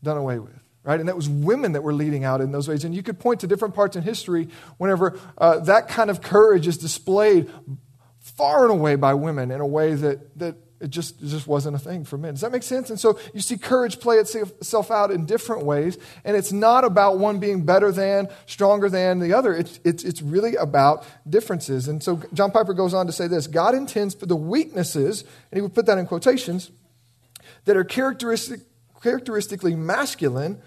done 0.06 0.16
away 0.16 0.38
with. 0.38 0.58
Right? 0.84 1.00
And 1.00 1.08
that 1.08 1.16
was 1.16 1.28
women 1.28 1.72
that 1.72 1.82
were 1.82 1.92
leading 1.92 2.24
out 2.24 2.40
in 2.40 2.52
those 2.52 2.68
ways. 2.68 2.84
And 2.84 2.94
you 2.94 3.02
could 3.02 3.18
point 3.18 3.40
to 3.40 3.48
different 3.48 3.74
parts 3.74 3.96
in 3.96 4.02
history 4.02 4.48
whenever 4.78 5.18
uh, 5.36 5.58
that 5.60 5.88
kind 5.88 6.10
of 6.10 6.22
courage 6.22 6.68
is 6.68 6.78
displayed 6.78 7.50
far 8.20 8.62
and 8.62 8.70
away 8.70 8.94
by 8.94 9.14
women 9.14 9.50
in 9.50 9.60
a 9.60 9.66
way 9.66 9.94
that, 9.94 10.38
that 10.38 10.54
it 10.80 10.90
just, 10.90 11.20
it 11.20 11.26
just 11.26 11.48
wasn't 11.48 11.74
a 11.74 11.78
thing 11.78 12.04
for 12.04 12.16
men. 12.18 12.34
Does 12.34 12.42
that 12.42 12.52
make 12.52 12.62
sense? 12.62 12.90
And 12.90 13.00
so 13.00 13.18
you 13.34 13.40
see 13.40 13.56
courage 13.56 13.98
play 13.98 14.18
itself 14.18 14.90
out 14.92 15.10
in 15.10 15.26
different 15.26 15.64
ways. 15.64 15.98
And 16.24 16.36
it's 16.36 16.52
not 16.52 16.84
about 16.84 17.18
one 17.18 17.40
being 17.40 17.64
better 17.64 17.90
than, 17.90 18.28
stronger 18.46 18.88
than 18.88 19.18
the 19.18 19.32
other. 19.32 19.54
It's, 19.54 19.80
it's, 19.84 20.04
it's 20.04 20.22
really 20.22 20.54
about 20.54 21.04
differences. 21.28 21.88
And 21.88 22.02
so 22.02 22.22
John 22.32 22.52
Piper 22.52 22.74
goes 22.74 22.94
on 22.94 23.06
to 23.06 23.12
say 23.12 23.26
this 23.26 23.46
God 23.46 23.74
intends 23.74 24.14
for 24.14 24.26
the 24.26 24.36
weaknesses, 24.36 25.22
and 25.22 25.58
he 25.58 25.62
would 25.62 25.74
put 25.74 25.86
that 25.86 25.98
in 25.98 26.06
quotations, 26.06 26.70
that 27.64 27.76
are 27.76 27.84
characteristic 27.84 28.60
characteristically 29.02 29.74
masculine, 29.74 30.60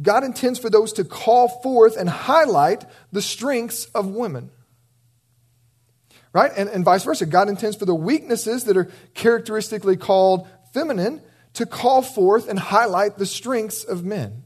God 0.00 0.24
intends 0.24 0.58
for 0.58 0.70
those 0.70 0.92
to 0.94 1.04
call 1.04 1.48
forth 1.48 1.96
and 1.96 2.08
highlight 2.08 2.84
the 3.10 3.22
strengths 3.22 3.86
of 3.86 4.06
women. 4.08 4.50
Right? 6.32 6.50
And, 6.56 6.70
and 6.70 6.84
vice 6.84 7.04
versa. 7.04 7.26
God 7.26 7.48
intends 7.48 7.76
for 7.76 7.84
the 7.84 7.94
weaknesses 7.94 8.64
that 8.64 8.76
are 8.76 8.90
characteristically 9.14 9.98
called 9.98 10.48
feminine 10.72 11.20
to 11.54 11.66
call 11.66 12.00
forth 12.00 12.48
and 12.48 12.58
highlight 12.58 13.18
the 13.18 13.26
strengths 13.26 13.84
of 13.84 14.04
men. 14.04 14.44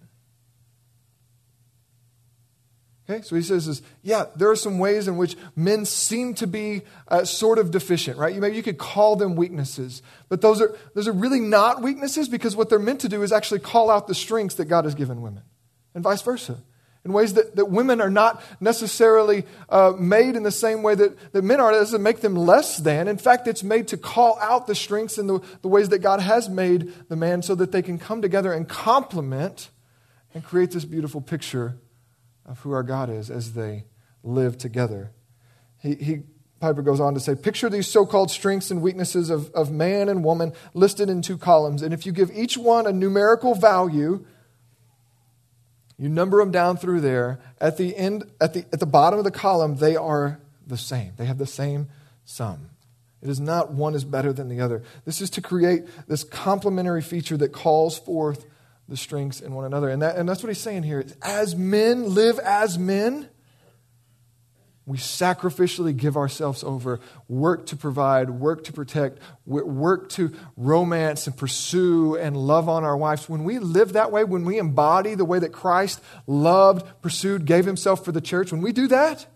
Okay, 3.09 3.23
so 3.23 3.37
he 3.37 3.43
says, 3.43 3.83
yeah, 4.03 4.27
there 4.35 4.51
are 4.51 4.57
some 4.57 4.81
ways 4.81 5.07
in 5.07 5.17
which 5.17 5.37
men 5.55 5.85
seem 5.85 6.35
to 6.35 6.47
be 6.47 6.83
uh, 7.07 7.25
sort 7.25 7.59
of 7.59 7.71
deficient, 7.71 8.19
right? 8.19 8.35
You, 8.35 8.41
maybe 8.41 8.57
you 8.57 8.65
could 8.65 8.79
call 8.79 9.15
them 9.15 9.37
weaknesses, 9.37 10.03
but 10.29 10.41
those 10.41 10.61
are, 10.61 10.77
those 10.95 11.07
are 11.07 11.13
really 11.13 11.39
not 11.39 11.83
weaknesses 11.83 12.29
because 12.29 12.57
what 12.57 12.69
they're 12.69 12.81
meant 12.81 13.01
to 13.03 13.09
do 13.09 13.23
is 13.23 13.31
actually 13.31 13.61
call 13.61 13.91
out 13.91 14.09
the 14.09 14.15
strengths 14.15 14.57
that 14.57 14.65
God 14.65 14.85
has 14.85 14.97
given 14.97 15.23
women, 15.23 15.45
and 15.95 16.03
vice 16.03 16.23
versa. 16.23 16.59
In 17.05 17.13
ways 17.13 17.35
that, 17.35 17.55
that 17.55 17.67
women 17.67 18.01
are 18.01 18.11
not 18.11 18.43
necessarily 18.59 19.45
uh, 19.69 19.93
made 19.97 20.35
in 20.35 20.43
the 20.43 20.51
same 20.51 20.83
way 20.83 20.97
that, 20.97 21.33
that 21.33 21.43
men 21.43 21.61
are, 21.61 21.71
it 21.71 21.75
doesn't 21.77 22.03
make 22.03 22.21
them 22.21 22.35
less 22.35 22.79
than. 22.79 23.07
In 23.07 23.19
fact, 23.19 23.47
it's 23.47 23.63
made 23.63 23.87
to 23.89 23.97
call 23.97 24.37
out 24.41 24.67
the 24.67 24.75
strengths 24.75 25.17
and 25.17 25.29
the, 25.29 25.41
the 25.63 25.69
ways 25.69 25.91
that 25.91 26.01
God 26.01 26.19
has 26.19 26.49
made 26.49 26.93
the 27.09 27.15
man 27.15 27.43
so 27.43 27.55
that 27.55 27.71
they 27.71 27.83
can 27.83 28.01
come 28.01 28.21
together 28.21 28.53
and 28.53 28.69
complement 28.69 29.71
and 30.35 30.43
create 30.43 30.73
this 30.73 30.85
beautiful 30.85 31.21
picture 31.21 31.77
of 32.47 32.61
who 32.61 32.73
our 32.73 32.83
God 32.83 33.11
is 33.11 33.31
as 33.31 33.53
they 33.53 33.85
live 34.23 34.57
together. 34.57 35.13
He, 35.83 35.95
he 35.97 36.23
Piper 36.59 36.81
goes 36.81 37.01
on 37.01 37.15
to 37.15 37.21
say, 37.21 37.35
Picture 37.35 37.69
these 37.69 37.87
so 37.87 38.07
called 38.07 38.31
strengths 38.31 38.71
and 38.71 38.81
weaknesses 38.81 39.29
of, 39.29 39.51
of 39.51 39.71
man 39.71 40.09
and 40.09 40.25
woman 40.25 40.53
listed 40.73 41.11
in 41.11 41.21
two 41.21 41.37
columns. 41.37 41.83
And 41.83 41.93
if 41.93 42.07
you 42.07 42.13
give 42.13 42.31
each 42.35 42.57
one 42.57 42.87
a 42.87 42.93
numerical 42.93 43.55
value, 43.55 44.25
you 45.99 46.09
number 46.09 46.39
them 46.39 46.51
down 46.51 46.77
through 46.77 47.01
there, 47.03 47.41
at 47.61 47.77
the 47.77 47.97
end, 47.97 48.31
at 48.41 48.55
the, 48.55 48.65
at 48.73 48.81
the 48.81 48.87
bottom 48.87 49.19
of 49.19 49.25
the 49.25 49.31
column, 49.31 49.77
they 49.77 49.97
are 49.97 50.41
the 50.67 50.79
same. 50.79 51.13
They 51.17 51.27
have 51.27 51.39
the 51.39 51.47
same 51.47 51.89
sum. 52.25 52.71
It 53.23 53.29
is 53.29 53.41
not 53.41 53.73
one 53.73 53.95
is 53.95 54.05
better 54.05 54.33
than 54.33 54.49
the 54.49 54.61
other. 54.61 54.83
This 55.05 55.21
is 55.21 55.31
to 55.31 55.41
create 55.41 55.85
this 56.07 56.25
complementary 56.25 57.03
feature 57.03 57.37
that 57.39 57.53
calls 57.53 57.99
forth 57.99 58.47
the 58.89 58.97
strengths 58.97 59.41
in 59.41 59.53
one 59.53 59.65
another. 59.65 59.89
And, 59.89 60.03
that, 60.03 60.17
and 60.17 60.29
that's 60.29 60.43
what 60.43 60.49
he's 60.49 60.61
saying 60.61 60.85
here. 60.85 61.05
As 61.23 61.57
men 61.57 62.15
live 62.15 62.39
as 62.39 62.79
men, 62.79 63.29
we 64.87 64.99
sacrificially 64.99 65.97
give 65.97 66.17
ourselves 66.17 66.63
over, 66.63 67.01
work 67.29 67.67
to 67.67 67.77
provide, 67.77 68.31
work 68.31 68.63
to 68.65 68.73
protect, 68.73 69.19
work 69.45 70.09
to 70.11 70.33
romance 70.57 71.27
and 71.27 71.37
pursue 71.37 72.15
and 72.17 72.37
love 72.37 72.69
on 72.69 72.85
our 72.85 72.97
wives. 72.97 73.29
When 73.29 73.43
we 73.43 73.59
live 73.59 73.95
that 73.95 74.13
way, 74.13 74.23
when 74.23 74.45
we 74.45 74.59
embody 74.59 75.17
the 75.17 75.25
way 75.25 75.41
that 75.41 75.51
Christ 75.53 76.01
loved, 76.29 76.87
pursued, 77.03 77.47
gave 77.47 77.67
himself 77.67 78.05
for 78.05 78.13
the 78.13 78.21
church, 78.21 78.53
when 78.53 78.63
we 78.63 78.71
do 78.71 78.87
that, 78.87 79.27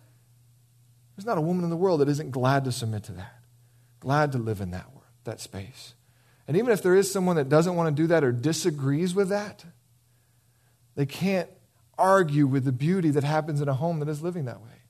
there's 1.16 1.26
not 1.26 1.36
a 1.36 1.42
woman 1.42 1.64
in 1.64 1.70
the 1.70 1.76
world 1.76 2.00
that 2.00 2.08
isn't 2.08 2.30
glad 2.30 2.64
to 2.64 2.72
submit 2.72 3.02
to 3.04 3.12
that, 3.12 3.34
glad 3.98 4.30
to 4.32 4.38
live 4.38 4.60
in 4.60 4.70
that, 4.70 4.86
that 5.24 5.40
space. 5.40 5.94
And 6.50 6.56
even 6.56 6.72
if 6.72 6.82
there 6.82 6.96
is 6.96 7.08
someone 7.08 7.36
that 7.36 7.48
doesn't 7.48 7.76
want 7.76 7.94
to 7.96 8.02
do 8.02 8.08
that 8.08 8.24
or 8.24 8.32
disagrees 8.32 9.14
with 9.14 9.28
that, 9.28 9.64
they 10.96 11.06
can't 11.06 11.48
argue 11.96 12.48
with 12.48 12.64
the 12.64 12.72
beauty 12.72 13.10
that 13.10 13.22
happens 13.22 13.60
in 13.60 13.68
a 13.68 13.72
home 13.72 14.00
that 14.00 14.08
is 14.08 14.20
living 14.20 14.46
that 14.46 14.60
way. 14.60 14.82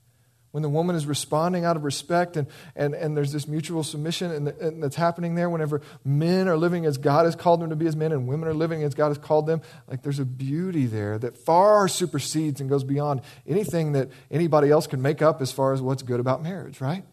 When 0.53 0.63
the 0.63 0.71
woman 0.71 0.97
is 0.97 1.05
responding 1.05 1.67
out 1.67 1.77
of 1.77 1.85
respect 1.85 2.39
and, 2.39 2.47
and, 2.75 2.95
and 2.95 3.15
there's 3.15 3.31
this 3.31 3.47
mutual 3.47 3.85
submission 3.85 4.31
and, 4.31 4.49
and, 4.49 4.83
that's 4.83 4.97
happening 4.97 5.35
there 5.35 5.51
whenever 5.51 5.83
men 6.03 6.49
are 6.49 6.57
living 6.57 6.87
as 6.87 6.97
god 6.97 7.27
has 7.27 7.37
called 7.37 7.61
them 7.61 7.69
to 7.69 7.77
be 7.77 7.87
as 7.87 7.95
men 7.95 8.11
and 8.13 8.27
women 8.27 8.49
are 8.49 8.55
living 8.55 8.83
as 8.83 8.95
god 8.95 9.09
has 9.09 9.19
called 9.19 9.47
them 9.47 9.61
like 9.87 10.03
there's 10.03 10.19
a 10.19 10.25
beauty 10.25 10.87
there 10.87 11.19
that 11.19 11.37
far 11.37 11.89
supersedes 11.89 12.63
and 12.63 12.71
goes 12.71 12.85
beyond 12.85 13.21
anything 13.47 13.93
that 13.93 14.09
anybody 14.31 14.71
else 14.71 14.87
can 14.87 15.03
make 15.03 15.21
up 15.21 15.43
as 15.43 15.53
far 15.53 15.75
as 15.75 15.83
what's 15.83 16.03
good 16.03 16.21
about 16.21 16.43
marriage 16.43 16.81
right? 16.81 17.05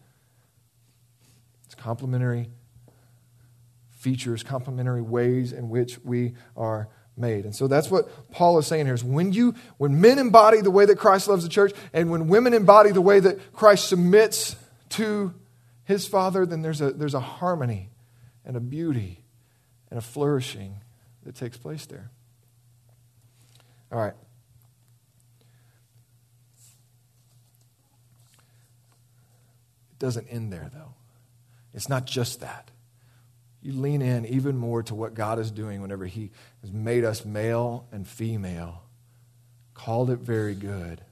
It's 1.66 1.74
complementary 1.74 2.48
features 3.98 4.42
complementary 4.42 5.02
ways 5.02 5.52
in 5.52 5.68
which 5.68 5.98
we 6.04 6.34
are 6.56 6.88
made. 7.16 7.44
And 7.44 7.54
so 7.54 7.66
that's 7.66 7.90
what 7.90 8.30
Paul 8.30 8.58
is 8.58 8.66
saying 8.66 8.86
here 8.86 8.94
is 8.94 9.04
when 9.04 9.32
you 9.32 9.54
when 9.76 10.00
men 10.00 10.18
embody 10.18 10.60
the 10.60 10.70
way 10.70 10.86
that 10.86 10.96
Christ 10.96 11.28
loves 11.28 11.42
the 11.42 11.48
church 11.48 11.72
and 11.92 12.10
when 12.10 12.28
women 12.28 12.54
embody 12.54 12.92
the 12.92 13.00
way 13.00 13.20
that 13.20 13.52
Christ 13.52 13.88
submits 13.88 14.56
to 14.90 15.34
his 15.84 16.06
father, 16.06 16.46
then 16.46 16.62
there's 16.62 16.80
a 16.80 16.92
there's 16.92 17.14
a 17.14 17.20
harmony 17.20 17.90
and 18.44 18.56
a 18.56 18.60
beauty 18.60 19.24
and 19.90 19.98
a 19.98 20.02
flourishing 20.02 20.80
that 21.24 21.34
takes 21.34 21.56
place 21.56 21.86
there. 21.86 22.10
All 23.90 23.98
right. 23.98 24.14
It 29.90 29.98
doesn't 29.98 30.28
end 30.28 30.52
there 30.52 30.70
though. 30.72 30.94
It's 31.74 31.88
not 31.88 32.06
just 32.06 32.40
that 32.40 32.70
you 33.60 33.72
lean 33.72 34.02
in 34.02 34.24
even 34.26 34.56
more 34.56 34.82
to 34.84 34.94
what 34.94 35.14
God 35.14 35.38
is 35.38 35.50
doing 35.50 35.82
whenever 35.82 36.06
He 36.06 36.30
has 36.62 36.72
made 36.72 37.04
us 37.04 37.24
male 37.24 37.86
and 37.90 38.06
female, 38.06 38.82
called 39.74 40.10
it 40.10 40.20
very 40.20 40.54
good. 40.54 41.02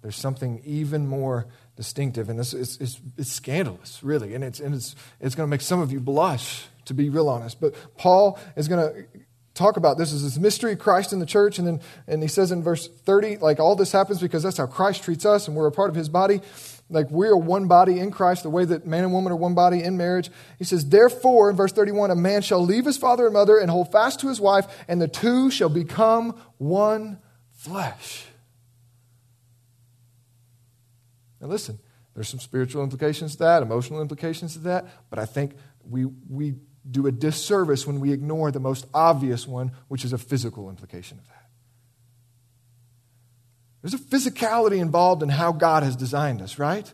There's 0.00 0.16
something 0.16 0.60
even 0.64 1.06
more 1.06 1.46
distinctive, 1.76 2.28
and 2.28 2.38
this 2.38 2.54
is 2.54 2.76
it's, 2.80 3.00
it's 3.16 3.30
scandalous, 3.30 4.02
really, 4.02 4.34
and 4.34 4.42
it's 4.42 4.58
and 4.58 4.74
it's 4.74 4.96
it's 5.20 5.34
going 5.34 5.46
to 5.46 5.50
make 5.50 5.60
some 5.60 5.80
of 5.80 5.92
you 5.92 6.00
blush, 6.00 6.66
to 6.86 6.94
be 6.94 7.08
real 7.08 7.28
honest. 7.28 7.60
But 7.60 7.74
Paul 7.96 8.38
is 8.56 8.66
going 8.68 8.92
to 8.92 9.06
talk 9.54 9.76
about 9.76 9.98
this 9.98 10.12
as 10.12 10.24
this 10.24 10.38
mystery 10.38 10.74
Christ 10.74 11.12
in 11.12 11.20
the 11.20 11.26
church, 11.26 11.58
and 11.58 11.68
then 11.68 11.80
and 12.08 12.20
he 12.22 12.28
says 12.28 12.50
in 12.50 12.62
verse 12.62 12.88
30, 12.88 13.36
like 13.36 13.60
all 13.60 13.76
this 13.76 13.92
happens 13.92 14.20
because 14.20 14.42
that's 14.42 14.56
how 14.56 14.66
Christ 14.66 15.04
treats 15.04 15.24
us, 15.24 15.46
and 15.46 15.56
we're 15.56 15.68
a 15.68 15.72
part 15.72 15.90
of 15.90 15.94
His 15.94 16.08
body 16.08 16.40
like 16.92 17.10
we're 17.10 17.36
one 17.36 17.66
body 17.66 17.98
in 17.98 18.10
Christ, 18.10 18.42
the 18.42 18.50
way 18.50 18.64
that 18.64 18.86
man 18.86 19.04
and 19.04 19.12
woman 19.12 19.32
are 19.32 19.36
one 19.36 19.54
body 19.54 19.82
in 19.82 19.96
marriage. 19.96 20.30
He 20.58 20.64
says, 20.64 20.88
Therefore, 20.88 21.50
in 21.50 21.56
verse 21.56 21.72
31, 21.72 22.10
a 22.10 22.14
man 22.14 22.42
shall 22.42 22.64
leave 22.64 22.84
his 22.84 22.96
father 22.96 23.24
and 23.24 23.32
mother 23.32 23.58
and 23.58 23.70
hold 23.70 23.90
fast 23.90 24.20
to 24.20 24.28
his 24.28 24.40
wife, 24.40 24.66
and 24.88 25.00
the 25.00 25.08
two 25.08 25.50
shall 25.50 25.68
become 25.68 26.38
one 26.58 27.18
flesh. 27.52 28.26
Now, 31.40 31.48
listen, 31.48 31.78
there's 32.14 32.28
some 32.28 32.40
spiritual 32.40 32.84
implications 32.84 33.32
to 33.32 33.38
that, 33.40 33.62
emotional 33.62 34.00
implications 34.00 34.52
to 34.52 34.60
that, 34.60 34.86
but 35.10 35.18
I 35.18 35.24
think 35.24 35.54
we, 35.88 36.04
we 36.04 36.54
do 36.88 37.06
a 37.06 37.12
disservice 37.12 37.86
when 37.86 38.00
we 38.00 38.12
ignore 38.12 38.50
the 38.50 38.60
most 38.60 38.86
obvious 38.92 39.46
one, 39.46 39.72
which 39.88 40.04
is 40.04 40.12
a 40.12 40.18
physical 40.18 40.68
implication 40.68 41.18
of 41.18 41.26
that. 41.28 41.41
There's 43.82 43.94
a 43.94 43.98
physicality 43.98 44.78
involved 44.78 45.22
in 45.22 45.28
how 45.28 45.52
God 45.52 45.82
has 45.82 45.96
designed 45.96 46.40
us, 46.40 46.58
right? 46.58 46.92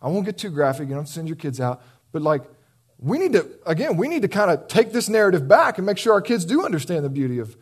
I 0.00 0.08
won't 0.08 0.24
get 0.24 0.38
too 0.38 0.50
graphic. 0.50 0.88
You 0.88 0.94
don't 0.94 1.08
send 1.08 1.28
your 1.28 1.36
kids 1.36 1.60
out. 1.60 1.82
But, 2.12 2.22
like, 2.22 2.42
we 2.98 3.18
need 3.18 3.34
to, 3.34 3.46
again, 3.66 3.96
we 3.96 4.08
need 4.08 4.22
to 4.22 4.28
kind 4.28 4.50
of 4.50 4.68
take 4.68 4.92
this 4.92 5.08
narrative 5.08 5.46
back 5.46 5.76
and 5.76 5.86
make 5.86 5.98
sure 5.98 6.14
our 6.14 6.22
kids 6.22 6.46
do 6.46 6.64
understand 6.64 7.04
the 7.04 7.10
beauty 7.10 7.38
of, 7.38 7.56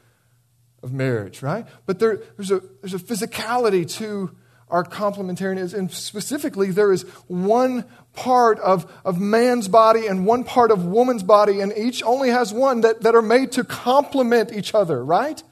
of 0.82 0.92
marriage, 0.92 1.42
right? 1.42 1.66
But 1.86 1.98
there, 1.98 2.20
there's, 2.36 2.52
a, 2.52 2.62
there's 2.80 2.94
a 2.94 2.98
physicality 2.98 3.90
to 3.96 4.36
our 4.68 4.84
complementarianism. 4.84 5.74
And 5.74 5.90
specifically, 5.90 6.70
there 6.70 6.92
is 6.92 7.02
one 7.26 7.84
part 8.12 8.60
of, 8.60 8.90
of 9.04 9.20
man's 9.20 9.66
body 9.66 10.06
and 10.06 10.24
one 10.24 10.44
part 10.44 10.70
of 10.70 10.84
woman's 10.84 11.22
body, 11.22 11.60
and 11.60 11.72
each 11.76 12.02
only 12.04 12.30
has 12.30 12.52
one 12.52 12.82
that, 12.82 13.02
that 13.02 13.14
are 13.14 13.22
made 13.22 13.52
to 13.52 13.64
complement 13.64 14.52
each 14.52 14.74
other, 14.74 15.04
right? 15.04 15.42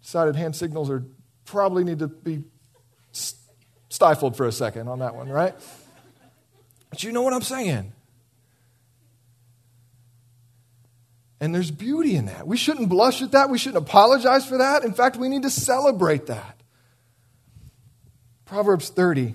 Decided 0.00 0.36
hand 0.36 0.54
signals 0.54 0.90
are 0.90 1.04
probably 1.48 1.84
need 1.84 2.00
to 2.00 2.08
be 2.08 2.44
stifled 3.88 4.36
for 4.36 4.46
a 4.46 4.52
second 4.52 4.88
on 4.88 5.00
that 5.00 5.14
one, 5.14 5.28
right? 5.28 5.54
But 6.90 7.02
you 7.02 7.12
know 7.12 7.22
what 7.22 7.32
I'm 7.32 7.42
saying. 7.42 7.92
And 11.40 11.54
there's 11.54 11.70
beauty 11.70 12.16
in 12.16 12.26
that. 12.26 12.46
We 12.46 12.56
shouldn't 12.56 12.88
blush 12.88 13.22
at 13.22 13.32
that. 13.32 13.48
We 13.48 13.58
shouldn't 13.58 13.84
apologize 13.84 14.46
for 14.46 14.58
that. 14.58 14.84
In 14.84 14.92
fact, 14.92 15.16
we 15.16 15.28
need 15.28 15.42
to 15.42 15.50
celebrate 15.50 16.26
that. 16.26 16.60
Proverbs 18.44 18.88
30, 18.88 19.34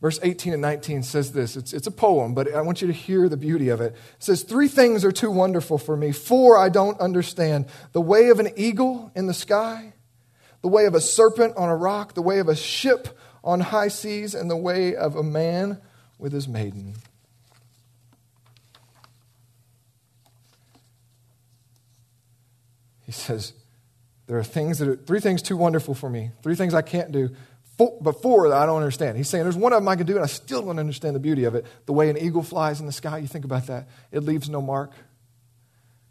verse 0.00 0.18
18 0.22 0.52
and 0.54 0.62
19 0.62 1.02
says 1.02 1.32
this. 1.32 1.56
It's, 1.56 1.72
it's 1.72 1.86
a 1.86 1.90
poem, 1.90 2.32
but 2.32 2.54
I 2.54 2.62
want 2.62 2.80
you 2.80 2.86
to 2.86 2.92
hear 2.92 3.28
the 3.28 3.36
beauty 3.36 3.68
of 3.68 3.80
it. 3.80 3.92
It 3.92 4.22
says, 4.22 4.44
Three 4.44 4.68
things 4.68 5.04
are 5.04 5.12
too 5.12 5.30
wonderful 5.30 5.78
for 5.78 5.96
me, 5.96 6.12
four 6.12 6.56
I 6.56 6.68
don't 6.70 6.98
understand. 7.00 7.66
The 7.92 8.00
way 8.00 8.30
of 8.30 8.38
an 8.38 8.50
eagle 8.56 9.10
in 9.14 9.26
the 9.26 9.34
sky 9.34 9.92
the 10.62 10.68
way 10.68 10.86
of 10.86 10.94
a 10.94 11.00
serpent 11.00 11.56
on 11.56 11.68
a 11.68 11.76
rock, 11.76 12.14
the 12.14 12.22
way 12.22 12.38
of 12.38 12.48
a 12.48 12.56
ship 12.56 13.16
on 13.44 13.60
high 13.60 13.88
seas, 13.88 14.34
and 14.34 14.50
the 14.50 14.56
way 14.56 14.94
of 14.94 15.16
a 15.16 15.22
man 15.22 15.80
with 16.18 16.32
his 16.32 16.48
maiden. 16.48 16.94
He 23.08 23.12
says, 23.12 23.54
There 24.26 24.38
are 24.38 24.44
things 24.44 24.78
that 24.80 24.88
are 24.88 24.96
three 24.96 25.20
things 25.20 25.40
too 25.40 25.56
wonderful 25.56 25.94
for 25.94 26.10
me, 26.10 26.32
three 26.42 26.56
things 26.56 26.74
I 26.74 26.82
can't 26.82 27.12
do, 27.12 27.30
four 27.78 28.48
that 28.48 28.56
I 28.56 28.66
don't 28.66 28.76
understand. 28.76 29.16
He's 29.16 29.28
saying, 29.28 29.44
There's 29.44 29.56
one 29.56 29.72
of 29.72 29.80
them 29.80 29.88
I 29.88 29.96
can 29.96 30.06
do, 30.06 30.16
and 30.16 30.24
I 30.24 30.26
still 30.26 30.62
don't 30.62 30.78
understand 30.78 31.14
the 31.16 31.20
beauty 31.20 31.44
of 31.44 31.54
it. 31.54 31.64
The 31.86 31.92
way 31.92 32.10
an 32.10 32.18
eagle 32.18 32.42
flies 32.42 32.80
in 32.80 32.86
the 32.86 32.92
sky, 32.92 33.18
you 33.18 33.28
think 33.28 33.44
about 33.44 33.68
that, 33.68 33.88
it 34.12 34.24
leaves 34.24 34.50
no 34.50 34.60
mark. 34.60 34.92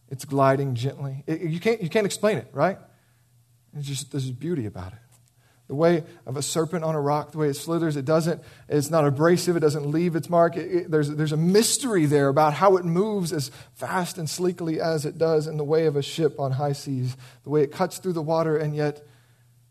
It's 0.10 0.26
gliding 0.26 0.74
gently. 0.76 1.24
It, 1.28 1.42
you, 1.42 1.60
can't, 1.60 1.84
you 1.84 1.90
can't 1.90 2.06
explain 2.06 2.38
it, 2.38 2.48
right? 2.54 2.78
It's 3.78 3.88
just 3.88 4.12
there's 4.12 4.32
beauty 4.32 4.66
about 4.66 4.94
it. 4.94 5.00
The 5.68 5.76
way 5.76 6.06
of 6.26 6.38
a 6.38 6.42
serpent 6.42 6.86
on 6.86 6.96
a 6.96 7.02
rock, 7.02 7.34
the 7.34 7.40
way 7.40 7.50
it 7.50 7.56
slithers, 7.56 7.98
it 7.98 8.06
doesn't, 8.06 8.42
it's 8.70 8.90
not 8.90 9.06
abrasive, 9.06 9.58
it 9.58 9.60
doesn't 9.60 9.86
leave 9.92 10.16
its 10.16 10.30
mark. 10.30 10.56
It, 10.56 10.72
it, 10.72 10.92
there's, 10.92 11.10
there's 11.10 11.34
a 11.34 11.38
mystery 11.38 12.06
there 12.06 12.30
about 12.30 12.54
how 12.54 12.78
it 12.78 12.86
moves 12.86 13.34
as 13.34 13.52
fast 13.74 14.18
and 14.18 14.30
sleekly 14.30 14.80
as 14.80 15.06
it 15.06 15.18
does 15.18 15.46
in 15.46 15.58
the 15.58 15.66
way 15.66 15.86
of 15.86 15.98
a 15.98 16.02
ship 16.02 16.40
on 16.40 16.54
high 16.54 16.72
seas, 16.72 17.18
the 17.44 17.50
way 17.50 17.64
it 17.64 17.74
cuts 17.74 17.98
through 17.98 18.14
the 18.14 18.22
water 18.22 18.56
and 18.56 18.76
yet 18.78 19.06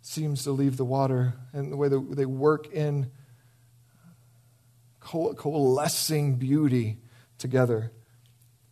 seems 0.02 0.44
to 0.44 0.52
leave 0.52 0.76
the 0.76 0.84
water, 0.84 1.34
and 1.52 1.72
the 1.72 1.76
way 1.76 1.88
that 1.88 2.14
they 2.14 2.26
work 2.26 2.72
in 2.72 3.10
coalescing 5.00 6.36
beauty 6.36 6.98
together 7.38 7.90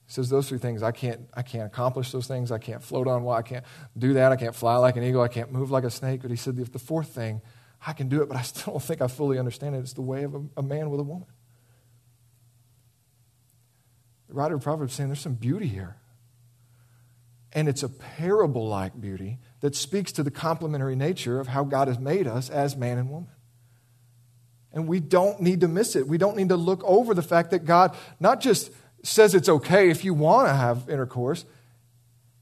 says 0.07 0.29
those 0.29 0.49
three 0.49 0.59
things 0.59 0.83
I 0.83 0.93
can't, 0.93 1.23
I 1.35 1.43
can't 1.43 1.67
accomplish 1.67 2.12
those 2.12 2.27
things. 2.27 2.53
I 2.53 2.59
can't 2.59 2.83
float 2.83 3.09
on 3.09 3.23
water. 3.25 3.38
I 3.38 3.49
can't 3.49 3.64
do 3.97 4.14
that. 4.14 4.33
I 4.33 4.37
can't 4.37 4.55
fly 4.55 4.77
like 4.77 4.97
an 4.97 5.03
eagle. 5.03 5.23
I 5.23 5.29
can't 5.29 5.51
move 5.51 5.71
like 5.71 5.85
a 5.85 5.90
snake. 5.90 6.23
But 6.23 6.31
he 6.31 6.37
said 6.37 6.57
the 6.57 6.79
fourth 6.79 7.09
thing, 7.09 7.40
I 7.87 7.93
can 7.93 8.09
do 8.09 8.23
it, 8.23 8.29
but 8.29 8.37
I 8.37 8.43
still 8.43 8.75
don't 8.75 8.83
think 8.83 9.01
I 9.01 9.09
fully 9.09 9.38
understand 9.38 9.75
it. 9.75 9.79
It's 9.79 9.94
the 9.94 10.02
way 10.02 10.25
of 10.25 10.35
a, 10.35 10.42
a 10.59 10.63
man 10.63 10.90
with 10.90 11.00
a 11.00 11.05
woman. 11.05 11.29
The 14.29 14.35
writer 14.35 14.57
of 14.57 14.63
Proverbs 14.63 14.94
saying 14.94 15.09
there's 15.09 15.21
some 15.21 15.35
beauty 15.35 15.69
here. 15.69 15.96
And 17.52 17.69
it's 17.69 17.85
a 17.85 17.88
parable 17.88 18.67
like 18.67 19.00
beauty 19.00 19.38
that 19.61 19.77
speaks 19.77 20.11
to 20.13 20.25
the 20.25 20.31
complementary 20.31 20.96
nature 20.96 21.38
of 21.38 21.46
how 21.46 21.63
God 21.63 21.87
has 21.87 22.00
made 22.00 22.27
us 22.27 22.50
as 22.50 22.77
man 22.77 22.98
and 22.98 23.09
woman. 23.09 23.31
And 24.73 24.88
we 24.88 24.98
don't 24.98 25.40
need 25.40 25.61
to 25.61 25.69
miss 25.69 25.94
it. 25.94 26.09
We 26.09 26.19
don't 26.19 26.37
need 26.37 26.48
to 26.48 26.57
look 26.57 26.83
over 26.83 27.15
the 27.15 27.23
fact 27.23 27.52
that 27.52 27.65
God 27.65 27.96
not 28.19 28.40
just 28.40 28.73
says 29.07 29.35
it's 29.35 29.48
okay 29.48 29.90
if 29.90 30.05
you 30.05 30.15
want 30.15 30.48
to 30.48 30.55
have 30.55 30.88
intercourse. 30.88 31.44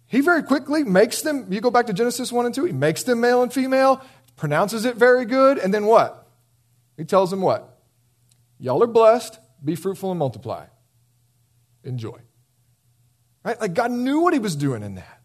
He 0.07 0.21
very 0.21 0.43
quickly 0.43 0.85
makes 0.85 1.23
them, 1.23 1.47
you 1.51 1.61
go 1.61 1.71
back 1.71 1.87
to 1.87 1.93
Genesis 1.93 2.31
1 2.31 2.47
and 2.47 2.55
2, 2.55 2.65
he 2.65 2.73
makes 2.73 3.03
them 3.03 3.21
male 3.21 3.43
and 3.43 3.53
female, 3.53 4.03
pronounces 4.37 4.85
it 4.85 4.97
very 4.97 5.25
good, 5.25 5.59
and 5.59 5.73
then 5.73 5.87
what? 5.87 6.29
He 6.97 7.05
tells 7.05 7.31
them 7.31 7.41
what? 7.41 7.79
Y'all 8.59 8.83
are 8.83 8.87
blessed, 8.87 9.39
be 9.65 9.75
fruitful 9.75 10.11
and 10.11 10.19
multiply. 10.19 10.67
enjoy. 11.83 12.19
Right? 13.45 13.61
Like 13.61 13.75
God 13.75 13.91
knew 13.91 14.21
what 14.21 14.33
he 14.33 14.39
was 14.39 14.55
doing 14.55 14.83
in 14.83 14.95
that. 14.97 15.21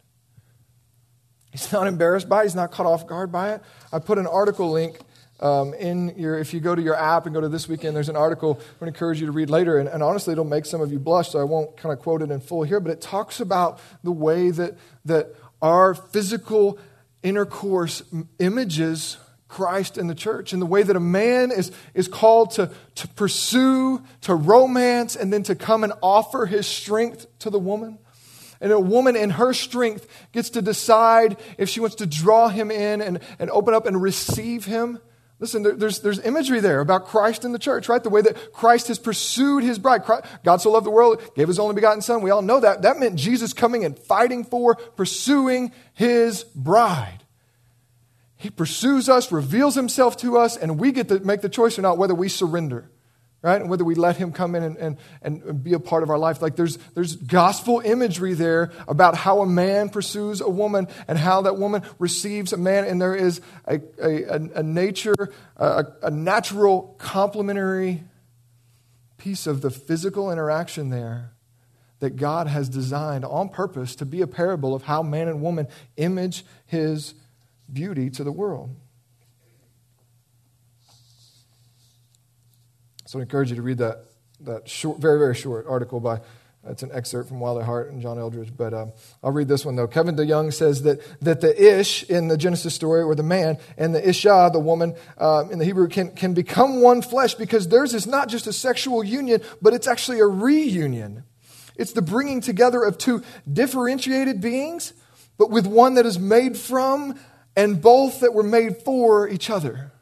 He's 1.52 1.72
not 1.72 1.88
embarrassed 1.88 2.28
by 2.28 2.42
it, 2.42 2.46
he's 2.46 2.56
not 2.56 2.72
caught 2.72 2.86
off 2.86 3.08
guard 3.08 3.32
by 3.32 3.54
it. 3.54 3.62
I 3.92 4.00
put 4.00 4.18
an 4.18 4.28
article 4.28 4.72
link 4.72 4.98
um, 5.40 5.74
in 5.76 6.16
your, 6.18 6.38
if 6.38 6.54
you 6.54 6.60
go 6.60 6.74
to 6.74 6.82
your 6.82 6.96
app 6.96 7.26
and 7.26 7.36
go 7.36 7.42
to 7.42 7.50
this 7.50 7.68
weekend, 7.68 7.96
there's 7.96 8.10
an 8.10 8.16
article 8.16 8.60
I 8.62 8.66
would 8.80 8.88
encourage 8.88 9.20
you 9.20 9.28
to 9.28 9.32
read 9.32 9.50
later. 9.50 9.78
And, 9.78 9.88
and, 9.88 10.02
honestly, 10.02 10.32
it'll 10.32 10.46
make 10.46 10.66
some 10.66 10.82
of 10.82 10.92
you 10.92 11.00
blush, 11.00 11.30
so 11.30 11.40
I 11.40 11.44
won't 11.44 11.78
kind 11.78 11.94
of 11.94 12.00
quote 12.00 12.22
it 12.22 12.32
in 12.32 12.40
full 12.40 12.64
here. 12.64 12.80
But 12.80 12.92
it 12.92 13.02
talks 13.02 13.40
about 13.40 13.80
the 14.04 14.12
way 14.12 14.50
that, 14.52 14.78
that 15.06 15.36
our 15.62 15.94
physical 15.94 16.80
intercourse 17.24 18.04
images 18.40 19.18
Christ 19.48 19.98
in 19.98 20.08
the 20.08 20.16
church, 20.16 20.52
and 20.52 20.62
the 20.62 20.66
way 20.66 20.84
that 20.84 20.96
a 20.96 21.02
man 21.02 21.52
is, 21.52 21.72
is 21.94 22.08
called 22.08 22.52
to, 22.52 22.70
to 22.96 23.08
pursue, 23.10 24.04
to 24.22 24.36
romance, 24.36 25.16
and 25.16 25.32
then 25.32 25.44
to 25.44 25.56
come 25.56 25.84
and 25.84 25.94
offer 26.02 26.46
his 26.46 26.68
strength 26.68 27.28
to 27.40 27.50
the 27.50 27.60
woman. 27.60 27.98
And 28.60 28.72
a 28.72 28.80
woman 28.80 29.16
in 29.16 29.30
her 29.32 29.54
strength 29.54 30.08
gets 30.32 30.50
to 30.52 30.62
decide 30.62 31.38
if 31.58 31.70
she 31.70 31.80
wants 31.80 31.98
to 31.98 32.06
draw 32.06 32.50
him 32.50 32.72
in 32.72 33.02
and, 33.02 33.20
and 33.40 33.50
open 33.52 33.74
up 33.74 33.86
and 33.86 34.02
receive 34.02 34.66
him. 34.66 35.00
Listen, 35.40 35.62
there's, 35.62 36.00
there's 36.00 36.20
imagery 36.20 36.60
there 36.60 36.80
about 36.80 37.06
Christ 37.06 37.46
in 37.46 37.52
the 37.52 37.60
church, 37.60 37.88
right? 37.88 38.04
The 38.04 38.10
way 38.10 38.22
that 38.22 38.54
Christ 38.54 38.88
has 38.88 38.98
pursued 38.98 39.64
his 39.64 39.78
bride. 39.78 40.04
Christ, 40.04 40.26
God 40.44 40.62
so 40.62 40.72
loved 40.72 40.88
the 40.88 40.92
world, 40.92 41.22
gave 41.36 41.48
his 41.48 41.60
only 41.60 41.76
begotten 41.76 42.02
Son. 42.02 42.24
We 42.24 42.32
all 42.32 42.42
know 42.42 42.60
that. 42.60 42.82
That 42.82 43.00
meant 43.00 43.18
Jesus 43.18 43.54
coming 43.54 43.86
and 43.86 43.98
fighting 43.98 44.44
for, 44.44 44.76
pursuing 44.76 45.72
his 45.94 46.44
bride. 46.44 47.24
He 48.36 48.50
pursues 48.50 49.10
us, 49.10 49.32
reveals 49.32 49.76
himself 49.76 50.18
to 50.18 50.38
us, 50.38 50.58
and 50.58 50.80
we 50.80 50.92
get 50.92 51.08
to 51.10 51.20
make 51.20 51.42
the 51.42 51.50
choice 51.50 51.78
or 51.78 51.84
not 51.84 52.00
whether 52.00 52.16
we 52.16 52.30
surrender 52.30 52.90
right? 53.48 53.62
And 53.62 53.70
whether 53.70 53.86
we 53.86 53.96
let 53.96 54.18
him 54.18 54.34
come 54.34 54.56
in 54.56 54.64
and, 54.64 54.78
and, 54.78 54.98
and 55.22 55.64
be 55.64 55.72
a 55.72 55.80
part 55.80 56.04
of 56.04 56.10
our 56.10 56.18
life. 56.18 56.42
Like 56.42 56.58
there's, 56.58 56.76
there's 56.96 57.16
gospel 57.16 57.80
imagery 57.80 58.34
there 58.34 58.74
about 58.90 59.16
how 59.16 59.40
a 59.40 59.46
man 59.46 59.88
pursues 59.88 60.42
a 60.42 60.50
woman 60.50 60.90
and 61.08 61.18
how 61.18 61.44
that 61.44 61.58
woman 61.58 61.84
receives 61.98 62.52
a 62.52 62.58
man. 62.58 62.84
And 62.84 63.02
there 63.02 63.16
is 63.16 63.40
a, 63.66 63.80
a, 64.04 64.34
a 64.56 64.64
nature, 64.64 65.16
a, 65.56 65.86
a 66.04 66.12
natural 66.12 66.94
complementary 66.98 68.04
piece 69.18 69.48
of 69.48 69.62
the 69.62 69.72
physical 69.72 70.30
interaction 70.30 70.90
there 70.90 71.32
that 72.00 72.18
God 72.18 72.48
has 72.48 72.68
designed 72.68 73.24
on 73.24 73.48
purpose 73.48 73.96
to 73.96 74.06
be 74.06 74.20
a 74.20 74.28
parable 74.28 74.76
of 74.76 74.84
how 74.84 75.02
man 75.02 75.30
and 75.30 75.42
woman 75.42 75.70
image 75.96 76.44
his 76.66 77.14
beauty 77.72 78.10
to 78.10 78.26
the 78.26 78.32
world. 78.32 78.76
So 83.08 83.20
I 83.20 83.22
encourage 83.22 83.52
you 83.52 83.56
to 83.56 83.62
read 83.62 83.78
that, 83.78 84.04
that 84.42 84.68
short, 84.68 85.00
very, 85.00 85.18
very 85.18 85.34
short 85.34 85.66
article 85.66 86.02
by, 86.02 86.20
it's 86.68 86.84
an 86.84 86.92
excerpt 86.92 87.30
from 87.30 87.40
Wild 87.40 87.58
at 87.58 87.64
Heart 87.64 87.94
and 87.94 88.02
John 88.02 88.18
Eldredge, 88.18 88.52
but 88.56 88.74
um, 88.74 88.92
I'll 89.24 89.32
read 89.32 89.48
this 89.48 89.64
one 89.64 89.78
though. 89.78 89.88
Kevin 89.88 90.18
DeYoung 90.18 90.54
says 90.54 90.82
that, 90.82 91.00
that 91.22 91.40
the 91.40 91.80
Ish 91.80 92.04
in 92.10 92.28
the 92.28 92.36
Genesis 92.36 92.76
story, 92.76 93.02
or 93.02 93.16
the 93.16 93.24
man, 93.24 93.60
and 93.78 93.96
the 93.96 94.06
Isha, 94.06 94.50
the 94.52 94.60
woman 94.60 94.94
uh, 95.18 95.46
in 95.50 95.58
the 95.58 95.64
Hebrew, 95.64 95.88
can, 95.88 96.12
can 96.12 96.34
become 96.34 96.82
one 96.82 97.02
flesh 97.02 97.36
because 97.36 97.70
theirs 97.70 97.94
is 97.94 98.06
not 98.06 98.28
just 98.28 98.46
a 98.46 98.52
sexual 98.52 99.06
union, 99.06 99.42
but 99.62 99.74
it's 99.74 99.88
actually 99.88 100.20
a 100.20 100.28
reunion. 100.28 101.24
It's 101.78 101.94
the 101.94 102.02
bringing 102.02 102.42
together 102.42 102.84
of 102.84 102.98
two 102.98 103.24
differentiated 103.52 104.42
beings, 104.42 104.92
but 105.38 105.50
with 105.50 105.66
one 105.66 105.94
that 105.94 106.06
is 106.06 106.20
made 106.20 106.58
from 106.58 107.18
and 107.56 107.82
both 107.82 108.20
that 108.20 108.34
were 108.34 108.44
made 108.44 108.82
for 108.82 109.30
each 109.30 109.50
other. 109.50 109.94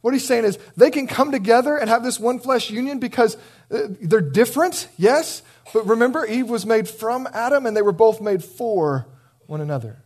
What 0.00 0.14
he's 0.14 0.26
saying 0.26 0.44
is 0.44 0.58
they 0.76 0.90
can 0.90 1.06
come 1.06 1.30
together 1.30 1.76
and 1.76 1.90
have 1.90 2.02
this 2.02 2.18
one 2.18 2.38
flesh 2.38 2.70
union 2.70 2.98
because 2.98 3.36
uh, 3.70 3.80
they're 4.00 4.20
different, 4.20 4.88
yes, 4.96 5.42
but 5.72 5.86
remember, 5.86 6.24
Eve 6.24 6.48
was 6.48 6.66
made 6.66 6.88
from 6.88 7.28
Adam 7.32 7.66
and 7.66 7.76
they 7.76 7.82
were 7.82 7.92
both 7.92 8.20
made 8.20 8.42
for 8.42 9.06
one 9.46 9.60
another. 9.60 10.02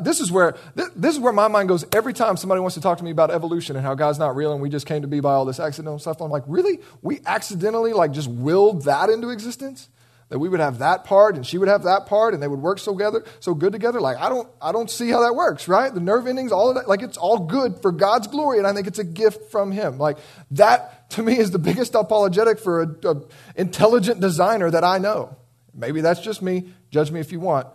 This 0.00 0.20
is 0.20 0.32
where 0.32 0.56
this 0.74 1.14
is 1.14 1.20
where 1.20 1.34
my 1.34 1.46
mind 1.46 1.68
goes 1.68 1.84
every 1.92 2.14
time 2.14 2.38
somebody 2.38 2.62
wants 2.62 2.76
to 2.76 2.80
talk 2.80 2.96
to 2.96 3.04
me 3.04 3.10
about 3.10 3.30
evolution 3.30 3.76
and 3.76 3.84
how 3.84 3.94
God's 3.94 4.18
not 4.18 4.34
real 4.34 4.52
and 4.54 4.62
we 4.62 4.70
just 4.70 4.86
came 4.86 5.02
to 5.02 5.08
be 5.08 5.20
by 5.20 5.34
all 5.34 5.44
this 5.44 5.60
accidental 5.60 5.98
stuff. 5.98 6.22
I'm 6.22 6.30
like, 6.30 6.44
really? 6.46 6.78
We 7.02 7.20
accidentally 7.26 7.92
like 7.92 8.12
just 8.12 8.28
willed 8.28 8.84
that 8.84 9.10
into 9.10 9.28
existence? 9.28 9.90
That 10.30 10.38
we 10.38 10.48
would 10.48 10.60
have 10.60 10.78
that 10.78 11.04
part 11.04 11.36
and 11.36 11.46
she 11.46 11.58
would 11.58 11.68
have 11.68 11.82
that 11.82 12.06
part 12.06 12.32
and 12.32 12.42
they 12.42 12.48
would 12.48 12.60
work 12.60 12.78
so 12.78 12.92
together 12.92 13.24
so 13.40 13.52
good 13.52 13.72
together. 13.72 14.00
Like 14.00 14.16
i 14.16 14.28
don't 14.28 14.48
i 14.62 14.72
don't 14.72 14.90
see 14.90 15.10
how 15.10 15.20
that 15.20 15.34
works 15.34 15.68
right? 15.68 15.92
The 15.92 16.00
nerve 16.00 16.26
endings 16.26 16.52
all 16.52 16.70
of 16.70 16.76
that 16.76 16.88
like 16.88 17.02
it's 17.02 17.18
all 17.18 17.40
good 17.40 17.82
for 17.82 17.92
god's 17.92 18.26
glory 18.26 18.58
and 18.58 18.66
i 18.66 18.72
think 18.72 18.86
it's 18.86 18.98
a 18.98 19.04
gift 19.04 19.50
from 19.50 19.70
him. 19.70 19.98
Like 19.98 20.16
that 20.52 21.10
to 21.10 21.22
me 21.22 21.38
is 21.38 21.50
the 21.50 21.58
biggest 21.58 21.94
apologetic 21.94 22.58
for 22.58 22.82
an 22.82 23.24
intelligent 23.56 24.20
designer 24.20 24.70
that 24.70 24.84
i 24.84 24.98
know. 24.98 25.36
Maybe 25.74 26.00
that's 26.00 26.20
just 26.20 26.42
me. 26.42 26.72
Judge 26.90 27.10
me 27.10 27.20
if 27.20 27.30
you 27.30 27.40
want. 27.40 27.66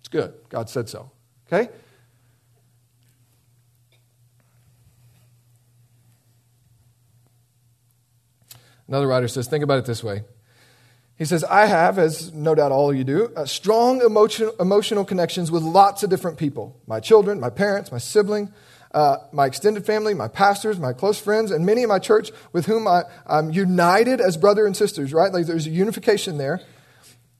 It's 0.00 0.08
good. 0.08 0.34
God 0.48 0.68
said 0.68 0.88
so. 0.88 1.10
Okay? 1.46 1.70
Another 8.86 9.06
writer 9.06 9.28
says, 9.28 9.48
think 9.48 9.64
about 9.64 9.78
it 9.78 9.86
this 9.86 10.04
way. 10.04 10.22
He 11.16 11.24
says, 11.24 11.44
I 11.44 11.66
have, 11.66 11.98
as 11.98 12.32
no 12.32 12.54
doubt 12.54 12.72
all 12.72 12.92
you 12.92 13.04
do, 13.04 13.30
uh, 13.36 13.44
strong 13.44 14.02
emotion, 14.02 14.50
emotional 14.58 15.04
connections 15.04 15.50
with 15.50 15.62
lots 15.62 16.02
of 16.02 16.10
different 16.10 16.38
people 16.38 16.80
my 16.86 17.00
children, 17.00 17.38
my 17.38 17.50
parents, 17.50 17.92
my 17.92 17.98
sibling, 17.98 18.52
uh, 18.90 19.18
my 19.32 19.46
extended 19.46 19.86
family, 19.86 20.14
my 20.14 20.28
pastors, 20.28 20.78
my 20.78 20.92
close 20.92 21.20
friends, 21.20 21.50
and 21.50 21.64
many 21.64 21.82
in 21.82 21.88
my 21.88 21.98
church 21.98 22.30
with 22.52 22.66
whom 22.66 22.88
I, 22.88 23.02
I'm 23.26 23.50
united 23.50 24.20
as 24.20 24.36
brother 24.36 24.66
and 24.66 24.76
sisters, 24.76 25.12
right? 25.12 25.32
Like 25.32 25.46
there's 25.46 25.66
a 25.66 25.70
unification 25.70 26.38
there. 26.38 26.60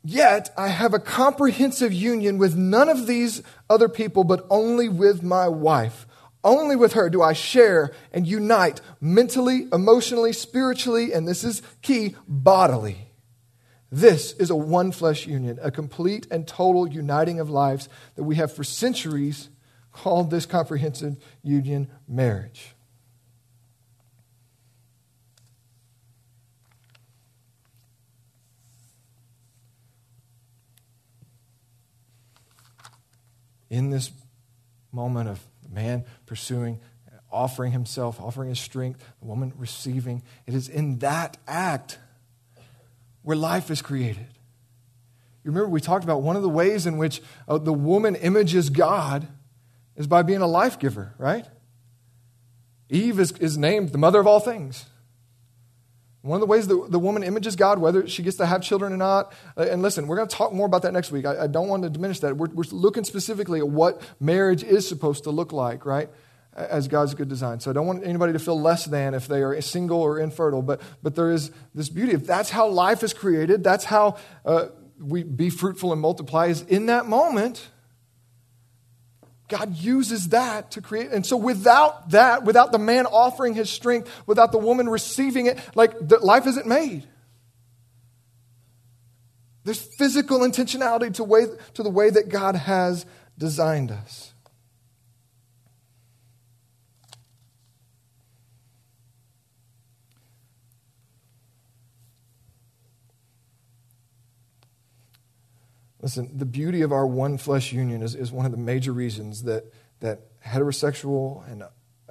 Yet 0.05 0.51
I 0.59 0.69
have 0.69 0.93
a 0.93 0.99
comprehensive 0.99 1.93
union 1.93 2.39
with 2.39 2.57
none 2.57 2.89
of 2.89 3.07
these 3.07 3.43
other 3.71 3.89
people, 3.89 4.23
but 4.23 4.47
only 4.51 4.89
with 4.89 5.23
my 5.23 5.49
wife. 5.49 6.07
Only 6.45 6.77
with 6.77 6.93
her 6.93 7.09
do 7.09 7.23
I 7.23 7.33
share 7.33 7.91
and 8.13 8.27
unite 8.27 8.83
mentally, 9.01 9.67
emotionally, 9.73 10.35
spiritually, 10.35 11.13
and 11.13 11.27
this 11.27 11.43
is 11.43 11.63
key, 11.81 12.17
bodily. 12.29 13.04
This 13.91 14.33
is 14.33 14.51
a 14.51 14.57
one 14.57 14.93
flesh 14.93 15.27
union, 15.27 15.59
a 15.63 15.71
complete 15.71 16.27
and 16.31 16.47
total 16.47 16.89
uniting 16.89 17.39
of 17.39 17.51
lives 17.51 17.89
that 18.17 18.25
we 18.25 18.37
have 18.37 18.53
for 18.53 18.65
centuries 18.65 19.51
called 19.93 20.31
this 20.31 20.47
comprehensive 20.47 21.17
union 21.43 21.89
marriage. 22.09 22.75
In 33.71 33.91
this 33.91 34.11
moment 34.93 35.29
of 35.29 35.45
man 35.69 36.05
pursuing, 36.27 36.81
offering 37.31 37.73
himself, 37.73 38.21
offering 38.21 38.49
his 38.49 38.61
strength, 38.61 39.05
the 39.21 39.27
woman 39.27 39.53
receiving, 39.57 40.23
it 40.47 40.55
is 40.55 40.69
in 40.69 40.99
that 41.01 41.37
act 41.49 41.99
where 43.25 43.37
life 43.37 43.71
is 43.71 43.83
created. 43.83 44.29
You 45.43 45.51
remember 45.51 45.69
we 45.69 45.81
talked 45.81 46.05
about 46.05 46.23
one 46.23 46.37
of 46.37 46.43
the 46.43 46.49
ways 46.49 46.87
in 46.87 46.97
which 46.97 47.21
uh, 47.49 47.59
the 47.59 47.73
woman 47.73 48.15
images 48.15 48.71
God 48.71 49.27
is 49.97 50.07
by 50.07 50.23
being 50.23 50.41
a 50.41 50.47
life 50.47 50.79
giver, 50.79 51.15
right? 51.19 51.47
Eve 52.89 53.19
is, 53.19 53.33
is 53.33 53.59
named 53.59 53.91
the 53.91 53.99
mother 53.99 54.21
of 54.21 54.27
all 54.27 54.41
things. 54.41 54.87
One 56.23 56.37
of 56.37 56.41
the 56.41 56.47
ways 56.47 56.69
that 56.69 56.91
the 56.91 56.99
woman 56.99 57.23
images 57.23 57.55
God, 57.57 57.79
whether 57.79 58.09
she 58.09 58.23
gets 58.23 58.39
to 58.39 58.47
have 58.47 58.63
children 58.63 58.95
or 58.95 58.97
not, 58.97 59.35
uh, 59.59 59.67
and 59.71 59.83
listen, 59.83 60.07
we're 60.07 60.17
going 60.17 60.29
to 60.29 60.35
talk 60.35 60.55
more 60.55 60.67
about 60.67 60.81
that 60.83 60.93
next 60.95 61.11
week. 61.11 61.27
I, 61.27 61.45
I 61.45 61.47
don't 61.47 61.69
want 61.69 61.83
to 61.83 61.91
diminish 61.91 62.21
that. 62.21 62.37
We're, 62.37 62.49
we're 62.49 62.65
looking 62.71 63.05
specifically 63.05 63.59
at 63.59 63.69
what 63.69 64.01
marriage 64.21 64.65
is 64.65 64.89
supposed 64.89 65.25
to 65.25 65.31
look 65.31 65.53
like, 65.53 65.85
right? 65.85 66.09
As 66.55 66.89
God's 66.89 67.15
good 67.15 67.29
design. 67.29 67.61
So 67.61 67.71
I 67.71 67.75
don't 67.75 67.87
want 67.87 68.05
anybody 68.07 68.33
to 68.33 68.39
feel 68.39 68.61
less 68.61 68.85
than 68.85 69.15
if 69.15 69.27
they 69.27 69.43
are 69.43 69.61
single 69.61 70.01
or 70.01 70.19
infertile, 70.19 70.63
but, 70.63 70.81
but 71.03 71.15
there 71.15 71.31
is 71.31 71.51
this 71.75 71.89
beauty. 71.89 72.13
If 72.13 72.27
that's 72.27 72.51
how 72.51 72.69
life 72.69 73.03
is 73.03 73.13
created, 73.13 73.65
that's 73.65 73.85
how 73.85 74.17
uh, 74.45 74.67
we 74.99 75.23
be 75.23 75.51
fruitful 75.51 75.93
and 75.93 76.01
multiply, 76.01 76.47
is 76.47 76.63
in 76.63 76.87
that 76.87 77.07
moment, 77.07 77.69
God 79.49 79.77
uses 79.77 80.29
that 80.29 80.73
to 80.73 80.81
create. 80.81 81.11
And 81.11 81.27
so 81.27 81.37
without 81.37 82.11
that, 82.11 82.45
without 82.45 82.73
the 82.73 82.79
man 82.79 83.07
offering 83.07 83.55
his 83.55 83.69
strength, 83.71 84.11
without 84.27 84.53
the 84.53 84.59
woman 84.59 84.89
receiving 84.89 85.47
it, 85.47 85.59
like 85.75 85.95
life 86.23 86.47
isn't 86.47 86.67
made. 86.67 87.07
There's 89.65 89.81
physical 89.81 90.41
intentionality 90.41 91.15
to, 91.15 91.25
way, 91.25 91.47
to 91.75 91.83
the 91.83 91.91
way 91.91 92.11
that 92.11 92.29
God 92.29 92.55
has 92.55 93.07
designed 93.39 93.91
us. 93.91 94.34
Listen, 106.05 106.31
the 106.37 106.45
beauty 106.45 106.83
of 106.83 106.93
our 106.93 107.07
one 107.07 107.39
flesh 107.39 107.73
union 107.73 108.03
is, 108.03 108.15
is 108.15 108.31
one 108.31 108.45
of 108.45 108.53
the 108.53 108.59
major 108.59 108.93
reasons 108.93 109.45
that, 109.45 109.73
that 110.01 110.21
heterosexual 110.43 111.51
and 111.51 111.63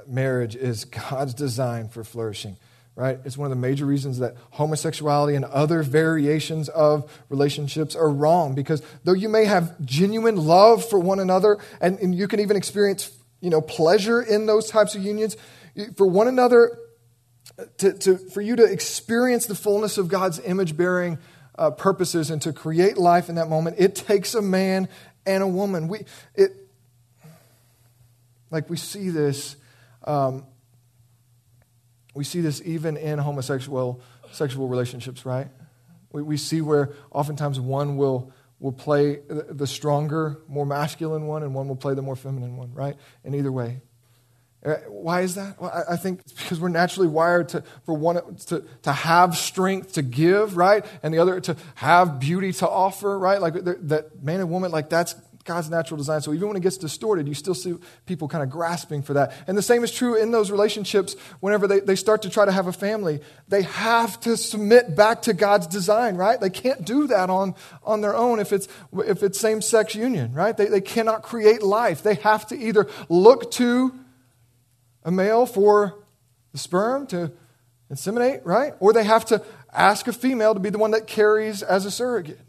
marriage 0.07 0.55
is 0.55 0.83
God's 1.11 1.35
design 1.35 1.89
for 1.89 2.03
flourishing. 2.03 2.57
right? 2.95 3.19
It's 3.23 3.37
one 3.37 3.45
of 3.45 3.55
the 3.55 3.61
major 3.61 3.85
reasons 3.85 4.17
that 4.17 4.35
homosexuality 4.53 5.35
and 5.35 5.45
other 5.45 5.83
variations 5.83 6.69
of 6.69 7.07
relationships 7.29 7.95
are 7.95 8.09
wrong 8.09 8.55
because 8.55 8.81
though 9.03 9.13
you 9.13 9.29
may 9.29 9.45
have 9.45 9.79
genuine 9.85 10.37
love 10.37 10.83
for 10.83 10.97
one 10.97 11.19
another 11.19 11.59
and, 11.79 11.99
and 11.99 12.15
you 12.15 12.27
can 12.27 12.39
even 12.39 12.57
experience 12.57 13.15
you 13.41 13.51
know, 13.51 13.61
pleasure 13.61 14.23
in 14.23 14.47
those 14.47 14.71
types 14.71 14.95
of 14.95 15.03
unions, 15.03 15.37
for 15.97 16.07
one 16.07 16.27
another, 16.27 16.79
uh, 17.59 17.65
to, 17.77 17.93
to, 17.93 18.17
for 18.17 18.41
you 18.41 18.55
to 18.55 18.63
experience 18.63 19.45
the 19.45 19.53
fullness 19.53 19.99
of 19.99 20.07
God's 20.07 20.39
image 20.39 20.75
bearing 20.75 21.19
uh, 21.55 21.71
purposes 21.71 22.29
and 22.29 22.41
to 22.41 22.53
create 22.53 22.97
life 22.97 23.29
in 23.29 23.35
that 23.35 23.49
moment, 23.49 23.77
it 23.79 23.95
takes 23.95 24.35
a 24.35 24.41
man 24.41 24.87
and 25.25 25.43
a 25.43 25.47
woman. 25.47 25.87
We, 25.87 26.05
it, 26.35 26.51
like 28.51 28.69
we 28.69 28.77
see 28.77 29.09
this 29.09 29.55
um, 30.05 30.45
we 32.13 32.23
see 32.23 32.41
this 32.41 32.61
even 32.63 32.97
in 32.97 33.19
homosexual 33.19 34.01
sexual 34.31 34.67
relationships, 34.67 35.25
right? 35.25 35.47
We, 36.11 36.21
we 36.21 36.37
see 36.37 36.61
where 36.61 36.93
oftentimes 37.11 37.59
one 37.59 37.97
will, 37.97 38.31
will 38.59 38.71
play 38.71 39.19
the 39.27 39.67
stronger, 39.67 40.39
more 40.47 40.65
masculine 40.65 41.27
one, 41.27 41.43
and 41.43 41.53
one 41.53 41.67
will 41.67 41.75
play 41.75 41.93
the 41.93 42.01
more 42.01 42.15
feminine 42.15 42.57
one, 42.57 42.73
right? 42.73 42.95
In 43.23 43.35
either 43.35 43.51
way. 43.51 43.81
Uh, 44.65 44.75
why 44.87 45.21
is 45.21 45.35
that? 45.35 45.59
Well, 45.59 45.85
I 45.89 45.97
think 45.97 46.21
it's 46.21 46.31
because 46.31 46.59
we're 46.59 46.69
naturally 46.69 47.09
wired 47.09 47.49
to, 47.49 47.63
for 47.85 47.93
one 47.93 48.35
to, 48.47 48.63
to 48.83 48.91
have 48.93 49.37
strength 49.37 49.93
to 49.93 50.01
give, 50.01 50.55
right? 50.55 50.85
And 51.01 51.13
the 51.13 51.19
other 51.19 51.41
to 51.41 51.57
have 51.75 52.19
beauty 52.19 52.53
to 52.53 52.69
offer, 52.69 53.17
right? 53.19 53.41
Like 53.41 53.55
that 53.55 54.23
man 54.23 54.39
and 54.39 54.49
woman, 54.49 54.71
like 54.71 54.89
that's 54.89 55.15
God's 55.45 55.69
natural 55.69 55.97
design. 55.97 56.21
So 56.21 56.33
even 56.33 56.47
when 56.47 56.57
it 56.57 56.63
gets 56.63 56.77
distorted, 56.77 57.27
you 57.27 57.33
still 57.33 57.53
see 57.55 57.75
people 58.05 58.29
kind 58.29 58.43
of 58.43 58.49
grasping 58.49 59.01
for 59.01 59.13
that. 59.15 59.33
And 59.47 59.57
the 59.57 59.61
same 59.61 59.83
is 59.83 59.91
true 59.91 60.15
in 60.15 60.31
those 60.31 60.49
relationships 60.49 61.15
whenever 61.41 61.67
they, 61.67 61.81
they 61.81 61.95
start 61.95 62.21
to 62.21 62.29
try 62.29 62.45
to 62.45 62.51
have 62.51 62.67
a 62.67 62.71
family. 62.71 63.19
They 63.49 63.63
have 63.63 64.19
to 64.21 64.37
submit 64.37 64.95
back 64.95 65.23
to 65.23 65.33
God's 65.33 65.67
design, 65.67 66.15
right? 66.15 66.39
They 66.39 66.49
can't 66.49 66.85
do 66.85 67.07
that 67.07 67.29
on, 67.29 67.55
on 67.83 67.99
their 67.99 68.15
own 68.15 68.39
if 68.39 68.53
it's, 68.53 68.69
if 69.05 69.21
it's 69.21 69.37
same 69.37 69.61
sex 69.61 69.95
union, 69.95 70.33
right? 70.33 70.55
They, 70.55 70.67
they 70.67 70.81
cannot 70.81 71.23
create 71.23 71.61
life. 71.61 72.03
They 72.03 72.15
have 72.15 72.47
to 72.47 72.57
either 72.57 72.87
look 73.09 73.51
to 73.51 73.93
a 75.03 75.11
male 75.11 75.45
for 75.45 75.99
the 76.51 76.57
sperm 76.57 77.07
to 77.07 77.31
inseminate, 77.91 78.41
right? 78.43 78.73
Or 78.79 78.93
they 78.93 79.03
have 79.03 79.25
to 79.25 79.43
ask 79.71 80.07
a 80.07 80.13
female 80.13 80.53
to 80.53 80.59
be 80.59 80.69
the 80.69 80.77
one 80.77 80.91
that 80.91 81.07
carries 81.07 81.63
as 81.63 81.85
a 81.85 81.91
surrogate. 81.91 82.39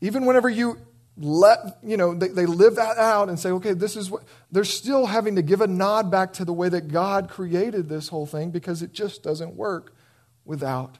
Even 0.00 0.26
whenever 0.26 0.48
you 0.48 0.78
let, 1.16 1.78
you 1.82 1.96
know, 1.96 2.14
they, 2.14 2.28
they 2.28 2.46
live 2.46 2.76
that 2.76 2.96
out 2.96 3.28
and 3.28 3.38
say, 3.38 3.50
okay, 3.50 3.72
this 3.72 3.96
is 3.96 4.10
what, 4.10 4.22
they're 4.52 4.64
still 4.64 5.06
having 5.06 5.36
to 5.36 5.42
give 5.42 5.60
a 5.60 5.66
nod 5.66 6.10
back 6.10 6.32
to 6.34 6.44
the 6.44 6.52
way 6.52 6.68
that 6.68 6.88
God 6.88 7.28
created 7.28 7.88
this 7.88 8.08
whole 8.08 8.26
thing 8.26 8.50
because 8.50 8.82
it 8.82 8.92
just 8.92 9.22
doesn't 9.22 9.54
work 9.54 9.94
without 10.44 10.98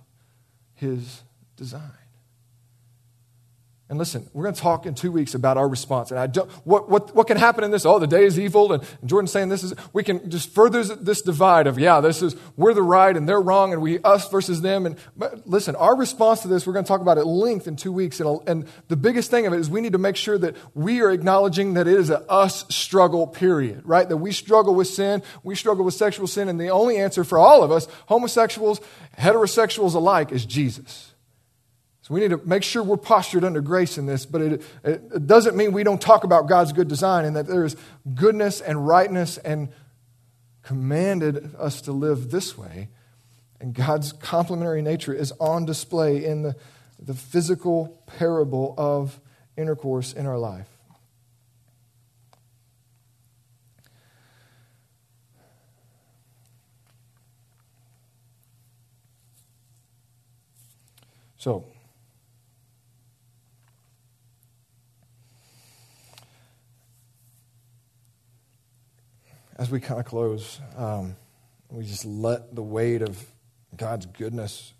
His 0.74 1.22
design. 1.57 1.93
And 3.91 3.99
listen, 3.99 4.28
we're 4.34 4.43
going 4.43 4.55
to 4.55 4.61
talk 4.61 4.84
in 4.84 4.95
two 4.95 5.11
weeks 5.11 5.34
about 5.34 5.57
our 5.57 5.66
response. 5.66 6.11
And 6.11 6.20
I 6.20 6.26
don't, 6.26 6.51
what, 6.66 6.91
what, 6.91 7.14
what 7.14 7.26
can 7.26 7.39
happen 7.39 7.64
in 7.64 7.70
this? 7.70 7.86
Oh, 7.86 7.99
the 7.99 8.07
day 8.07 8.24
is 8.24 8.39
evil. 8.39 8.74
And, 8.74 8.84
Jordan's 9.07 9.32
saying 9.32 9.49
this 9.49 9.62
is, 9.62 9.72
we 9.95 10.03
can 10.03 10.30
just 10.30 10.51
further 10.51 10.84
this 10.84 11.22
divide 11.22 11.66
of, 11.66 11.78
yeah, 11.78 12.01
this 12.01 12.20
is, 12.20 12.36
we're 12.59 12.74
the 12.74 12.82
right 12.82 13.16
and 13.16 13.26
they're 13.26 13.41
wrong 13.41 13.72
and 13.72 13.80
we, 13.80 13.99
us 14.01 14.28
versus 14.28 14.61
them. 14.61 14.84
And 14.84 14.99
but 15.16 15.47
listen, 15.49 15.74
our 15.76 15.97
response 15.97 16.43
to 16.43 16.49
this, 16.49 16.66
we're 16.66 16.74
going 16.74 16.84
to 16.84 16.89
talk 16.89 17.01
about 17.01 17.16
at 17.16 17.26
length 17.26 17.66
in 17.66 17.76
two 17.76 17.91
weeks. 17.91 18.20
And, 18.20 18.47
and 18.47 18.68
the 18.89 18.97
biggest 18.97 19.30
thing 19.30 19.47
of 19.47 19.55
it 19.55 19.59
is 19.59 19.70
we 19.70 19.80
need 19.80 19.93
to 19.93 19.99
make 19.99 20.16
sure 20.16 20.36
that 20.36 20.55
we 20.74 21.01
are 21.01 21.11
acknowledging 21.11 21.72
that 21.74 21.89
it 21.89 21.95
is 21.95 22.11
a 22.11 22.30
us 22.30 22.66
struggle, 22.68 23.26
period, 23.26 23.80
right? 23.86 24.07
That 24.07 24.18
we 24.18 24.32
struggle 24.32 24.74
with 24.74 24.89
sin, 24.89 25.22
we 25.43 25.55
struggle 25.55 25.86
with 25.86 25.95
sexual 25.95 26.26
sin. 26.26 26.51
And 26.51 26.61
the 26.61 26.68
only 26.68 26.99
answer 26.99 27.24
for 27.24 27.39
all 27.39 27.62
of 27.62 27.72
us, 27.72 27.89
homosexuals, 28.07 28.82
heterosexuals 29.18 29.95
alike, 29.95 30.30
is 30.30 30.45
Jesus. 30.45 31.08
So 32.09 32.15
we 32.15 32.21
need 32.21 32.31
to 32.31 32.41
make 32.47 32.63
sure 32.63 32.83
we're 32.83 32.97
postured 32.97 33.45
under 33.45 33.61
grace 33.61 33.99
in 33.99 34.07
this, 34.07 34.25
but 34.25 34.41
it, 34.41 34.63
it, 34.83 35.27
doesn't 35.27 35.55
mean 35.55 35.73
we 35.73 35.85
don't 35.85 36.01
talk 36.01 36.25
about 36.25 36.49
God's 36.49 36.73
good 36.73 36.89
design 36.89 37.27
and 37.27 37.37
that 37.37 37.47
there 37.47 37.67
is 37.67 37.77
goodness 38.15 38.63
and 38.63 38.89
rightness 38.89 39.37
and 39.37 39.69
commanded 40.63 41.55
us 41.59 41.83
to 41.83 41.93
live 41.93 42.31
this 42.31 42.57
way. 42.57 42.89
And 43.61 43.75
God's 43.75 44.15
complementary 44.15 44.81
nature 44.81 45.13
is 45.13 45.33
on 45.33 45.67
display 45.67 46.25
in 46.25 46.41
the, 46.41 46.57
the 46.99 47.13
physical 47.13 48.03
parable 48.07 48.75
of 48.79 49.21
intercourse 49.59 50.15
in 50.15 50.25
our 50.25 50.39
life. 50.39 50.67
So, 61.37 61.67
as 69.59 69.71
we 69.71 69.81
kind 69.81 69.99
of 69.99 70.07
close, 70.07 70.61
um, 70.77 71.17
we 71.69 71.85
just 71.85 72.05
let 72.05 72.55
the 72.55 72.63
weight 72.63 73.03
of 73.03 73.23
God's 73.77 74.07
goodness 74.07 74.73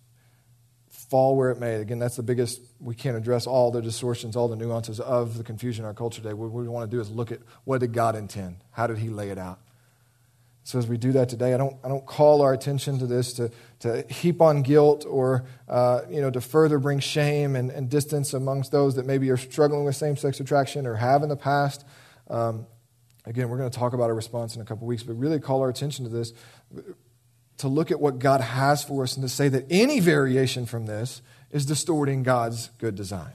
fall 0.89 1.37
where 1.37 1.51
it 1.51 1.59
may. 1.59 1.75
Again, 1.75 1.99
that's 1.99 2.17
the 2.17 2.23
biggest, 2.23 2.61
we 2.81 2.95
can't 2.95 3.17
address 3.17 3.47
all 3.47 3.71
the 3.71 3.83
distortions, 3.83 4.37
all 4.37 4.49
the 4.49 4.57
nuances 4.57 5.01
of 5.01 5.37
the 5.37 5.45
confusion 5.45 5.85
in 5.85 5.87
our 5.87 5.95
culture 5.95 6.23
today. 6.23 6.33
What 6.33 6.53
we 6.53 6.69
want 6.69 6.91
to 6.91 6.97
do 6.97 7.01
is 7.01 7.11
look 7.11 7.33
at 7.33 7.41
what 7.65 7.81
did 7.81 7.93
God 7.93 8.15
intend? 8.15 8.57
How 8.71 8.87
did 8.87 8.99
He 8.99 9.09
lay 9.09 9.31
it 9.31 9.39
out? 9.39 9.59
So 10.65 10.79
as 10.79 10.87
we 10.87 10.99
do 10.99 11.13
that 11.13 11.31
today, 11.31 11.55
I 11.55 11.57
don't, 11.57 11.77
I 11.83 11.89
don't 11.89 12.05
call 12.05 12.43
our 12.43 12.53
attention 12.53 12.99
to 12.99 13.07
this 13.07 13.33
to, 13.35 13.51
to 13.81 14.05
heap 14.11 14.43
on 14.43 14.61
guilt 14.61 15.07
or 15.09 15.45
uh, 15.67 16.03
you 16.11 16.21
know, 16.21 16.31
to 16.31 16.43
further 16.43 16.79
bring 16.79 17.01
shame 17.01 17.57
and, 17.57 17.71
and, 17.71 17.89
distance 17.89 18.35
amongst 18.35 18.71
those 18.71 18.97
that 18.97 19.07
maybe 19.07 19.31
are 19.31 19.39
struggling 19.39 19.85
with 19.85 19.97
same 19.97 20.15
sex 20.15 20.41
attraction 20.41 20.87
or 20.87 20.97
have 20.97 21.23
in 21.23 21.31
the 21.31 21.37
past. 21.37 21.87
Um, 22.29 22.67
Again, 23.29 23.51
we're 23.51 23.59
going 23.59 23.71
to 23.71 23.79
talk 23.79 23.93
about 23.93 24.09
a 24.09 24.15
response 24.15 24.57
in 24.57 24.63
a 24.63 24.65
couple 24.65 24.87
weeks, 24.87 25.03
but 25.03 25.13
really 25.15 25.39
call 25.39 25.61
our 25.61 25.69
attention 25.69 26.07
to 26.07 26.11
this 26.11 26.33
to 27.59 27.69
look 27.69 27.91
at 27.91 28.01
what 28.01 28.19
God 28.19 28.41
has 28.41 28.83
for 28.83 29.03
us 29.03 29.17
and 29.17 29.23
to 29.23 29.29
say 29.29 29.49
that 29.49 29.67
any 29.69 30.01
variation 30.01 30.65
from 30.65 30.87
this 30.87 31.21
is 31.51 31.67
distorting 31.67 32.23
God's 32.23 32.71
good 32.79 32.95
design. 32.95 33.33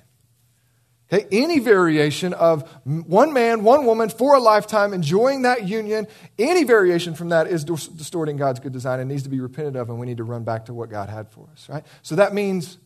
Okay? 1.12 1.28
Any 1.32 1.60
variation 1.60 2.34
of 2.34 2.68
one 2.86 3.34
man, 3.34 3.64
one 3.64 3.86
woman 3.86 4.10
for 4.10 4.34
a 4.34 4.40
lifetime 4.40 4.94
enjoying 4.94 5.44
that 5.44 5.68
union, 5.68 6.08
any 6.40 6.64
variation 6.64 7.14
from 7.14 7.30
that 7.30 7.46
is 7.48 7.64
distorting 7.64 8.38
God's 8.38 8.60
good 8.60 8.72
design 8.72 9.00
and 9.00 9.10
needs 9.10 9.24
to 9.24 9.30
be 9.30 9.42
repented 9.42 9.76
of, 9.76 9.90
and 9.90 10.00
we 10.00 10.08
need 10.08 10.18
to 10.18 10.24
run 10.24 10.44
back 10.44 10.66
to 10.66 10.74
what 10.74 10.90
God 10.90 11.10
had 11.10 11.30
for 11.30 11.48
us, 11.52 11.70
right? 11.70 11.86
So 12.02 12.16
that 12.16 12.34
means 12.34 12.80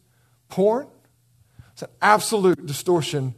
porn. 0.49 0.88
It's 1.72 1.84
an 1.84 1.89
absolute 2.01 2.66
distortion 2.66 3.34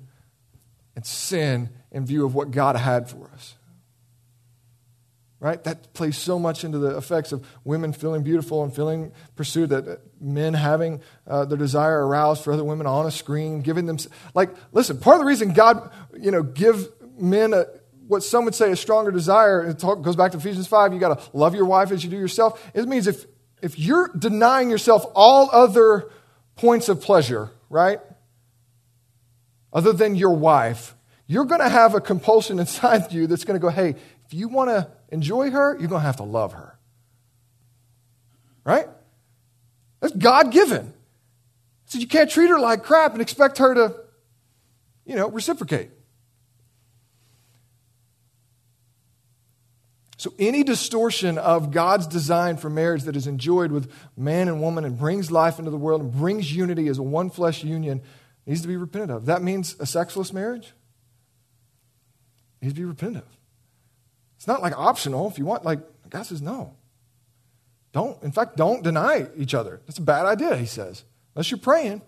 and 0.95 1.05
sin 1.05 1.69
in 1.91 2.05
view 2.05 2.25
of 2.25 2.33
what 2.33 2.49
God 2.49 2.75
had 2.77 3.09
for 3.09 3.29
us 3.33 3.55
right? 5.39 5.63
That 5.63 5.93
plays 5.93 6.17
so 6.17 6.37
much 6.37 6.63
into 6.63 6.79
the 6.79 6.97
effects 6.97 7.31
of 7.31 7.45
women 7.63 7.93
feeling 7.93 8.23
beautiful 8.23 8.63
and 8.63 8.75
feeling 8.75 9.13
pursued, 9.35 9.69
that 9.69 10.01
men 10.19 10.53
having 10.53 11.01
uh, 11.25 11.45
their 11.45 11.57
desire 11.57 12.05
aroused 12.05 12.43
for 12.43 12.51
other 12.51 12.63
women 12.63 12.85
on 12.85 13.05
a 13.05 13.11
screen, 13.11 13.61
giving 13.61 13.85
them, 13.85 13.97
like, 14.33 14.49
listen, 14.73 14.97
part 14.97 15.15
of 15.15 15.21
the 15.21 15.25
reason 15.25 15.53
God, 15.53 15.91
you 16.19 16.31
know, 16.31 16.43
give 16.43 16.89
men 17.17 17.53
a, 17.53 17.65
what 18.07 18.23
some 18.23 18.43
would 18.45 18.55
say 18.55 18.71
a 18.71 18.75
stronger 18.75 19.11
desire, 19.11 19.65
it 19.65 19.79
talk, 19.79 20.01
goes 20.01 20.15
back 20.15 20.31
to 20.31 20.37
Ephesians 20.37 20.67
5, 20.67 20.93
you 20.93 20.99
got 20.99 21.19
to 21.19 21.37
love 21.37 21.55
your 21.55 21.65
wife 21.65 21.91
as 21.91 22.03
you 22.03 22.09
do 22.09 22.17
yourself. 22.17 22.61
It 22.73 22.87
means 22.87 23.07
if, 23.07 23.25
if 23.61 23.79
you're 23.79 24.09
denying 24.17 24.69
yourself 24.69 25.05
all 25.15 25.49
other 25.51 26.09
points 26.55 26.89
of 26.89 27.01
pleasure, 27.01 27.51
right? 27.69 27.99
Other 29.71 29.93
than 29.93 30.15
your 30.15 30.35
wife, 30.35 30.95
you're 31.27 31.45
going 31.45 31.61
to 31.61 31.69
have 31.69 31.95
a 31.95 32.01
compulsion 32.01 32.59
inside 32.59 33.13
you 33.13 33.25
that's 33.27 33.45
going 33.45 33.57
to 33.57 33.61
go, 33.61 33.69
hey, 33.69 33.95
if 34.25 34.33
you 34.33 34.49
want 34.49 34.69
to 34.69 34.89
enjoy 35.09 35.51
her, 35.51 35.77
you're 35.77 35.89
going 35.89 36.01
to 36.01 36.05
have 36.05 36.17
to 36.17 36.23
love 36.23 36.53
her. 36.53 36.77
Right? 38.63 38.87
That's 39.99 40.13
God 40.15 40.51
given. 40.51 40.93
So 41.85 41.97
you 41.97 42.07
can't 42.07 42.29
treat 42.29 42.49
her 42.49 42.59
like 42.59 42.83
crap 42.83 43.13
and 43.13 43.21
expect 43.21 43.57
her 43.57 43.73
to, 43.73 43.95
you 45.05 45.15
know, 45.15 45.29
reciprocate. 45.29 45.89
So, 50.17 50.33
any 50.37 50.63
distortion 50.63 51.37
of 51.37 51.71
God's 51.71 52.05
design 52.05 52.57
for 52.57 52.69
marriage 52.69 53.03
that 53.03 53.15
is 53.15 53.25
enjoyed 53.25 53.71
with 53.71 53.89
man 54.17 54.49
and 54.49 54.61
woman 54.61 54.83
and 54.83 54.97
brings 54.97 55.31
life 55.31 55.59
into 55.59 55.71
the 55.71 55.77
world 55.77 56.01
and 56.01 56.11
brings 56.11 56.53
unity 56.53 56.89
as 56.89 56.97
a 56.97 57.03
one 57.03 57.29
flesh 57.29 57.63
union 57.63 58.01
needs 58.45 58.61
to 58.61 58.67
be 58.67 58.75
repented 58.75 59.11
of. 59.11 59.27
That 59.27 59.41
means 59.41 59.77
a 59.79 59.85
sexless 59.85 60.33
marriage 60.33 60.73
needs 62.61 62.73
to 62.73 62.81
be 62.81 62.85
repented 62.85 63.23
of. 63.23 63.38
It's 64.39 64.47
not 64.47 64.63
like 64.63 64.75
optional. 64.75 65.27
If 65.27 65.37
you 65.37 65.45
want, 65.45 65.63
like, 65.63 65.81
God 66.09 66.23
says 66.23 66.41
no. 66.41 66.73
Don't, 67.91 68.21
in 68.23 68.31
fact, 68.31 68.57
don't 68.57 68.83
deny 68.83 69.27
each 69.37 69.53
other. 69.53 69.81
That's 69.85 69.99
a 69.99 70.01
bad 70.01 70.25
idea, 70.25 70.55
he 70.55 70.65
says, 70.65 71.03
unless 71.35 71.51
you're 71.51 71.59
praying. 71.59 72.01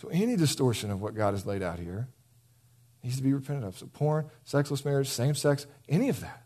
So, 0.00 0.08
any 0.08 0.36
distortion 0.36 0.90
of 0.90 1.00
what 1.00 1.14
God 1.14 1.34
has 1.34 1.46
laid 1.46 1.62
out 1.62 1.78
here 1.78 2.08
needs 3.02 3.16
to 3.16 3.22
be 3.22 3.32
repented 3.32 3.64
of. 3.64 3.78
So, 3.78 3.86
porn, 3.86 4.26
sexless 4.44 4.84
marriage, 4.84 5.08
same 5.08 5.34
sex, 5.34 5.66
any 5.88 6.08
of 6.08 6.20
that 6.20 6.44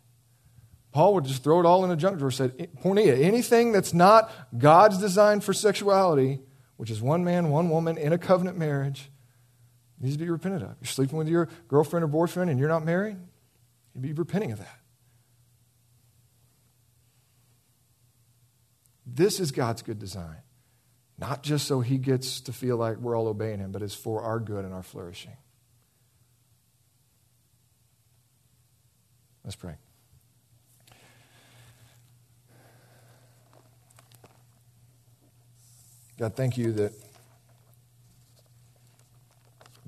Paul 0.92 1.14
would 1.14 1.24
just 1.24 1.44
throw 1.44 1.60
it 1.60 1.66
all 1.66 1.84
in 1.84 1.90
a 1.90 1.96
junk 1.96 2.18
drawer. 2.18 2.30
Said, 2.30 2.56
Porneia, 2.82 3.22
anything 3.22 3.72
that's 3.72 3.92
not 3.92 4.30
God's 4.56 4.98
design 4.98 5.40
for 5.40 5.52
sexuality, 5.52 6.40
which 6.76 6.90
is 6.90 7.00
one 7.02 7.24
man, 7.24 7.50
one 7.50 7.68
woman 7.68 7.98
in 7.98 8.12
a 8.12 8.18
covenant 8.18 8.56
marriage, 8.56 9.10
needs 10.00 10.16
to 10.16 10.24
be 10.24 10.30
repented 10.30 10.62
of. 10.62 10.76
You're 10.80 10.86
sleeping 10.86 11.18
with 11.18 11.28
your 11.28 11.48
girlfriend 11.68 12.04
or 12.04 12.08
boyfriend 12.08 12.50
and 12.50 12.58
you're 12.58 12.68
not 12.68 12.84
married, 12.84 13.16
you'd 13.94 14.02
be 14.02 14.12
repenting 14.12 14.52
of 14.52 14.58
that. 14.58 14.78
This 19.06 19.40
is 19.40 19.50
God's 19.50 19.82
good 19.82 19.98
design. 19.98 20.36
Not 21.18 21.42
just 21.42 21.66
so 21.66 21.80
he 21.80 21.98
gets 21.98 22.42
to 22.42 22.52
feel 22.52 22.76
like 22.76 22.98
we're 22.98 23.16
all 23.16 23.26
obeying 23.26 23.58
him, 23.58 23.72
but 23.72 23.82
it's 23.82 23.94
for 23.94 24.22
our 24.22 24.38
good 24.38 24.64
and 24.64 24.72
our 24.72 24.84
flourishing. 24.84 25.36
Let's 29.44 29.56
pray. 29.56 29.74
God, 36.18 36.34
thank 36.34 36.58
you 36.58 36.72
that 36.72 36.92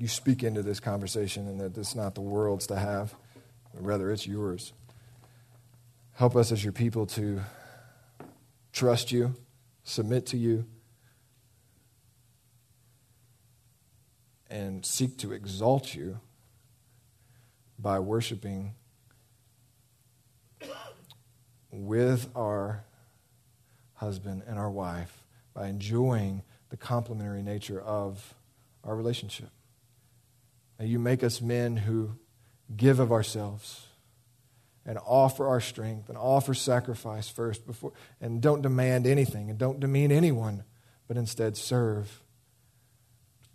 you 0.01 0.09
speak 0.09 0.43
into 0.43 0.63
this 0.63 0.81
conversation 0.81 1.47
and 1.47 1.61
that 1.61 1.77
it's 1.77 1.95
not 1.95 2.15
the 2.15 2.23
world's 2.23 2.67
to 2.69 2.77
have, 2.77 3.15
but 3.75 3.85
rather 3.85 4.11
it's 4.11 4.27
yours. 4.27 4.73
Help 6.13 6.37
us 6.37 6.51
as 6.51 6.65
your 6.65 6.73
people 6.73 7.05
to 7.05 7.43
trust 8.73 9.13
you, 9.13 9.35
submit 9.85 10.25
to 10.25 10.39
you, 10.39 10.65
and 14.49 14.87
seek 14.87 15.19
to 15.19 15.33
exalt 15.33 15.95
you 15.95 16.19
by 17.79 17.99
worshiping 17.99 18.73
with 21.71 22.27
our 22.35 22.85
husband 23.95 24.43
and 24.47 24.59
our 24.59 24.71
wife, 24.71 25.25
by 25.53 25.69
enjoying 25.69 26.43
the 26.71 26.77
complementary 26.79 27.43
nature 27.43 27.81
of 27.81 28.35
our 28.83 28.97
relationship. 28.97 29.51
May 30.81 30.87
you 30.87 30.99
make 30.99 31.23
us 31.23 31.43
men 31.43 31.77
who 31.77 32.13
give 32.75 33.01
of 33.01 33.13
ourselves 33.13 33.87
and 34.87 34.99
offer 35.05 35.47
our 35.47 35.61
strength 35.61 36.09
and 36.09 36.17
offer 36.17 36.55
sacrifice 36.55 37.29
first 37.29 37.67
before 37.67 37.93
and 38.19 38.41
don't 38.41 38.63
demand 38.63 39.07
anything 39.07 39.51
and 39.51 39.59
don't 39.59 39.79
demean 39.79 40.11
anyone, 40.11 40.65
but 41.07 41.19
instead 41.19 41.59
serve. 41.59 42.23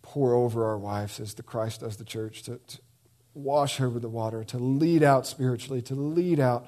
Pour 0.04 0.36
over 0.36 0.66
our 0.66 0.78
wives 0.78 1.20
as 1.20 1.34
the 1.34 1.42
Christ 1.42 1.82
does 1.82 1.98
the 1.98 2.06
church, 2.06 2.44
to, 2.44 2.60
to 2.68 2.78
wash 3.34 3.78
her 3.78 3.90
with 3.90 4.04
the 4.04 4.10
water, 4.10 4.44
to 4.44 4.60
lead 4.60 5.02
out 5.02 5.26
spiritually, 5.26 5.82
to 5.82 5.96
lead 5.96 6.40
out 6.40 6.68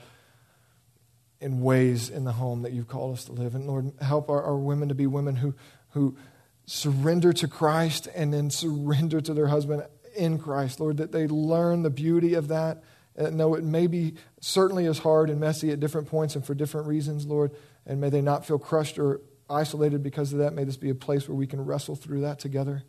in 1.39 1.61
ways 1.61 2.09
in 2.09 2.23
the 2.23 2.31
home 2.31 2.63
that 2.63 2.73
you've 2.73 2.87
called 2.87 3.13
us 3.13 3.25
to 3.25 3.31
live. 3.31 3.53
And 3.53 3.67
Lord, 3.67 3.91
help 4.01 4.27
our, 4.31 4.41
our 4.41 4.57
women 4.57 4.89
to 4.89 4.95
be 4.95 5.05
women 5.05 5.35
who, 5.35 5.53
who 5.91 6.17
surrender 6.65 7.31
to 7.31 7.47
Christ 7.47 8.07
and 8.15 8.33
then 8.33 8.49
surrender 8.49 9.21
to 9.21 9.35
their 9.35 9.47
husband 9.47 9.83
in 10.17 10.37
Christ. 10.37 10.79
Lord, 10.79 10.97
that 10.97 11.11
they 11.11 11.27
learn 11.27 11.83
the 11.83 11.89
beauty 11.89 12.33
of 12.33 12.47
that. 12.49 12.83
And 13.15 13.39
though 13.39 13.55
it 13.55 13.63
may 13.63 13.87
be 13.87 14.15
certainly 14.39 14.85
as 14.85 14.99
hard 14.99 15.29
and 15.29 15.39
messy 15.39 15.71
at 15.71 15.79
different 15.79 16.07
points 16.07 16.35
and 16.35 16.45
for 16.45 16.53
different 16.53 16.87
reasons, 16.87 17.25
Lord, 17.25 17.51
and 17.85 17.99
may 17.99 18.09
they 18.09 18.21
not 18.21 18.45
feel 18.45 18.59
crushed 18.59 18.99
or 18.99 19.21
isolated 19.49 20.03
because 20.03 20.33
of 20.33 20.39
that. 20.39 20.53
May 20.53 20.65
this 20.65 20.77
be 20.77 20.89
a 20.89 20.95
place 20.95 21.27
where 21.27 21.35
we 21.35 21.47
can 21.47 21.63
wrestle 21.63 21.95
through 21.95 22.21
that 22.21 22.39
together. 22.39 22.83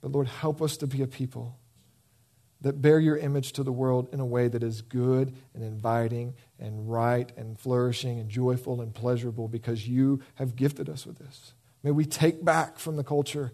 But 0.00 0.12
Lord, 0.12 0.28
help 0.28 0.62
us 0.62 0.76
to 0.78 0.86
be 0.86 1.02
a 1.02 1.06
people 1.06 1.58
that 2.60 2.82
bear 2.82 2.98
your 2.98 3.16
image 3.16 3.52
to 3.52 3.62
the 3.62 3.72
world 3.72 4.08
in 4.12 4.20
a 4.20 4.26
way 4.26 4.48
that 4.48 4.62
is 4.62 4.82
good 4.82 5.34
and 5.54 5.62
inviting 5.62 6.34
and 6.58 6.90
right 6.90 7.30
and 7.36 7.58
flourishing 7.58 8.18
and 8.18 8.28
joyful 8.28 8.80
and 8.80 8.94
pleasurable 8.94 9.48
because 9.48 9.88
you 9.88 10.20
have 10.34 10.56
gifted 10.56 10.88
us 10.88 11.06
with 11.06 11.18
this. 11.18 11.54
May 11.82 11.92
we 11.92 12.04
take 12.04 12.44
back 12.44 12.78
from 12.78 12.96
the 12.96 13.04
culture 13.04 13.52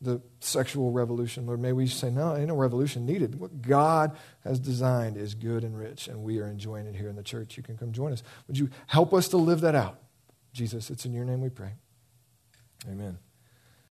the 0.00 0.20
sexual 0.40 0.90
revolution, 0.92 1.46
Lord. 1.46 1.60
May 1.60 1.72
we 1.72 1.86
say, 1.86 2.10
no, 2.10 2.36
ain't 2.36 2.48
no 2.48 2.56
revolution 2.56 3.06
needed. 3.06 3.40
What 3.40 3.62
God 3.62 4.16
has 4.44 4.58
designed 4.58 5.16
is 5.16 5.34
good 5.34 5.64
and 5.64 5.76
rich, 5.76 6.08
and 6.08 6.22
we 6.22 6.38
are 6.38 6.48
enjoying 6.48 6.86
it 6.86 6.94
here 6.94 7.08
in 7.08 7.16
the 7.16 7.22
church. 7.22 7.56
You 7.56 7.62
can 7.62 7.76
come 7.76 7.92
join 7.92 8.12
us. 8.12 8.22
Would 8.46 8.58
you 8.58 8.70
help 8.86 9.14
us 9.14 9.28
to 9.28 9.36
live 9.36 9.62
that 9.62 9.74
out? 9.74 9.98
Jesus, 10.52 10.90
it's 10.90 11.04
in 11.04 11.12
your 11.12 11.24
name 11.24 11.40
we 11.40 11.50
pray. 11.50 11.72
Amen. 12.88 13.18